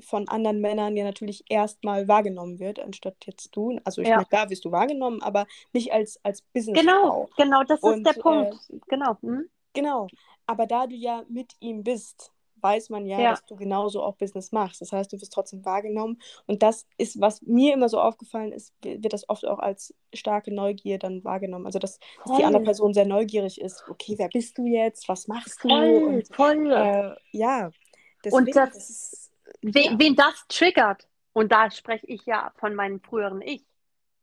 von 0.00 0.28
anderen 0.28 0.60
Männern 0.60 0.96
ja 0.96 1.04
natürlich 1.04 1.44
erstmal 1.48 2.08
wahrgenommen 2.08 2.58
wird, 2.58 2.80
anstatt 2.80 3.16
jetzt 3.24 3.54
du. 3.54 3.78
Also 3.84 4.02
ich 4.02 4.08
ja. 4.08 4.16
meine, 4.16 4.26
klar 4.26 4.50
wirst 4.50 4.64
du 4.64 4.72
wahrgenommen, 4.72 5.22
aber 5.22 5.46
nicht 5.72 5.92
als, 5.92 6.18
als 6.24 6.42
business 6.42 6.80
Genau, 6.80 7.28
genau, 7.36 7.62
das 7.64 7.80
und, 7.80 8.06
ist 8.06 8.16
der 8.16 8.20
Punkt. 8.20 8.54
Äh, 8.68 8.78
genau. 8.88 9.16
Hm? 9.20 9.48
Genau. 9.72 10.08
Aber 10.46 10.66
da 10.66 10.86
du 10.86 10.94
ja 10.94 11.24
mit 11.28 11.54
ihm 11.60 11.82
bist, 11.82 12.32
weiß 12.60 12.90
man 12.90 13.06
ja, 13.06 13.20
ja, 13.20 13.30
dass 13.30 13.44
du 13.44 13.56
genauso 13.56 14.02
auch 14.02 14.16
Business 14.16 14.52
machst. 14.52 14.80
Das 14.80 14.92
heißt, 14.92 15.12
du 15.12 15.20
wirst 15.20 15.32
trotzdem 15.32 15.64
wahrgenommen. 15.64 16.20
Und 16.46 16.62
das 16.62 16.86
ist, 16.98 17.20
was 17.20 17.42
mir 17.42 17.74
immer 17.74 17.88
so 17.88 18.00
aufgefallen 18.00 18.52
ist, 18.52 18.72
wird 18.82 19.12
das 19.12 19.28
oft 19.28 19.46
auch 19.46 19.58
als 19.58 19.94
starke 20.14 20.52
Neugier 20.54 20.98
dann 20.98 21.24
wahrgenommen. 21.24 21.66
Also, 21.66 21.78
dass, 21.78 21.98
dass 22.24 22.36
die 22.36 22.44
andere 22.44 22.62
Person 22.62 22.94
sehr 22.94 23.06
neugierig 23.06 23.60
ist. 23.60 23.84
Okay, 23.88 24.14
wer 24.18 24.28
bist 24.28 24.58
du 24.58 24.66
jetzt? 24.66 25.08
Was 25.08 25.28
machst 25.28 25.62
du? 25.62 25.68
Voll, 25.68 26.02
und, 26.04 26.34
voll. 26.34 26.72
Äh, 26.72 27.14
ja. 27.32 27.70
Deswegen, 28.24 28.36
und 28.36 28.56
das, 28.56 28.70
das 28.70 28.90
ist, 28.90 29.32
wen, 29.62 29.92
ja. 29.92 29.98
wen 29.98 30.16
das 30.16 30.44
triggert, 30.48 31.06
und 31.32 31.52
da 31.52 31.70
spreche 31.70 32.06
ich 32.06 32.24
ja 32.24 32.50
von 32.56 32.74
meinem 32.74 32.98
früheren 33.00 33.42
Ich, 33.42 33.62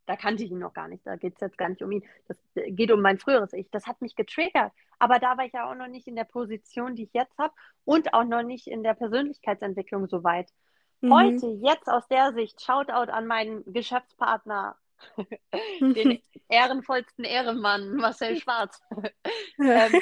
da 0.05 0.15
kannte 0.15 0.43
ich 0.43 0.51
ihn 0.51 0.59
noch 0.59 0.73
gar 0.73 0.87
nicht, 0.87 1.05
da 1.05 1.15
geht 1.15 1.35
es 1.35 1.41
jetzt 1.41 1.57
gar 1.57 1.69
nicht 1.69 1.81
um 1.81 1.91
ihn. 1.91 2.03
Das 2.27 2.37
geht 2.55 2.91
um 2.91 3.01
mein 3.01 3.19
früheres 3.19 3.53
Ich. 3.53 3.69
Das 3.71 3.87
hat 3.87 4.01
mich 4.01 4.15
getriggert. 4.15 4.71
Aber 4.99 5.19
da 5.19 5.37
war 5.37 5.45
ich 5.45 5.53
ja 5.53 5.69
auch 5.69 5.75
noch 5.75 5.87
nicht 5.87 6.07
in 6.07 6.15
der 6.15 6.23
Position, 6.25 6.95
die 6.95 7.03
ich 7.03 7.13
jetzt 7.13 7.37
habe 7.37 7.53
und 7.85 8.13
auch 8.13 8.23
noch 8.23 8.43
nicht 8.43 8.67
in 8.67 8.83
der 8.83 8.93
Persönlichkeitsentwicklung 8.93 10.07
so 10.07 10.23
weit. 10.23 10.49
Mhm. 11.01 11.13
Heute, 11.13 11.47
jetzt 11.61 11.87
aus 11.87 12.07
der 12.07 12.33
Sicht, 12.33 12.61
Shoutout 12.61 13.11
an 13.11 13.27
meinen 13.27 13.63
Geschäftspartner, 13.71 14.77
den 15.81 16.21
ehrenvollsten 16.49 17.25
Ehrenmann, 17.25 17.95
Marcel 17.95 18.37
Schwarz. 18.37 18.81
ähm, 19.59 20.01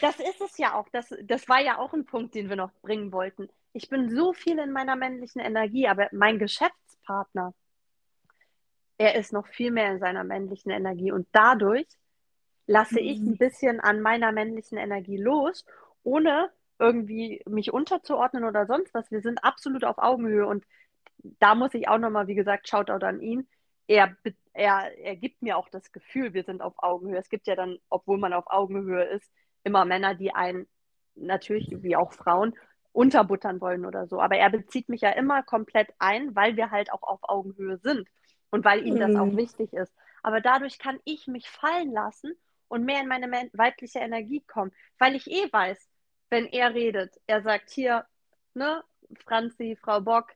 das 0.00 0.18
ist 0.18 0.40
es 0.40 0.58
ja 0.58 0.74
auch. 0.74 0.88
Das, 0.90 1.14
das 1.22 1.48
war 1.48 1.60
ja 1.60 1.78
auch 1.78 1.92
ein 1.92 2.04
Punkt, 2.04 2.34
den 2.34 2.48
wir 2.48 2.56
noch 2.56 2.72
bringen 2.82 3.12
wollten. 3.12 3.48
Ich 3.72 3.88
bin 3.88 4.10
so 4.10 4.32
viel 4.32 4.58
in 4.58 4.72
meiner 4.72 4.96
männlichen 4.96 5.40
Energie, 5.40 5.88
aber 5.88 6.08
mein 6.12 6.38
Geschäftspartner, 6.38 7.54
er 9.02 9.16
ist 9.16 9.32
noch 9.32 9.48
viel 9.48 9.72
mehr 9.72 9.90
in 9.90 9.98
seiner 9.98 10.22
männlichen 10.22 10.70
Energie 10.70 11.10
und 11.10 11.26
dadurch 11.32 11.88
lasse 12.68 13.00
mhm. 13.00 13.06
ich 13.08 13.18
ein 13.18 13.36
bisschen 13.36 13.80
an 13.80 14.00
meiner 14.00 14.30
männlichen 14.30 14.78
Energie 14.78 15.16
los, 15.16 15.64
ohne 16.04 16.50
irgendwie 16.78 17.42
mich 17.48 17.72
unterzuordnen 17.72 18.44
oder 18.44 18.66
sonst 18.66 18.94
was. 18.94 19.10
Wir 19.10 19.20
sind 19.20 19.42
absolut 19.42 19.84
auf 19.84 19.98
Augenhöhe 19.98 20.46
und 20.46 20.64
da 21.40 21.56
muss 21.56 21.74
ich 21.74 21.88
auch 21.88 21.98
nochmal, 21.98 22.28
wie 22.28 22.36
gesagt, 22.36 22.68
Shoutout 22.68 23.04
an 23.04 23.20
ihn. 23.20 23.48
er, 23.88 24.16
er, 24.52 24.96
er 24.96 25.16
gibt 25.16 25.42
mir 25.42 25.56
auch 25.56 25.68
das 25.68 25.90
Gefühl, 25.90 26.32
wir 26.32 26.44
sind 26.44 26.62
auf 26.62 26.74
Augenhöhe. 26.76 27.18
Es 27.18 27.28
gibt 27.28 27.48
ja 27.48 27.56
dann, 27.56 27.78
obwohl 27.88 28.18
man 28.18 28.32
auf 28.32 28.44
Augenhöhe 28.46 29.02
ist, 29.04 29.28
immer 29.64 29.84
Männer, 29.84 30.14
die 30.14 30.32
einen 30.32 30.68
natürlich, 31.16 31.68
wie 31.82 31.96
auch 31.96 32.12
Frauen, 32.12 32.54
unterbuttern 32.92 33.60
wollen 33.60 33.84
oder 33.84 34.06
so. 34.06 34.20
Aber 34.20 34.36
er 34.36 34.50
bezieht 34.50 34.88
mich 34.88 35.00
ja 35.00 35.10
immer 35.10 35.42
komplett 35.42 35.88
ein, 35.98 36.36
weil 36.36 36.56
wir 36.56 36.70
halt 36.70 36.92
auch 36.92 37.02
auf 37.02 37.20
Augenhöhe 37.22 37.78
sind 37.78 38.06
und 38.52 38.64
weil 38.64 38.86
ihm 38.86 39.00
das 39.00 39.16
auch 39.16 39.32
Mhm. 39.32 39.38
wichtig 39.38 39.72
ist. 39.74 39.92
Aber 40.22 40.40
dadurch 40.40 40.78
kann 40.78 41.00
ich 41.04 41.26
mich 41.28 41.48
fallen 41.50 41.92
lassen 41.92 42.34
und 42.68 42.84
mehr 42.84 43.02
in 43.02 43.08
meine 43.08 43.30
weibliche 43.54 44.00
Energie 44.00 44.42
kommen, 44.46 44.72
weil 44.98 45.16
ich 45.16 45.28
eh 45.30 45.52
weiß, 45.52 45.88
wenn 46.30 46.46
er 46.46 46.74
redet, 46.74 47.20
er 47.26 47.42
sagt 47.42 47.70
hier, 47.70 48.06
ne, 48.54 48.84
Franzi, 49.26 49.76
Frau 49.82 50.00
Bock, 50.00 50.32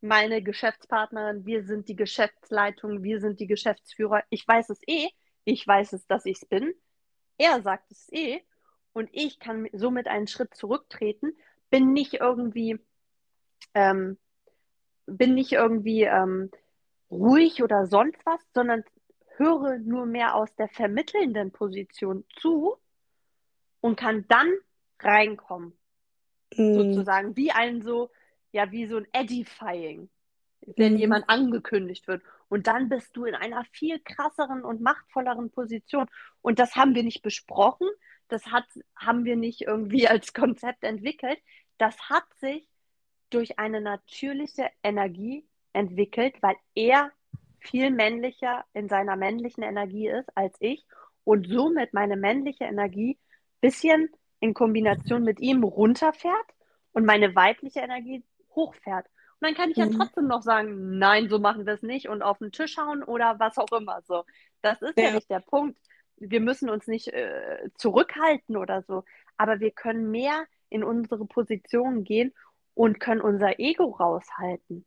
meine 0.00 0.42
Geschäftspartnerin, 0.42 1.46
wir 1.46 1.64
sind 1.64 1.88
die 1.88 1.96
Geschäftsleitung, 1.96 3.02
wir 3.04 3.20
sind 3.20 3.40
die 3.40 3.48
Geschäftsführer. 3.48 4.24
Ich 4.30 4.48
weiß 4.48 4.70
es 4.70 4.80
eh, 4.86 5.08
ich 5.44 5.66
weiß 5.66 5.92
es, 5.94 6.06
dass 6.06 6.26
ich 6.26 6.38
es 6.42 6.46
bin. 6.46 6.74
Er 7.38 7.62
sagt 7.62 7.90
es 7.92 8.08
eh 8.12 8.42
und 8.94 9.10
ich 9.12 9.38
kann 9.38 9.68
somit 9.72 10.08
einen 10.08 10.26
Schritt 10.28 10.54
zurücktreten, 10.54 11.36
bin 11.70 11.92
nicht 11.92 12.14
irgendwie, 12.14 12.78
ähm, 13.74 14.18
bin 15.06 15.34
nicht 15.34 15.52
irgendwie 15.52 16.02
ähm, 16.04 16.50
ruhig 17.10 17.62
oder 17.62 17.86
sonst 17.86 18.18
was, 18.24 18.40
sondern 18.54 18.84
höre 19.36 19.78
nur 19.78 20.06
mehr 20.06 20.34
aus 20.34 20.54
der 20.56 20.68
vermittelnden 20.68 21.52
Position 21.52 22.24
zu 22.40 22.76
und 23.80 23.96
kann 23.96 24.24
dann 24.28 24.52
reinkommen. 25.00 25.76
Mhm. 26.56 26.74
Sozusagen 26.74 27.36
wie 27.36 27.50
ein 27.52 27.82
so, 27.82 28.10
ja, 28.52 28.70
wie 28.72 28.86
so 28.86 28.96
ein 28.98 29.06
Edifying, 29.12 30.08
wenn 30.76 30.94
Mhm. 30.94 30.98
jemand 30.98 31.28
angekündigt 31.28 32.08
wird. 32.08 32.22
Und 32.48 32.66
dann 32.66 32.88
bist 32.88 33.16
du 33.16 33.24
in 33.24 33.34
einer 33.34 33.64
viel 33.72 34.00
krasseren 34.00 34.64
und 34.64 34.80
machtvolleren 34.80 35.50
Position. 35.50 36.06
Und 36.42 36.58
das 36.58 36.76
haben 36.76 36.94
wir 36.94 37.02
nicht 37.02 37.22
besprochen, 37.22 37.88
das 38.28 38.46
hat, 38.46 38.66
haben 38.96 39.24
wir 39.24 39.36
nicht 39.36 39.62
irgendwie 39.62 40.08
als 40.08 40.32
Konzept 40.32 40.84
entwickelt. 40.84 41.38
Das 41.78 42.08
hat 42.08 42.24
sich 42.40 42.68
durch 43.30 43.58
eine 43.58 43.80
natürliche 43.80 44.70
Energie 44.82 45.46
entwickelt, 45.76 46.36
weil 46.42 46.56
er 46.74 47.12
viel 47.60 47.90
männlicher 47.90 48.64
in 48.74 48.88
seiner 48.88 49.16
männlichen 49.16 49.62
Energie 49.64 50.08
ist 50.08 50.28
als 50.36 50.56
ich 50.60 50.86
und 51.24 51.48
somit 51.48 51.94
meine 51.94 52.16
männliche 52.16 52.64
Energie 52.64 53.18
bisschen 53.60 54.10
in 54.40 54.54
Kombination 54.54 55.24
mit 55.24 55.40
ihm 55.40 55.64
runterfährt 55.64 56.46
und 56.92 57.04
meine 57.06 57.34
weibliche 57.34 57.80
Energie 57.80 58.24
hochfährt. 58.54 59.06
Und 59.40 59.48
dann 59.48 59.54
kann 59.54 59.70
ich 59.70 59.78
ja 59.78 59.86
Mhm. 59.86 59.90
trotzdem 59.90 60.26
noch 60.28 60.42
sagen, 60.42 60.98
nein, 60.98 61.28
so 61.28 61.38
machen 61.38 61.66
wir 61.66 61.74
es 61.74 61.82
nicht 61.82 62.08
und 62.08 62.22
auf 62.22 62.38
den 62.38 62.52
Tisch 62.52 62.76
hauen 62.78 63.02
oder 63.02 63.38
was 63.38 63.58
auch 63.58 63.72
immer 63.72 64.02
so. 64.02 64.24
Das 64.62 64.80
ist 64.82 64.98
ja, 65.00 65.10
Ja. 65.10 65.10
nicht 65.10 65.30
der 65.30 65.40
Punkt. 65.40 65.78
Wir 66.16 66.40
müssen 66.40 66.70
uns 66.70 66.86
nicht 66.86 67.08
äh, 67.08 67.68
zurückhalten 67.76 68.56
oder 68.56 68.82
so, 68.82 69.04
aber 69.36 69.60
wir 69.60 69.70
können 69.72 70.10
mehr 70.10 70.46
in 70.70 70.82
unsere 70.84 71.26
Position 71.26 72.04
gehen 72.04 72.34
und 72.74 73.00
können 73.00 73.20
unser 73.20 73.58
Ego 73.60 73.84
raushalten. 73.90 74.86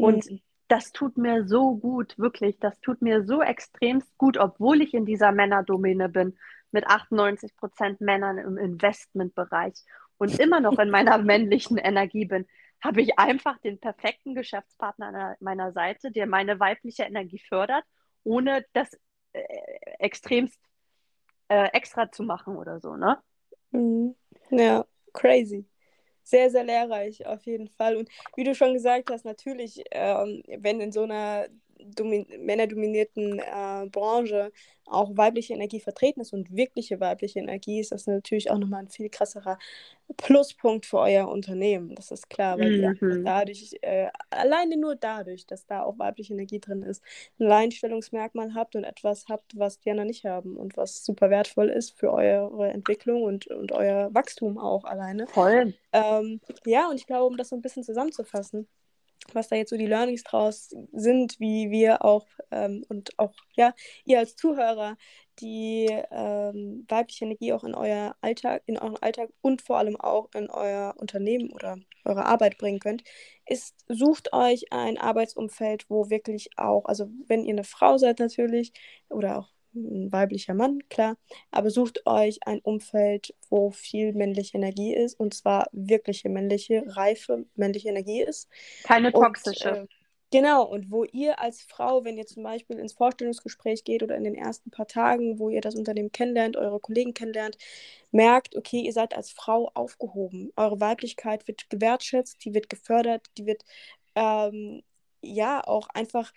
Und 0.00 0.30
Mhm. 0.30 0.40
das 0.68 0.92
tut 0.92 1.18
mir 1.18 1.46
so 1.46 1.76
gut, 1.76 2.18
wirklich. 2.18 2.58
Das 2.58 2.80
tut 2.80 3.02
mir 3.02 3.24
so 3.24 3.42
extremst 3.42 4.16
gut, 4.18 4.36
obwohl 4.38 4.82
ich 4.82 4.94
in 4.94 5.04
dieser 5.04 5.32
Männerdomäne 5.32 6.08
bin, 6.08 6.38
mit 6.72 6.86
98 6.86 7.56
Prozent 7.56 8.00
Männern 8.00 8.38
im 8.38 8.56
Investmentbereich 8.56 9.74
und 10.18 10.38
immer 10.38 10.60
noch 10.60 10.78
in 10.78 10.90
meiner 10.90 11.18
männlichen 11.22 11.78
Energie 11.78 12.24
bin, 12.24 12.46
habe 12.82 13.02
ich 13.02 13.18
einfach 13.18 13.58
den 13.58 13.78
perfekten 13.78 14.34
Geschäftspartner 14.34 15.08
an 15.08 15.36
meiner 15.40 15.72
Seite, 15.72 16.10
der 16.10 16.26
meine 16.26 16.58
weibliche 16.60 17.02
Energie 17.02 17.40
fördert, 17.40 17.84
ohne 18.24 18.64
das 18.72 18.88
äh, 19.32 19.42
extremst 19.98 20.58
äh, 21.48 21.68
extra 21.72 22.10
zu 22.10 22.22
machen 22.22 22.56
oder 22.56 22.80
so, 22.80 22.96
ne? 22.96 23.18
Mhm. 23.72 24.14
Ja, 24.50 24.84
crazy. 25.12 25.64
Sehr, 26.22 26.50
sehr 26.50 26.64
lehrreich 26.64 27.26
auf 27.26 27.42
jeden 27.46 27.68
Fall. 27.68 27.96
Und 27.96 28.08
wie 28.36 28.44
du 28.44 28.54
schon 28.54 28.74
gesagt 28.74 29.10
hast, 29.10 29.24
natürlich, 29.24 29.82
ähm, 29.90 30.42
wenn 30.58 30.80
in 30.80 30.92
so 30.92 31.02
einer 31.02 31.46
domin 31.86 32.26
männerdominierten 32.38 33.38
äh, 33.38 33.86
Branche 33.90 34.52
auch 34.86 35.16
weibliche 35.16 35.54
Energie 35.54 35.80
vertreten 35.80 36.20
ist 36.20 36.32
und 36.32 36.54
wirkliche 36.56 36.98
weibliche 37.00 37.38
Energie, 37.38 37.80
ist 37.80 37.92
das 37.92 38.06
natürlich 38.06 38.50
auch 38.50 38.58
nochmal 38.58 38.80
ein 38.82 38.88
viel 38.88 39.08
krasserer 39.08 39.58
Pluspunkt 40.16 40.86
für 40.86 40.98
euer 40.98 41.28
Unternehmen. 41.28 41.94
Das 41.94 42.10
ist 42.10 42.28
klar, 42.28 42.58
weil 42.58 42.72
Mhm. 43.00 43.24
dadurch, 43.24 43.76
äh, 43.82 44.08
alleine 44.30 44.76
nur 44.76 44.96
dadurch, 44.96 45.46
dass 45.46 45.66
da 45.66 45.82
auch 45.84 45.98
weibliche 45.98 46.32
Energie 46.32 46.58
drin 46.58 46.82
ist, 46.82 47.02
ein 47.38 47.46
Alleinstellungsmerkmal 47.46 48.54
habt 48.54 48.74
und 48.74 48.84
etwas 48.84 49.26
habt, 49.28 49.56
was 49.56 49.78
die 49.78 49.90
anderen 49.90 50.08
nicht 50.08 50.24
haben 50.24 50.56
und 50.56 50.76
was 50.76 51.04
super 51.04 51.30
wertvoll 51.30 51.68
ist 51.68 51.96
für 51.96 52.12
eure 52.12 52.68
Entwicklung 52.70 53.22
und, 53.22 53.46
und 53.46 53.72
euer 53.72 54.12
Wachstum 54.12 54.58
auch 54.58 54.84
alleine. 54.84 55.28
Voll. 55.28 55.74
Ähm, 55.92 56.40
ja, 56.66 56.88
und 56.88 56.96
ich 56.96 57.06
glaube, 57.06 57.26
um 57.26 57.36
das 57.36 57.48
so 57.50 57.56
ein 57.56 57.62
bisschen 57.62 57.84
zusammenzufassen, 57.84 58.68
was 59.32 59.48
da 59.48 59.56
jetzt 59.56 59.70
so 59.70 59.76
die 59.76 59.86
Learnings 59.86 60.22
draus 60.24 60.74
sind, 60.92 61.38
wie 61.38 61.70
wir 61.70 62.04
auch 62.04 62.26
ähm, 62.50 62.84
und 62.88 63.18
auch 63.18 63.34
ja, 63.54 63.74
ihr 64.04 64.18
als 64.18 64.36
Zuhörer 64.36 64.96
die 65.40 65.88
ähm, 66.10 66.84
weibliche 66.88 67.24
Energie 67.24 67.52
auch 67.52 67.64
in 67.64 67.74
euer 67.74 68.14
Alltag, 68.20 68.62
in 68.66 68.78
euren 68.78 68.96
Alltag 68.98 69.30
und 69.40 69.62
vor 69.62 69.78
allem 69.78 69.96
auch 69.96 70.28
in 70.34 70.50
euer 70.50 70.94
Unternehmen 70.98 71.50
oder 71.52 71.78
eure 72.04 72.26
Arbeit 72.26 72.58
bringen 72.58 72.78
könnt, 72.78 73.04
ist, 73.46 73.74
sucht 73.88 74.32
euch 74.32 74.72
ein 74.72 74.98
Arbeitsumfeld, 74.98 75.88
wo 75.88 76.10
wirklich 76.10 76.50
auch, 76.58 76.84
also 76.86 77.08
wenn 77.26 77.44
ihr 77.44 77.54
eine 77.54 77.64
Frau 77.64 77.96
seid 77.98 78.18
natürlich 78.18 78.72
oder 79.08 79.38
auch 79.38 79.48
ein 79.74 80.12
weiblicher 80.12 80.54
Mann, 80.54 80.80
klar, 80.88 81.16
aber 81.50 81.70
sucht 81.70 82.06
euch 82.06 82.38
ein 82.46 82.60
Umfeld, 82.60 83.34
wo 83.50 83.70
viel 83.70 84.12
männliche 84.12 84.56
Energie 84.58 84.94
ist 84.94 85.18
und 85.18 85.34
zwar 85.34 85.68
wirkliche 85.72 86.28
männliche, 86.28 86.84
reife 86.86 87.44
männliche 87.56 87.88
Energie 87.88 88.22
ist. 88.22 88.48
Keine 88.82 89.12
Und, 89.12 89.38
toxische. 89.38 89.60
äh, 89.60 89.86
genau, 90.30 90.64
und 90.64 90.90
wo 90.90 91.04
ihr 91.04 91.38
als 91.40 91.62
Frau, 91.62 92.04
wenn 92.04 92.18
ihr 92.18 92.26
zum 92.26 92.42
Beispiel 92.42 92.78
ins 92.78 92.92
Vorstellungsgespräch 92.94 93.84
geht 93.84 94.02
oder 94.02 94.16
in 94.16 94.24
den 94.24 94.34
ersten 94.36 94.70
paar 94.70 94.86
Tagen, 94.86 95.38
wo 95.38 95.50
ihr 95.50 95.60
das 95.60 95.74
Unternehmen 95.74 96.12
kennenlernt, 96.12 96.56
eure 96.56 96.80
Kollegen 96.80 97.14
kennenlernt, 97.14 97.56
merkt, 98.12 98.56
okay, 98.56 98.80
ihr 98.80 98.92
seid 98.92 99.14
als 99.16 99.30
Frau 99.30 99.70
aufgehoben. 99.74 100.52
Eure 100.56 100.80
Weiblichkeit 100.80 101.46
wird 101.48 101.68
gewertschätzt, 101.70 102.44
die 102.44 102.54
wird 102.54 102.68
gefördert, 102.68 103.26
die 103.38 103.46
wird 103.46 103.64
ähm, 104.14 104.82
ja 105.22 105.62
auch 105.66 105.88
einfach 105.94 106.32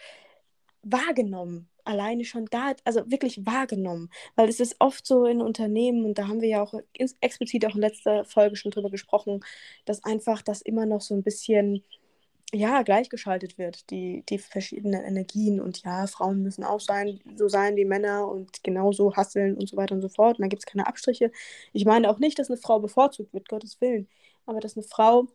wahrgenommen. 0.84 1.70
Alleine 1.86 2.24
schon 2.24 2.46
da, 2.46 2.74
also 2.86 3.10
wirklich 3.12 3.46
wahrgenommen. 3.46 4.10
Weil 4.36 4.48
es 4.50 4.60
ist 4.60 4.76
oft 4.80 5.06
so 5.06 5.26
in 5.26 5.42
Unternehmen, 5.42 6.06
und 6.06 6.18
da 6.18 6.28
haben 6.28 6.42
wir 6.42 6.50
ja 6.50 6.62
auch 6.64 6.74
explizit 7.22 7.66
auch 7.66 7.76
in 7.76 7.82
letzter 7.82 8.24
Folge 8.26 8.56
schon 8.56 8.72
drüber 8.72 8.90
gesprochen, 8.90 9.42
dass 9.86 10.04
einfach 10.04 10.42
das 10.42 10.62
immer 10.62 10.86
noch 10.86 11.02
so 11.02 11.14
ein 11.16 11.24
bisschen, 11.24 11.84
ja, 12.54 12.84
gleichgeschaltet 12.84 13.58
wird, 13.58 13.90
die, 13.90 14.24
die 14.30 14.38
verschiedenen 14.38 15.04
Energien. 15.04 15.60
Und 15.60 15.84
ja, 15.84 16.08
Frauen 16.08 16.44
müssen 16.44 16.64
auch 16.64 16.80
sein, 16.80 17.20
so 17.36 17.48
sein 17.50 17.76
wie 17.76 17.86
Männer 17.86 18.28
und 18.28 18.64
genauso 18.64 19.16
hasseln 19.16 19.58
und 19.58 19.68
so 19.68 19.76
weiter 19.78 19.96
und 19.96 20.02
so 20.02 20.10
fort. 20.10 20.38
Und 20.38 20.44
dann 20.44 20.50
gibt 20.50 20.62
es 20.62 20.68
keine 20.68 20.88
Abstriche. 20.88 21.32
Ich 21.74 21.86
meine 21.86 22.10
auch 22.10 22.20
nicht, 22.20 22.40
dass 22.40 22.50
eine 22.50 22.58
Frau 22.58 22.80
bevorzugt 22.80 23.34
wird, 23.34 23.50
Gottes 23.50 23.82
Willen. 23.82 24.08
Aber 24.46 24.60
dass 24.60 24.78
eine 24.78 24.86
Frau 24.86 25.28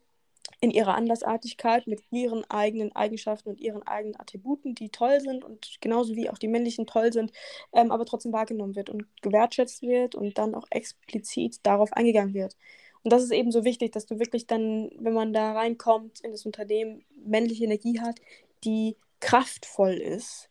in 0.61 0.71
ihrer 0.71 0.95
Andersartigkeit 0.95 1.87
mit 1.87 2.03
ihren 2.11 2.45
eigenen 2.51 2.95
Eigenschaften 2.95 3.51
und 3.51 3.61
ihren 3.61 3.83
eigenen 3.87 4.19
Attributen, 4.19 4.75
die 4.75 4.91
toll 4.91 5.21
sind 5.21 5.45
und 5.45 5.79
genauso 5.81 6.17
wie 6.17 6.31
auch 6.31 6.39
die 6.39 6.49
männlichen 6.49 6.87
toll 6.87 7.13
sind, 7.13 7.33
ähm, 7.73 7.93
aber 7.93 8.05
trotzdem 8.05 8.33
wahrgenommen 8.33 8.75
wird 8.75 8.91
und 8.91 9.07
gewertschätzt 9.23 9.83
wird 9.83 10.15
und 10.15 10.39
dann 10.39 10.55
auch 10.55 10.67
explizit 10.71 11.61
darauf 11.63 11.93
eingegangen 11.93 12.35
wird. 12.35 12.57
Und 13.03 13.13
das 13.13 13.23
ist 13.23 13.33
eben 13.33 13.53
so 13.53 13.65
wichtig, 13.65 13.93
dass 13.93 14.07
du 14.07 14.19
wirklich 14.19 14.47
dann, 14.47 14.91
wenn 14.99 15.15
man 15.15 15.33
da 15.33 15.53
reinkommt 15.53 16.21
in 16.21 16.33
das 16.33 16.45
Unternehmen, 16.45 17.05
männliche 17.25 17.65
Energie 17.65 18.01
hat, 18.01 18.21
die 18.65 18.97
kraftvoll 19.21 19.95
ist 19.95 20.51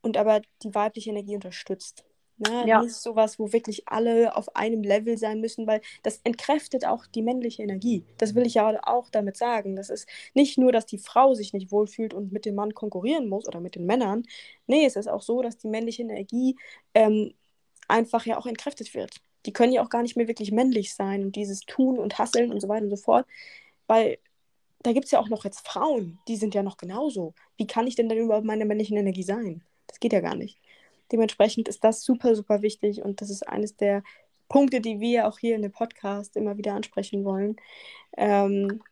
und 0.00 0.16
aber 0.16 0.42
die 0.62 0.74
weibliche 0.74 1.10
Energie 1.10 1.34
unterstützt. 1.34 2.04
Ne? 2.38 2.64
Ja. 2.66 2.82
Nicht 2.82 2.94
sowas, 2.94 3.38
wo 3.38 3.52
wirklich 3.52 3.88
alle 3.88 4.34
auf 4.36 4.56
einem 4.56 4.82
Level 4.82 5.16
sein 5.18 5.40
müssen, 5.40 5.66
weil 5.66 5.80
das 6.02 6.20
entkräftet 6.24 6.84
auch 6.86 7.06
die 7.06 7.22
männliche 7.22 7.62
Energie. 7.62 8.04
Das 8.18 8.34
will 8.34 8.46
ich 8.46 8.54
ja 8.54 8.80
auch 8.84 9.10
damit 9.10 9.36
sagen. 9.36 9.76
Das 9.76 9.90
ist 9.90 10.08
nicht 10.34 10.58
nur, 10.58 10.72
dass 10.72 10.86
die 10.86 10.98
Frau 10.98 11.34
sich 11.34 11.52
nicht 11.52 11.70
wohlfühlt 11.70 12.14
und 12.14 12.32
mit 12.32 12.44
dem 12.44 12.54
Mann 12.54 12.74
konkurrieren 12.74 13.28
muss 13.28 13.46
oder 13.46 13.60
mit 13.60 13.74
den 13.76 13.86
Männern. 13.86 14.24
Nee, 14.66 14.86
es 14.86 14.96
ist 14.96 15.08
auch 15.08 15.22
so, 15.22 15.42
dass 15.42 15.58
die 15.58 15.68
männliche 15.68 16.02
Energie 16.02 16.56
ähm, 16.94 17.34
einfach 17.88 18.26
ja 18.26 18.38
auch 18.38 18.46
entkräftet 18.46 18.94
wird. 18.94 19.16
Die 19.46 19.52
können 19.52 19.72
ja 19.72 19.82
auch 19.82 19.90
gar 19.90 20.02
nicht 20.02 20.16
mehr 20.16 20.28
wirklich 20.28 20.52
männlich 20.52 20.94
sein 20.94 21.24
und 21.24 21.36
dieses 21.36 21.60
Tun 21.60 21.98
und 21.98 22.18
Hasseln 22.18 22.52
und 22.52 22.60
so 22.60 22.68
weiter 22.68 22.84
und 22.84 22.90
so 22.90 22.96
fort, 22.96 23.26
weil 23.86 24.18
da 24.82 24.92
gibt 24.92 25.06
es 25.06 25.10
ja 25.12 25.20
auch 25.20 25.28
noch 25.28 25.44
jetzt 25.44 25.66
Frauen, 25.66 26.18
die 26.28 26.36
sind 26.36 26.54
ja 26.54 26.62
noch 26.62 26.76
genauso. 26.76 27.34
Wie 27.56 27.66
kann 27.66 27.86
ich 27.86 27.96
denn 27.96 28.08
dann 28.08 28.18
überhaupt 28.18 28.46
meine 28.46 28.64
männliche 28.64 28.94
Energie 28.94 29.22
sein? 29.22 29.62
Das 29.86 30.00
geht 30.00 30.12
ja 30.12 30.20
gar 30.20 30.34
nicht. 30.36 30.58
Dementsprechend 31.12 31.68
ist 31.68 31.84
das 31.84 32.02
super, 32.02 32.34
super 32.34 32.62
wichtig 32.62 33.02
und 33.02 33.20
das 33.20 33.30
ist 33.30 33.46
eines 33.46 33.76
der 33.76 34.02
Punkte, 34.48 34.80
die 34.80 34.98
wir 34.98 35.28
auch 35.28 35.38
hier 35.38 35.54
in 35.54 35.62
dem 35.62 35.72
Podcast 35.72 36.36
immer 36.36 36.56
wieder 36.56 36.74
ansprechen 36.74 37.24
wollen. 37.24 37.56
Ähm, 38.16 38.82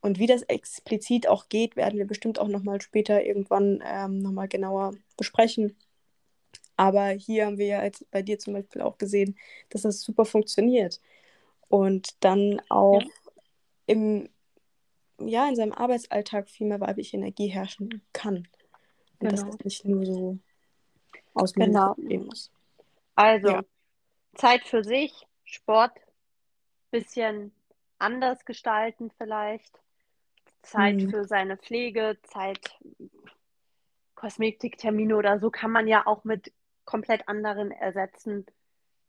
Und 0.00 0.18
wie 0.20 0.26
das 0.26 0.42
explizit 0.42 1.26
auch 1.26 1.48
geht, 1.48 1.74
werden 1.74 1.98
wir 1.98 2.06
bestimmt 2.06 2.38
auch 2.38 2.46
nochmal 2.46 2.80
später 2.80 3.24
irgendwann 3.24 3.82
ähm, 3.84 4.20
nochmal 4.20 4.46
genauer 4.46 4.92
besprechen. 5.16 5.76
Aber 6.76 7.08
hier 7.08 7.46
haben 7.46 7.58
wir 7.58 7.66
ja 7.66 7.82
jetzt 7.82 8.08
bei 8.12 8.22
dir 8.22 8.38
zum 8.38 8.54
Beispiel 8.54 8.82
auch 8.82 8.96
gesehen, 8.98 9.36
dass 9.70 9.82
das 9.82 10.00
super 10.00 10.24
funktioniert. 10.24 11.00
Und 11.68 12.14
dann 12.20 12.62
auch 12.68 13.02
ja. 13.02 13.08
im, 13.86 14.28
ja, 15.20 15.48
in 15.48 15.56
seinem 15.56 15.72
Arbeitsalltag 15.72 16.48
viel 16.48 16.68
mehr 16.68 16.80
weibliche 16.80 17.16
Energie 17.16 17.48
herrschen 17.48 18.02
kann. 18.12 18.46
Und 19.18 19.28
genau. 19.28 19.32
dass 19.32 19.42
es 19.42 19.64
nicht 19.64 19.84
nur 19.84 20.06
so 20.06 20.38
aus 21.38 21.52
dem 21.52 21.66
genau. 21.66 21.94
gehen 21.94 22.26
muss. 22.26 22.50
Also, 23.14 23.48
ja. 23.48 23.62
Zeit 24.34 24.64
für 24.64 24.84
sich, 24.84 25.26
Sport, 25.44 25.92
bisschen 26.90 27.52
anders 27.98 28.44
gestalten 28.44 29.10
vielleicht. 29.18 29.80
Zeit 30.62 30.96
mhm. 30.96 31.10
für 31.10 31.24
seine 31.24 31.56
Pflege, 31.56 32.18
Zeit, 32.24 32.78
Kosmetiktermine 34.14 35.16
oder 35.16 35.38
so 35.38 35.50
kann 35.50 35.70
man 35.70 35.86
ja 35.86 36.06
auch 36.06 36.24
mit 36.24 36.52
komplett 36.84 37.28
anderen 37.28 37.70
ersetzen, 37.70 38.46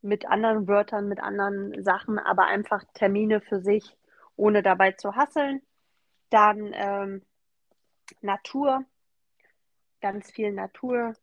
mit 0.02 0.28
anderen 0.28 0.68
Wörtern, 0.68 1.08
mit 1.08 1.20
anderen 1.20 1.84
Sachen, 1.84 2.20
aber 2.20 2.46
einfach 2.46 2.84
Termine 2.94 3.42
für 3.42 3.60
sich, 3.62 3.98
ohne 4.36 4.62
dabei 4.62 4.92
zu 4.92 5.15
hasseln. 5.15 5.62
Dann 6.30 6.72
ähm, 6.74 7.22
Natur, 8.22 8.86
ganz 10.02 10.32
viel 10.32 10.52
Natur, 10.52 11.15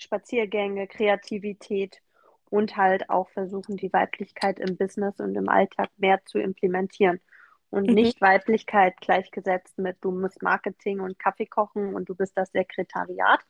Spaziergänge, 0.00 0.86
Kreativität 0.86 2.00
und 2.48 2.76
halt 2.76 3.10
auch 3.10 3.28
versuchen, 3.30 3.76
die 3.76 3.92
Weiblichkeit 3.92 4.58
im 4.58 4.76
Business 4.76 5.20
und 5.20 5.36
im 5.36 5.48
Alltag 5.48 5.90
mehr 5.96 6.24
zu 6.24 6.38
implementieren. 6.38 7.20
Und 7.68 7.86
mhm. 7.86 7.94
nicht 7.94 8.20
Weiblichkeit 8.20 9.00
gleichgesetzt 9.00 9.78
mit 9.78 9.98
du 10.00 10.10
musst 10.10 10.42
Marketing 10.42 11.00
und 11.00 11.18
Kaffee 11.18 11.46
kochen 11.46 11.94
und 11.94 12.08
du 12.08 12.16
bist 12.16 12.36
das 12.36 12.50
Sekretariat, 12.50 13.40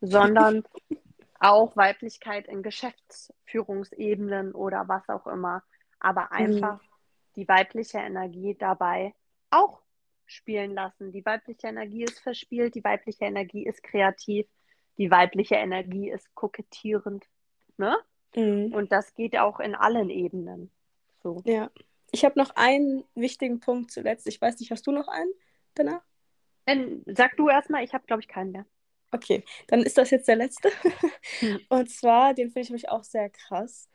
sondern 0.00 0.64
auch 1.40 1.76
Weiblichkeit 1.76 2.48
in 2.48 2.62
Geschäftsführungsebenen 2.62 4.52
oder 4.52 4.88
was 4.88 5.06
auch 5.08 5.26
immer. 5.26 5.62
Aber 6.00 6.22
mhm. 6.22 6.28
einfach 6.30 6.80
mhm. 6.80 6.86
die 7.36 7.48
weibliche 7.48 7.98
Energie 7.98 8.56
dabei 8.58 9.12
auch 9.50 9.82
spielen 10.24 10.72
lassen. 10.72 11.12
Die 11.12 11.24
weibliche 11.26 11.66
Energie 11.66 12.04
ist 12.04 12.20
verspielt, 12.20 12.74
die 12.74 12.84
weibliche 12.84 13.24
Energie 13.24 13.66
ist 13.66 13.82
kreativ, 13.82 14.46
die 14.98 15.10
weibliche 15.10 15.56
Energie 15.56 16.10
ist 16.10 16.34
kokettierend. 16.34 17.24
Ne? 17.76 17.96
Mhm. 18.34 18.72
Und 18.72 18.92
das 18.92 19.14
geht 19.14 19.38
auch 19.38 19.60
in 19.60 19.74
allen 19.74 20.10
Ebenen. 20.10 20.70
So. 21.22 21.42
Ja. 21.44 21.70
Ich 22.12 22.24
habe 22.24 22.38
noch 22.38 22.50
einen 22.54 23.04
wichtigen 23.14 23.60
Punkt 23.60 23.90
zuletzt. 23.90 24.26
Ich 24.26 24.40
weiß 24.40 24.58
nicht, 24.60 24.70
hast 24.70 24.86
du 24.86 24.92
noch 24.92 25.08
einen 25.08 25.32
danach? 25.74 26.02
Dann 26.64 27.02
sag 27.06 27.36
du 27.36 27.48
erstmal, 27.48 27.84
ich 27.84 27.92
habe, 27.94 28.06
glaube 28.06 28.22
ich, 28.22 28.28
keinen 28.28 28.52
mehr. 28.52 28.66
Okay, 29.12 29.44
dann 29.68 29.82
ist 29.82 29.98
das 29.98 30.10
jetzt 30.10 30.28
der 30.28 30.36
letzte. 30.36 30.70
Hm. 31.40 31.60
Und 31.68 31.90
zwar, 31.90 32.34
den 32.34 32.48
finde 32.48 32.60
ich 32.60 32.70
nämlich 32.70 32.88
auch 32.88 33.04
sehr 33.04 33.30
krass. 33.30 33.88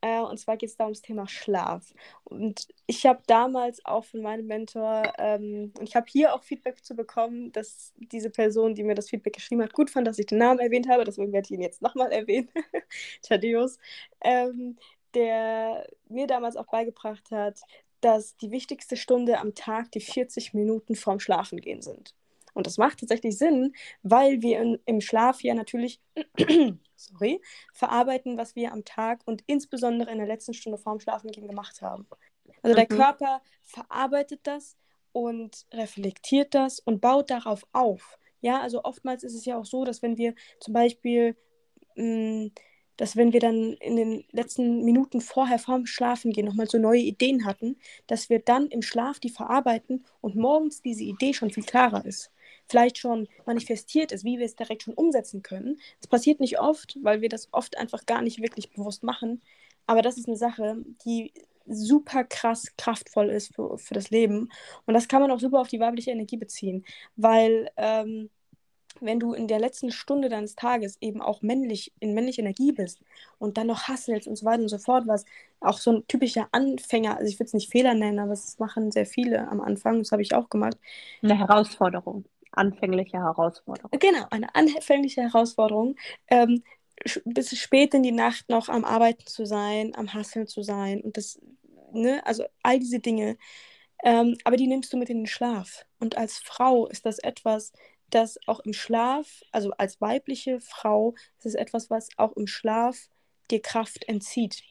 Äh, 0.00 0.20
und 0.20 0.38
zwar 0.38 0.56
geht 0.56 0.70
es 0.70 0.76
da 0.76 0.84
ums 0.84 1.02
Thema 1.02 1.26
Schlaf. 1.28 1.92
Und 2.24 2.68
ich 2.86 3.04
habe 3.06 3.22
damals 3.26 3.84
auch 3.84 4.04
von 4.04 4.22
meinem 4.22 4.46
Mentor, 4.46 5.12
ähm, 5.18 5.72
und 5.78 5.88
ich 5.88 5.96
habe 5.96 6.06
hier 6.08 6.34
auch 6.34 6.42
Feedback 6.42 6.84
zu 6.84 6.94
bekommen, 6.94 7.52
dass 7.52 7.92
diese 7.96 8.30
Person, 8.30 8.74
die 8.74 8.84
mir 8.84 8.94
das 8.94 9.10
Feedback 9.10 9.34
geschrieben 9.34 9.62
hat, 9.62 9.72
gut 9.72 9.90
fand, 9.90 10.06
dass 10.06 10.18
ich 10.18 10.26
den 10.26 10.38
Namen 10.38 10.60
erwähnt 10.60 10.88
habe. 10.88 11.04
Deswegen 11.04 11.32
werde 11.32 11.46
ich 11.46 11.52
ihn 11.52 11.62
jetzt 11.62 11.82
nochmal 11.82 12.12
erwähnen. 12.12 12.48
Thaddeus. 13.22 13.78
Ähm, 14.20 14.76
der 15.14 15.88
mir 16.08 16.26
damals 16.26 16.56
auch 16.56 16.66
beigebracht 16.66 17.30
hat, 17.30 17.60
dass 18.00 18.36
die 18.36 18.50
wichtigste 18.50 18.96
Stunde 18.96 19.38
am 19.38 19.54
Tag 19.54 19.90
die 19.92 20.00
40 20.00 20.54
Minuten 20.54 20.94
vorm 20.94 21.20
Schlafen 21.20 21.60
gehen 21.60 21.82
sind. 21.82 22.14
Und 22.58 22.66
das 22.66 22.76
macht 22.76 22.98
tatsächlich 22.98 23.38
Sinn, 23.38 23.72
weil 24.02 24.42
wir 24.42 24.60
in, 24.60 24.80
im 24.84 25.00
Schlaf 25.00 25.42
ja 25.44 25.54
natürlich 25.54 26.00
sorry, 26.96 27.40
verarbeiten, 27.72 28.36
was 28.36 28.56
wir 28.56 28.72
am 28.72 28.84
Tag 28.84 29.20
und 29.26 29.44
insbesondere 29.46 30.10
in 30.10 30.18
der 30.18 30.26
letzten 30.26 30.54
Stunde 30.54 30.76
vorm 30.76 30.98
Schlafengehen 30.98 31.46
gemacht 31.46 31.80
haben. 31.82 32.08
Also 32.64 32.74
mhm. 32.74 32.76
der 32.78 32.86
Körper 32.86 33.42
verarbeitet 33.62 34.40
das 34.42 34.76
und 35.12 35.66
reflektiert 35.72 36.52
das 36.52 36.80
und 36.80 37.00
baut 37.00 37.30
darauf 37.30 37.64
auf. 37.70 38.18
Ja, 38.40 38.60
also 38.60 38.82
oftmals 38.82 39.22
ist 39.22 39.34
es 39.34 39.44
ja 39.44 39.56
auch 39.56 39.64
so, 39.64 39.84
dass 39.84 40.02
wenn 40.02 40.18
wir 40.18 40.34
zum 40.58 40.74
Beispiel 40.74 41.36
mh, 41.94 42.46
mm, 42.46 42.50
dass 42.98 43.16
wenn 43.16 43.32
wir 43.32 43.40
dann 43.40 43.74
in 43.74 43.96
den 43.96 44.24
letzten 44.32 44.84
Minuten 44.84 45.20
vorher 45.20 45.60
vorm 45.60 45.86
Schlafen 45.86 46.32
gehen 46.32 46.44
nochmal 46.44 46.68
so 46.68 46.78
neue 46.78 47.00
Ideen 47.00 47.46
hatten, 47.46 47.76
dass 48.08 48.28
wir 48.28 48.40
dann 48.40 48.66
im 48.66 48.82
Schlaf 48.82 49.20
die 49.20 49.30
verarbeiten 49.30 50.04
und 50.20 50.34
morgens 50.34 50.82
diese 50.82 51.04
Idee 51.04 51.32
schon 51.32 51.50
viel 51.50 51.62
klarer 51.62 52.04
ist. 52.04 52.32
Vielleicht 52.68 52.98
schon 52.98 53.28
manifestiert 53.46 54.12
ist, 54.12 54.24
wie 54.24 54.38
wir 54.38 54.46
es 54.46 54.56
direkt 54.56 54.82
schon 54.84 54.94
umsetzen 54.94 55.42
können. 55.42 55.78
Das 56.00 56.08
passiert 56.08 56.40
nicht 56.40 56.60
oft, 56.60 56.98
weil 57.02 57.20
wir 57.20 57.28
das 57.28 57.48
oft 57.52 57.78
einfach 57.78 58.06
gar 58.06 58.22
nicht 58.22 58.40
wirklich 58.42 58.70
bewusst 58.70 59.02
machen. 59.02 59.42
Aber 59.86 60.02
das 60.02 60.18
ist 60.18 60.28
eine 60.28 60.36
Sache, 60.36 60.76
die 61.04 61.32
super 61.66 62.24
krass 62.24 62.72
kraftvoll 62.76 63.30
ist 63.30 63.54
für, 63.54 63.78
für 63.78 63.94
das 63.94 64.10
Leben. 64.10 64.50
Und 64.86 64.94
das 64.94 65.08
kann 65.08 65.22
man 65.22 65.30
auch 65.30 65.40
super 65.40 65.60
auf 65.60 65.68
die 65.68 65.80
weibliche 65.80 66.10
Energie 66.10 66.36
beziehen, 66.36 66.84
weil 67.16 67.70
ähm, 67.76 68.30
wenn 69.00 69.20
du 69.20 69.32
in 69.32 69.46
der 69.46 69.60
letzten 69.60 69.90
Stunde 69.92 70.28
deines 70.28 70.56
Tages 70.56 70.96
eben 71.00 71.22
auch 71.22 71.42
männlich 71.42 71.92
in 72.00 72.14
männlicher 72.14 72.40
Energie 72.40 72.72
bist 72.72 73.00
und 73.38 73.56
dann 73.56 73.68
noch 73.68 73.82
hasselst 73.82 74.26
und 74.26 74.36
so 74.36 74.44
weiter 74.44 74.62
und 74.62 74.68
so 74.68 74.78
fort, 74.78 75.06
was 75.06 75.24
auch 75.60 75.78
so 75.78 75.92
ein 75.92 76.06
typischer 76.08 76.48
Anfänger, 76.52 77.16
also 77.16 77.28
ich 77.28 77.38
würde 77.38 77.46
es 77.46 77.54
nicht 77.54 77.70
Fehler 77.70 77.94
nennen, 77.94 78.18
aber 78.18 78.30
das 78.30 78.58
machen 78.58 78.90
sehr 78.90 79.06
viele 79.06 79.48
am 79.48 79.60
Anfang, 79.60 79.98
das 79.98 80.12
habe 80.12 80.22
ich 80.22 80.34
auch 80.34 80.48
gemacht. 80.48 80.76
Eine 81.22 81.38
Herausforderung, 81.38 82.24
anfängliche 82.58 83.18
Herausforderung. 83.18 83.90
Genau, 83.98 84.26
eine 84.30 84.54
anfängliche 84.54 85.22
Herausforderung. 85.22 85.96
Ähm, 86.28 86.62
bis 87.24 87.56
spät 87.56 87.94
in 87.94 88.02
die 88.02 88.12
Nacht 88.12 88.48
noch 88.48 88.68
am 88.68 88.84
Arbeiten 88.84 89.26
zu 89.26 89.46
sein, 89.46 89.94
am 89.94 90.12
Hasseln 90.12 90.46
zu 90.46 90.62
sein 90.62 91.00
und 91.00 91.16
das, 91.16 91.40
ne, 91.92 92.24
also 92.26 92.44
all 92.62 92.78
diese 92.78 93.00
Dinge. 93.00 93.36
Ähm, 94.02 94.36
aber 94.44 94.56
die 94.56 94.66
nimmst 94.66 94.92
du 94.92 94.96
mit 94.96 95.10
in 95.10 95.18
den 95.18 95.26
Schlaf. 95.26 95.84
Und 95.98 96.16
als 96.16 96.38
Frau 96.38 96.86
ist 96.86 97.06
das 97.06 97.18
etwas, 97.18 97.72
dass 98.10 98.38
auch 98.46 98.60
im 98.60 98.72
Schlaf, 98.72 99.42
also 99.52 99.70
als 99.72 100.00
weibliche 100.00 100.60
Frau, 100.60 101.14
ist 101.38 101.46
es 101.46 101.54
etwas, 101.54 101.90
was 101.90 102.08
auch 102.16 102.32
im 102.36 102.46
Schlaf 102.46 103.08
dir 103.50 103.60
Kraft 103.60 104.08
entzieht. 104.08 104.62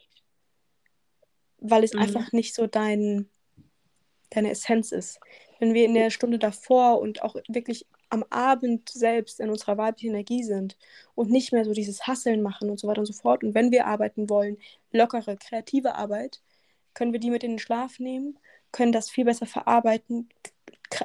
Weil 1.57 1.83
es 1.83 1.93
mhm. 1.93 2.01
einfach 2.01 2.31
nicht 2.31 2.55
so 2.55 2.67
dein, 2.67 3.29
deine 4.29 4.51
Essenz 4.51 4.91
ist. 4.91 5.19
Wenn 5.59 5.73
wir 5.73 5.85
in 5.85 5.93
der 5.93 6.09
Stunde 6.09 6.39
davor 6.39 6.99
und 6.99 7.23
auch 7.23 7.35
wirklich 7.47 7.85
am 8.09 8.23
Abend 8.29 8.89
selbst 8.89 9.39
in 9.39 9.49
unserer 9.49 9.77
weiblichen 9.77 10.11
Energie 10.11 10.43
sind 10.43 10.77
und 11.15 11.29
nicht 11.29 11.51
mehr 11.51 11.65
so 11.65 11.73
dieses 11.73 12.07
Hasseln 12.07 12.41
machen 12.41 12.69
und 12.69 12.79
so 12.79 12.87
weiter 12.87 12.99
und 12.99 13.05
so 13.05 13.13
fort. 13.13 13.43
Und 13.43 13.53
wenn 13.53 13.71
wir 13.71 13.85
arbeiten 13.85 14.29
wollen, 14.29 14.57
lockere, 14.91 15.37
kreative 15.37 15.95
Arbeit, 15.95 16.41
können 16.93 17.11
wir 17.11 17.19
die 17.19 17.31
mit 17.31 17.43
in 17.43 17.51
den 17.51 17.59
Schlaf 17.59 17.99
nehmen, 17.99 18.39
können 18.71 18.91
das 18.91 19.09
viel 19.09 19.25
besser 19.25 19.45
verarbeiten, 19.45 20.29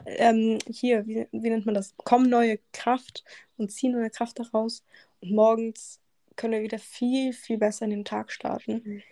ähm, 0.07 0.59
hier, 0.69 1.07
wie, 1.07 1.27
wie 1.33 1.51
nennt 1.51 1.67
man 1.67 1.75
das? 1.75 1.93
Bekommen 1.93 2.31
neue 2.31 2.59
Kraft 2.73 3.25
und 3.57 3.73
ziehen 3.73 3.93
neue 3.93 4.11
Kraft 4.11 4.39
daraus. 4.39 4.85
Und 5.21 5.33
morgens 5.33 6.01
können 6.37 6.55
wir 6.55 6.63
wieder 6.63 6.79
viel, 6.79 7.33
viel 7.33 7.59
besser 7.59 7.85
in 7.85 7.91
den 7.91 8.05
Tag 8.05 8.33
starten, 8.33 8.83
mhm. 8.85 9.03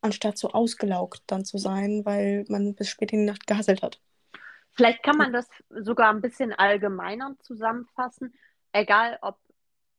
Anstatt 0.00 0.38
so 0.38 0.50
ausgelaugt 0.50 1.22
dann 1.26 1.44
zu 1.44 1.58
sein, 1.58 2.02
weil 2.04 2.44
man 2.48 2.74
bis 2.74 2.88
spät 2.88 3.12
in 3.12 3.20
die 3.20 3.26
Nacht 3.26 3.46
gehasselt 3.46 3.82
hat. 3.82 4.00
Vielleicht 4.72 5.02
kann 5.02 5.16
man 5.16 5.32
das 5.32 5.48
sogar 5.70 6.10
ein 6.10 6.22
bisschen 6.22 6.52
allgemeiner 6.52 7.36
zusammenfassen. 7.40 8.34
Egal 8.72 9.18
ob 9.20 9.36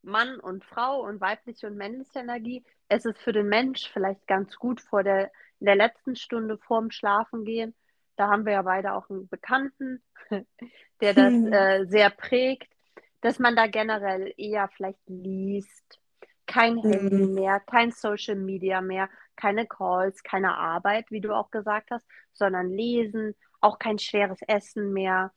Mann 0.01 0.39
und 0.39 0.65
Frau 0.65 1.01
und 1.01 1.21
weibliche 1.21 1.67
und 1.67 1.77
männliche 1.77 2.19
Energie, 2.19 2.63
es 2.89 3.05
ist 3.05 3.19
für 3.19 3.33
den 3.33 3.47
Mensch 3.47 3.89
vielleicht 3.91 4.25
ganz 4.27 4.55
gut 4.55 4.81
vor 4.81 5.03
der, 5.03 5.31
in 5.59 5.67
der 5.67 5.75
letzten 5.75 6.15
Stunde 6.15 6.57
vorm 6.57 6.91
Schlafengehen 6.91 7.75
da 8.15 8.29
haben 8.29 8.45
wir 8.45 8.53
ja 8.53 8.61
beide 8.61 8.93
auch 8.93 9.09
einen 9.09 9.27
Bekannten, 9.27 10.01
der 11.01 11.13
das 11.13 11.33
hm. 11.33 11.53
äh, 11.53 11.85
sehr 11.85 12.09
prägt, 12.09 12.71
dass 13.21 13.39
man 13.39 13.55
da 13.55 13.67
generell 13.67 14.33
eher 14.37 14.69
vielleicht 14.69 14.99
liest, 15.07 15.99
kein 16.45 16.81
hm. 16.81 16.91
Handy 16.91 17.27
mehr, 17.27 17.59
kein 17.59 17.91
Social 17.91 18.35
Media 18.35 18.81
mehr, 18.81 19.09
keine 19.35 19.65
Calls, 19.65 20.23
keine 20.23 20.55
Arbeit, 20.57 21.11
wie 21.11 21.21
du 21.21 21.33
auch 21.33 21.51
gesagt 21.51 21.91
hast, 21.91 22.05
sondern 22.33 22.69
lesen, 22.69 23.35
auch 23.61 23.79
kein 23.79 23.99
schweres 23.99 24.39
Essen 24.47 24.93
mehr. 24.93 25.31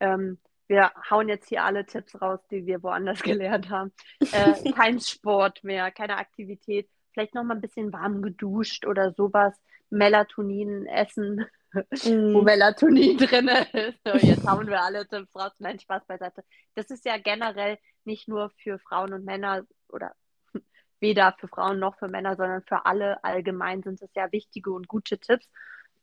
Ähm, 0.00 0.38
wir 0.68 0.92
hauen 1.10 1.28
jetzt 1.28 1.48
hier 1.48 1.64
alle 1.64 1.84
Tipps 1.84 2.20
raus, 2.20 2.38
die 2.50 2.64
wir 2.64 2.82
woanders 2.82 3.22
gelernt 3.22 3.70
haben. 3.70 3.92
Äh, 4.32 4.72
kein 4.72 5.00
Sport 5.00 5.64
mehr, 5.64 5.90
keine 5.90 6.16
Aktivität, 6.16 6.88
vielleicht 7.12 7.34
noch 7.34 7.42
mal 7.42 7.54
ein 7.54 7.60
bisschen 7.60 7.92
warm 7.92 8.22
geduscht 8.22 8.86
oder 8.86 9.12
sowas, 9.12 9.60
Melatonin 9.90 10.86
essen, 10.86 11.44
mm. 11.72 11.82
wo 12.34 12.42
Melatonin 12.42 13.18
drin 13.18 13.48
ist. 13.48 13.98
So, 14.04 14.14
jetzt 14.14 14.48
hauen 14.48 14.68
wir 14.68 14.80
alle 14.80 15.06
Tipps 15.08 15.34
raus. 15.34 15.52
Nein, 15.58 15.80
Spaß 15.80 16.06
beiseite. 16.06 16.44
Das 16.76 16.90
ist 16.90 17.04
ja 17.04 17.18
generell 17.18 17.78
nicht 18.04 18.28
nur 18.28 18.50
für 18.62 18.78
Frauen 18.78 19.12
und 19.12 19.24
Männer 19.24 19.64
oder 19.88 20.14
weder 21.00 21.34
für 21.38 21.48
Frauen 21.48 21.78
noch 21.78 21.96
für 21.98 22.08
Männer, 22.08 22.36
sondern 22.36 22.62
für 22.62 22.86
alle 22.86 23.22
allgemein 23.24 23.82
sind 23.82 24.00
es 24.02 24.10
ja 24.14 24.30
wichtige 24.32 24.70
und 24.70 24.88
gute 24.88 25.18
Tipps, 25.18 25.48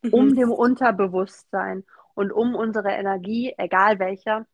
mhm. 0.02 0.14
um 0.14 0.36
dem 0.36 0.52
Unterbewusstsein, 0.52 1.84
und 2.18 2.32
um 2.34 2.56
unsere 2.56 2.89
Energie, 2.89 3.54
egal 3.60 4.00
welcher, 4.00 4.48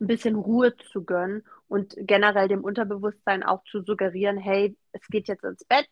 ein 0.00 0.06
bisschen 0.06 0.34
Ruhe 0.34 0.76
zu 0.76 1.02
gönnen 1.02 1.42
und 1.66 1.94
generell 1.96 2.46
dem 2.46 2.62
Unterbewusstsein 2.62 3.42
auch 3.42 3.64
zu 3.64 3.80
suggerieren, 3.80 4.36
hey, 4.36 4.76
es 4.92 5.00
geht 5.08 5.26
jetzt 5.26 5.44
ins 5.44 5.64
Bett, 5.64 5.88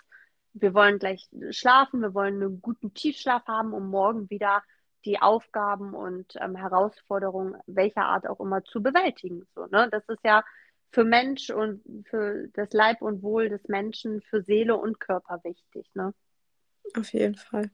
wir 0.52 0.74
wollen 0.74 0.98
gleich 0.98 1.30
schlafen, 1.50 2.02
wir 2.02 2.12
wollen 2.12 2.42
einen 2.42 2.60
guten 2.60 2.92
Tiefschlaf 2.92 3.46
haben, 3.46 3.72
um 3.72 3.88
morgen 3.88 4.28
wieder 4.28 4.62
die 5.06 5.18
Aufgaben 5.22 5.94
und 5.94 6.34
ähm, 6.36 6.56
Herausforderungen 6.56 7.56
welcher 7.66 8.04
Art 8.04 8.26
auch 8.28 8.40
immer 8.40 8.62
zu 8.62 8.82
bewältigen. 8.82 9.46
So, 9.54 9.64
ne? 9.68 9.88
Das 9.90 10.04
ist 10.08 10.22
ja 10.24 10.44
für 10.92 11.04
Mensch 11.04 11.50
und 11.50 11.82
für 12.08 12.48
das 12.52 12.72
Leib 12.72 13.02
und 13.02 13.22
Wohl 13.22 13.48
des 13.48 13.66
Menschen, 13.68 14.20
für 14.22 14.42
Seele 14.42 14.76
und 14.76 15.00
Körper 15.00 15.40
wichtig. 15.42 15.86
Ne? 15.94 16.14
Auf 16.94 17.12
jeden 17.12 17.34
Fall. 17.34 17.70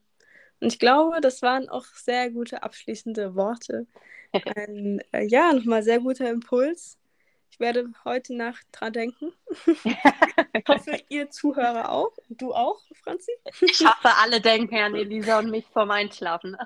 Und 0.61 0.73
ich 0.73 0.79
glaube, 0.79 1.21
das 1.21 1.43
waren 1.43 1.69
auch 1.69 1.85
sehr 1.85 2.31
gute 2.31 2.63
abschließende 2.63 3.35
Worte. 3.35 3.87
Ein, 4.57 5.01
äh, 5.13 5.27
ja, 5.27 5.53
nochmal 5.53 5.83
sehr 5.83 6.01
guter 6.01 6.31
Impuls. 6.31 6.99
Ich 7.51 7.59
werde 7.61 7.91
heute 8.05 8.37
Nacht 8.37 8.67
dran 8.73 8.93
denken. 8.93 9.33
ich 9.67 10.65
hoffe, 10.69 10.99
ihr 11.09 11.31
Zuhörer 11.31 11.91
auch. 11.91 12.13
Du 12.29 12.53
auch, 12.53 12.81
Franzi? 13.03 13.33
Ich 13.61 13.81
hoffe, 13.81 14.11
alle 14.23 14.41
denken 14.41 14.77
an 14.77 14.95
Elisa 14.95 15.39
und 15.39 15.51
mich 15.51 15.67
vorm 15.67 15.91
Einschlafen. 15.91 16.57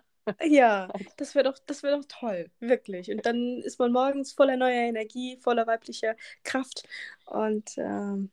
Ja, 0.42 0.88
das 1.16 1.34
wäre 1.34 1.44
doch, 1.44 1.58
das 1.66 1.82
doch 1.82 2.04
toll, 2.08 2.50
wirklich. 2.60 3.10
Und 3.10 3.26
dann 3.26 3.58
ist 3.62 3.78
man 3.78 3.92
morgens 3.92 4.32
voller 4.32 4.56
neuer 4.56 4.88
Energie, 4.88 5.38
voller 5.38 5.66
weiblicher 5.66 6.14
Kraft 6.44 6.84
und 7.26 7.76
ähm, 7.76 8.30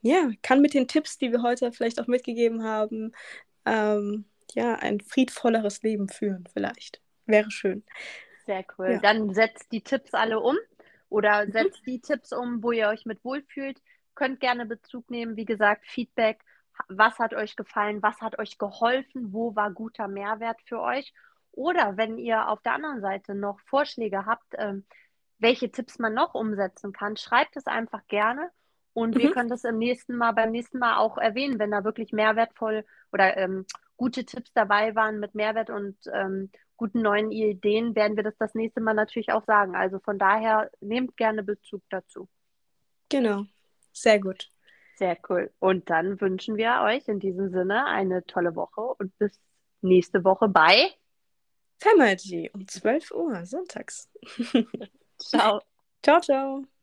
ja, 0.00 0.30
kann 0.42 0.60
mit 0.60 0.74
den 0.74 0.88
Tipps, 0.88 1.18
die 1.18 1.32
wir 1.32 1.42
heute 1.42 1.72
vielleicht 1.72 2.00
auch 2.00 2.06
mitgegeben 2.06 2.62
haben, 2.62 3.12
ähm, 3.64 4.24
ja, 4.54 4.74
ein 4.76 5.00
friedvolleres 5.00 5.82
Leben 5.82 6.08
führen, 6.08 6.44
vielleicht. 6.52 7.00
Wäre 7.26 7.50
schön. 7.50 7.84
Sehr 8.46 8.64
cool. 8.78 8.92
Ja. 8.92 8.98
Dann 8.98 9.34
setzt 9.34 9.70
die 9.72 9.82
Tipps 9.82 10.14
alle 10.14 10.40
um 10.40 10.56
oder 11.10 11.44
mhm. 11.46 11.52
setzt 11.52 11.86
die 11.86 12.00
Tipps 12.00 12.32
um, 12.32 12.62
wo 12.62 12.72
ihr 12.72 12.88
euch 12.88 13.04
mit 13.04 13.22
wohlfühlt. 13.24 13.80
Könnt 14.14 14.40
gerne 14.40 14.66
Bezug 14.66 15.10
nehmen. 15.10 15.36
Wie 15.36 15.44
gesagt, 15.44 15.86
Feedback. 15.86 16.40
Was 16.88 17.18
hat 17.18 17.34
euch 17.34 17.56
gefallen? 17.56 18.02
Was 18.02 18.20
hat 18.20 18.38
euch 18.38 18.56
geholfen? 18.56 19.32
Wo 19.32 19.54
war 19.54 19.70
guter 19.70 20.08
Mehrwert 20.08 20.60
für 20.64 20.80
euch? 20.80 21.12
Oder 21.52 21.96
wenn 21.96 22.18
ihr 22.18 22.48
auf 22.48 22.62
der 22.62 22.74
anderen 22.74 23.00
Seite 23.00 23.34
noch 23.34 23.58
Vorschläge 23.60 24.26
habt, 24.26 24.54
ähm, 24.56 24.84
welche 25.38 25.70
Tipps 25.70 25.98
man 25.98 26.14
noch 26.14 26.34
umsetzen 26.34 26.92
kann, 26.92 27.16
schreibt 27.16 27.56
es 27.56 27.66
einfach 27.66 28.06
gerne 28.08 28.50
und 28.92 29.14
mhm. 29.14 29.20
wir 29.20 29.30
können 29.30 29.48
das 29.48 29.64
im 29.64 29.78
nächsten 29.78 30.16
Mal, 30.16 30.32
beim 30.32 30.50
nächsten 30.50 30.78
Mal 30.78 30.96
auch 30.96 31.18
erwähnen, 31.18 31.58
wenn 31.58 31.70
da 31.70 31.84
wirklich 31.84 32.12
mehrwertvoll 32.12 32.84
oder 33.12 33.36
ähm, 33.36 33.64
gute 33.96 34.24
Tipps 34.24 34.52
dabei 34.52 34.94
waren 34.94 35.20
mit 35.20 35.34
Mehrwert 35.34 35.70
und 35.70 35.96
ähm, 36.12 36.50
guten 36.76 37.02
neuen 37.02 37.30
Ideen, 37.30 37.94
werden 37.94 38.16
wir 38.16 38.24
das 38.24 38.36
das 38.38 38.54
nächste 38.54 38.80
Mal 38.80 38.94
natürlich 38.94 39.30
auch 39.32 39.44
sagen. 39.44 39.76
Also 39.76 39.98
von 40.00 40.18
daher 40.18 40.70
nehmt 40.80 41.16
gerne 41.16 41.42
Bezug 41.42 41.82
dazu. 41.90 42.28
Genau, 43.08 43.44
sehr 43.92 44.20
gut. 44.20 44.50
Sehr 44.96 45.16
cool. 45.28 45.52
Und 45.60 45.90
dann 45.90 46.20
wünschen 46.20 46.56
wir 46.56 46.80
euch 46.82 47.06
in 47.06 47.20
diesem 47.20 47.50
Sinne 47.50 47.86
eine 47.86 48.26
tolle 48.26 48.56
Woche 48.56 48.80
und 48.80 49.16
bis 49.18 49.40
nächste 49.80 50.24
Woche 50.24 50.48
bei 50.48 50.90
Femergy 51.80 52.50
um 52.54 52.66
12 52.66 53.10
Uhr 53.12 53.44
sonntags. 53.46 54.08
ciao. 55.18 55.62
Ciao, 56.02 56.20
ciao. 56.20 56.77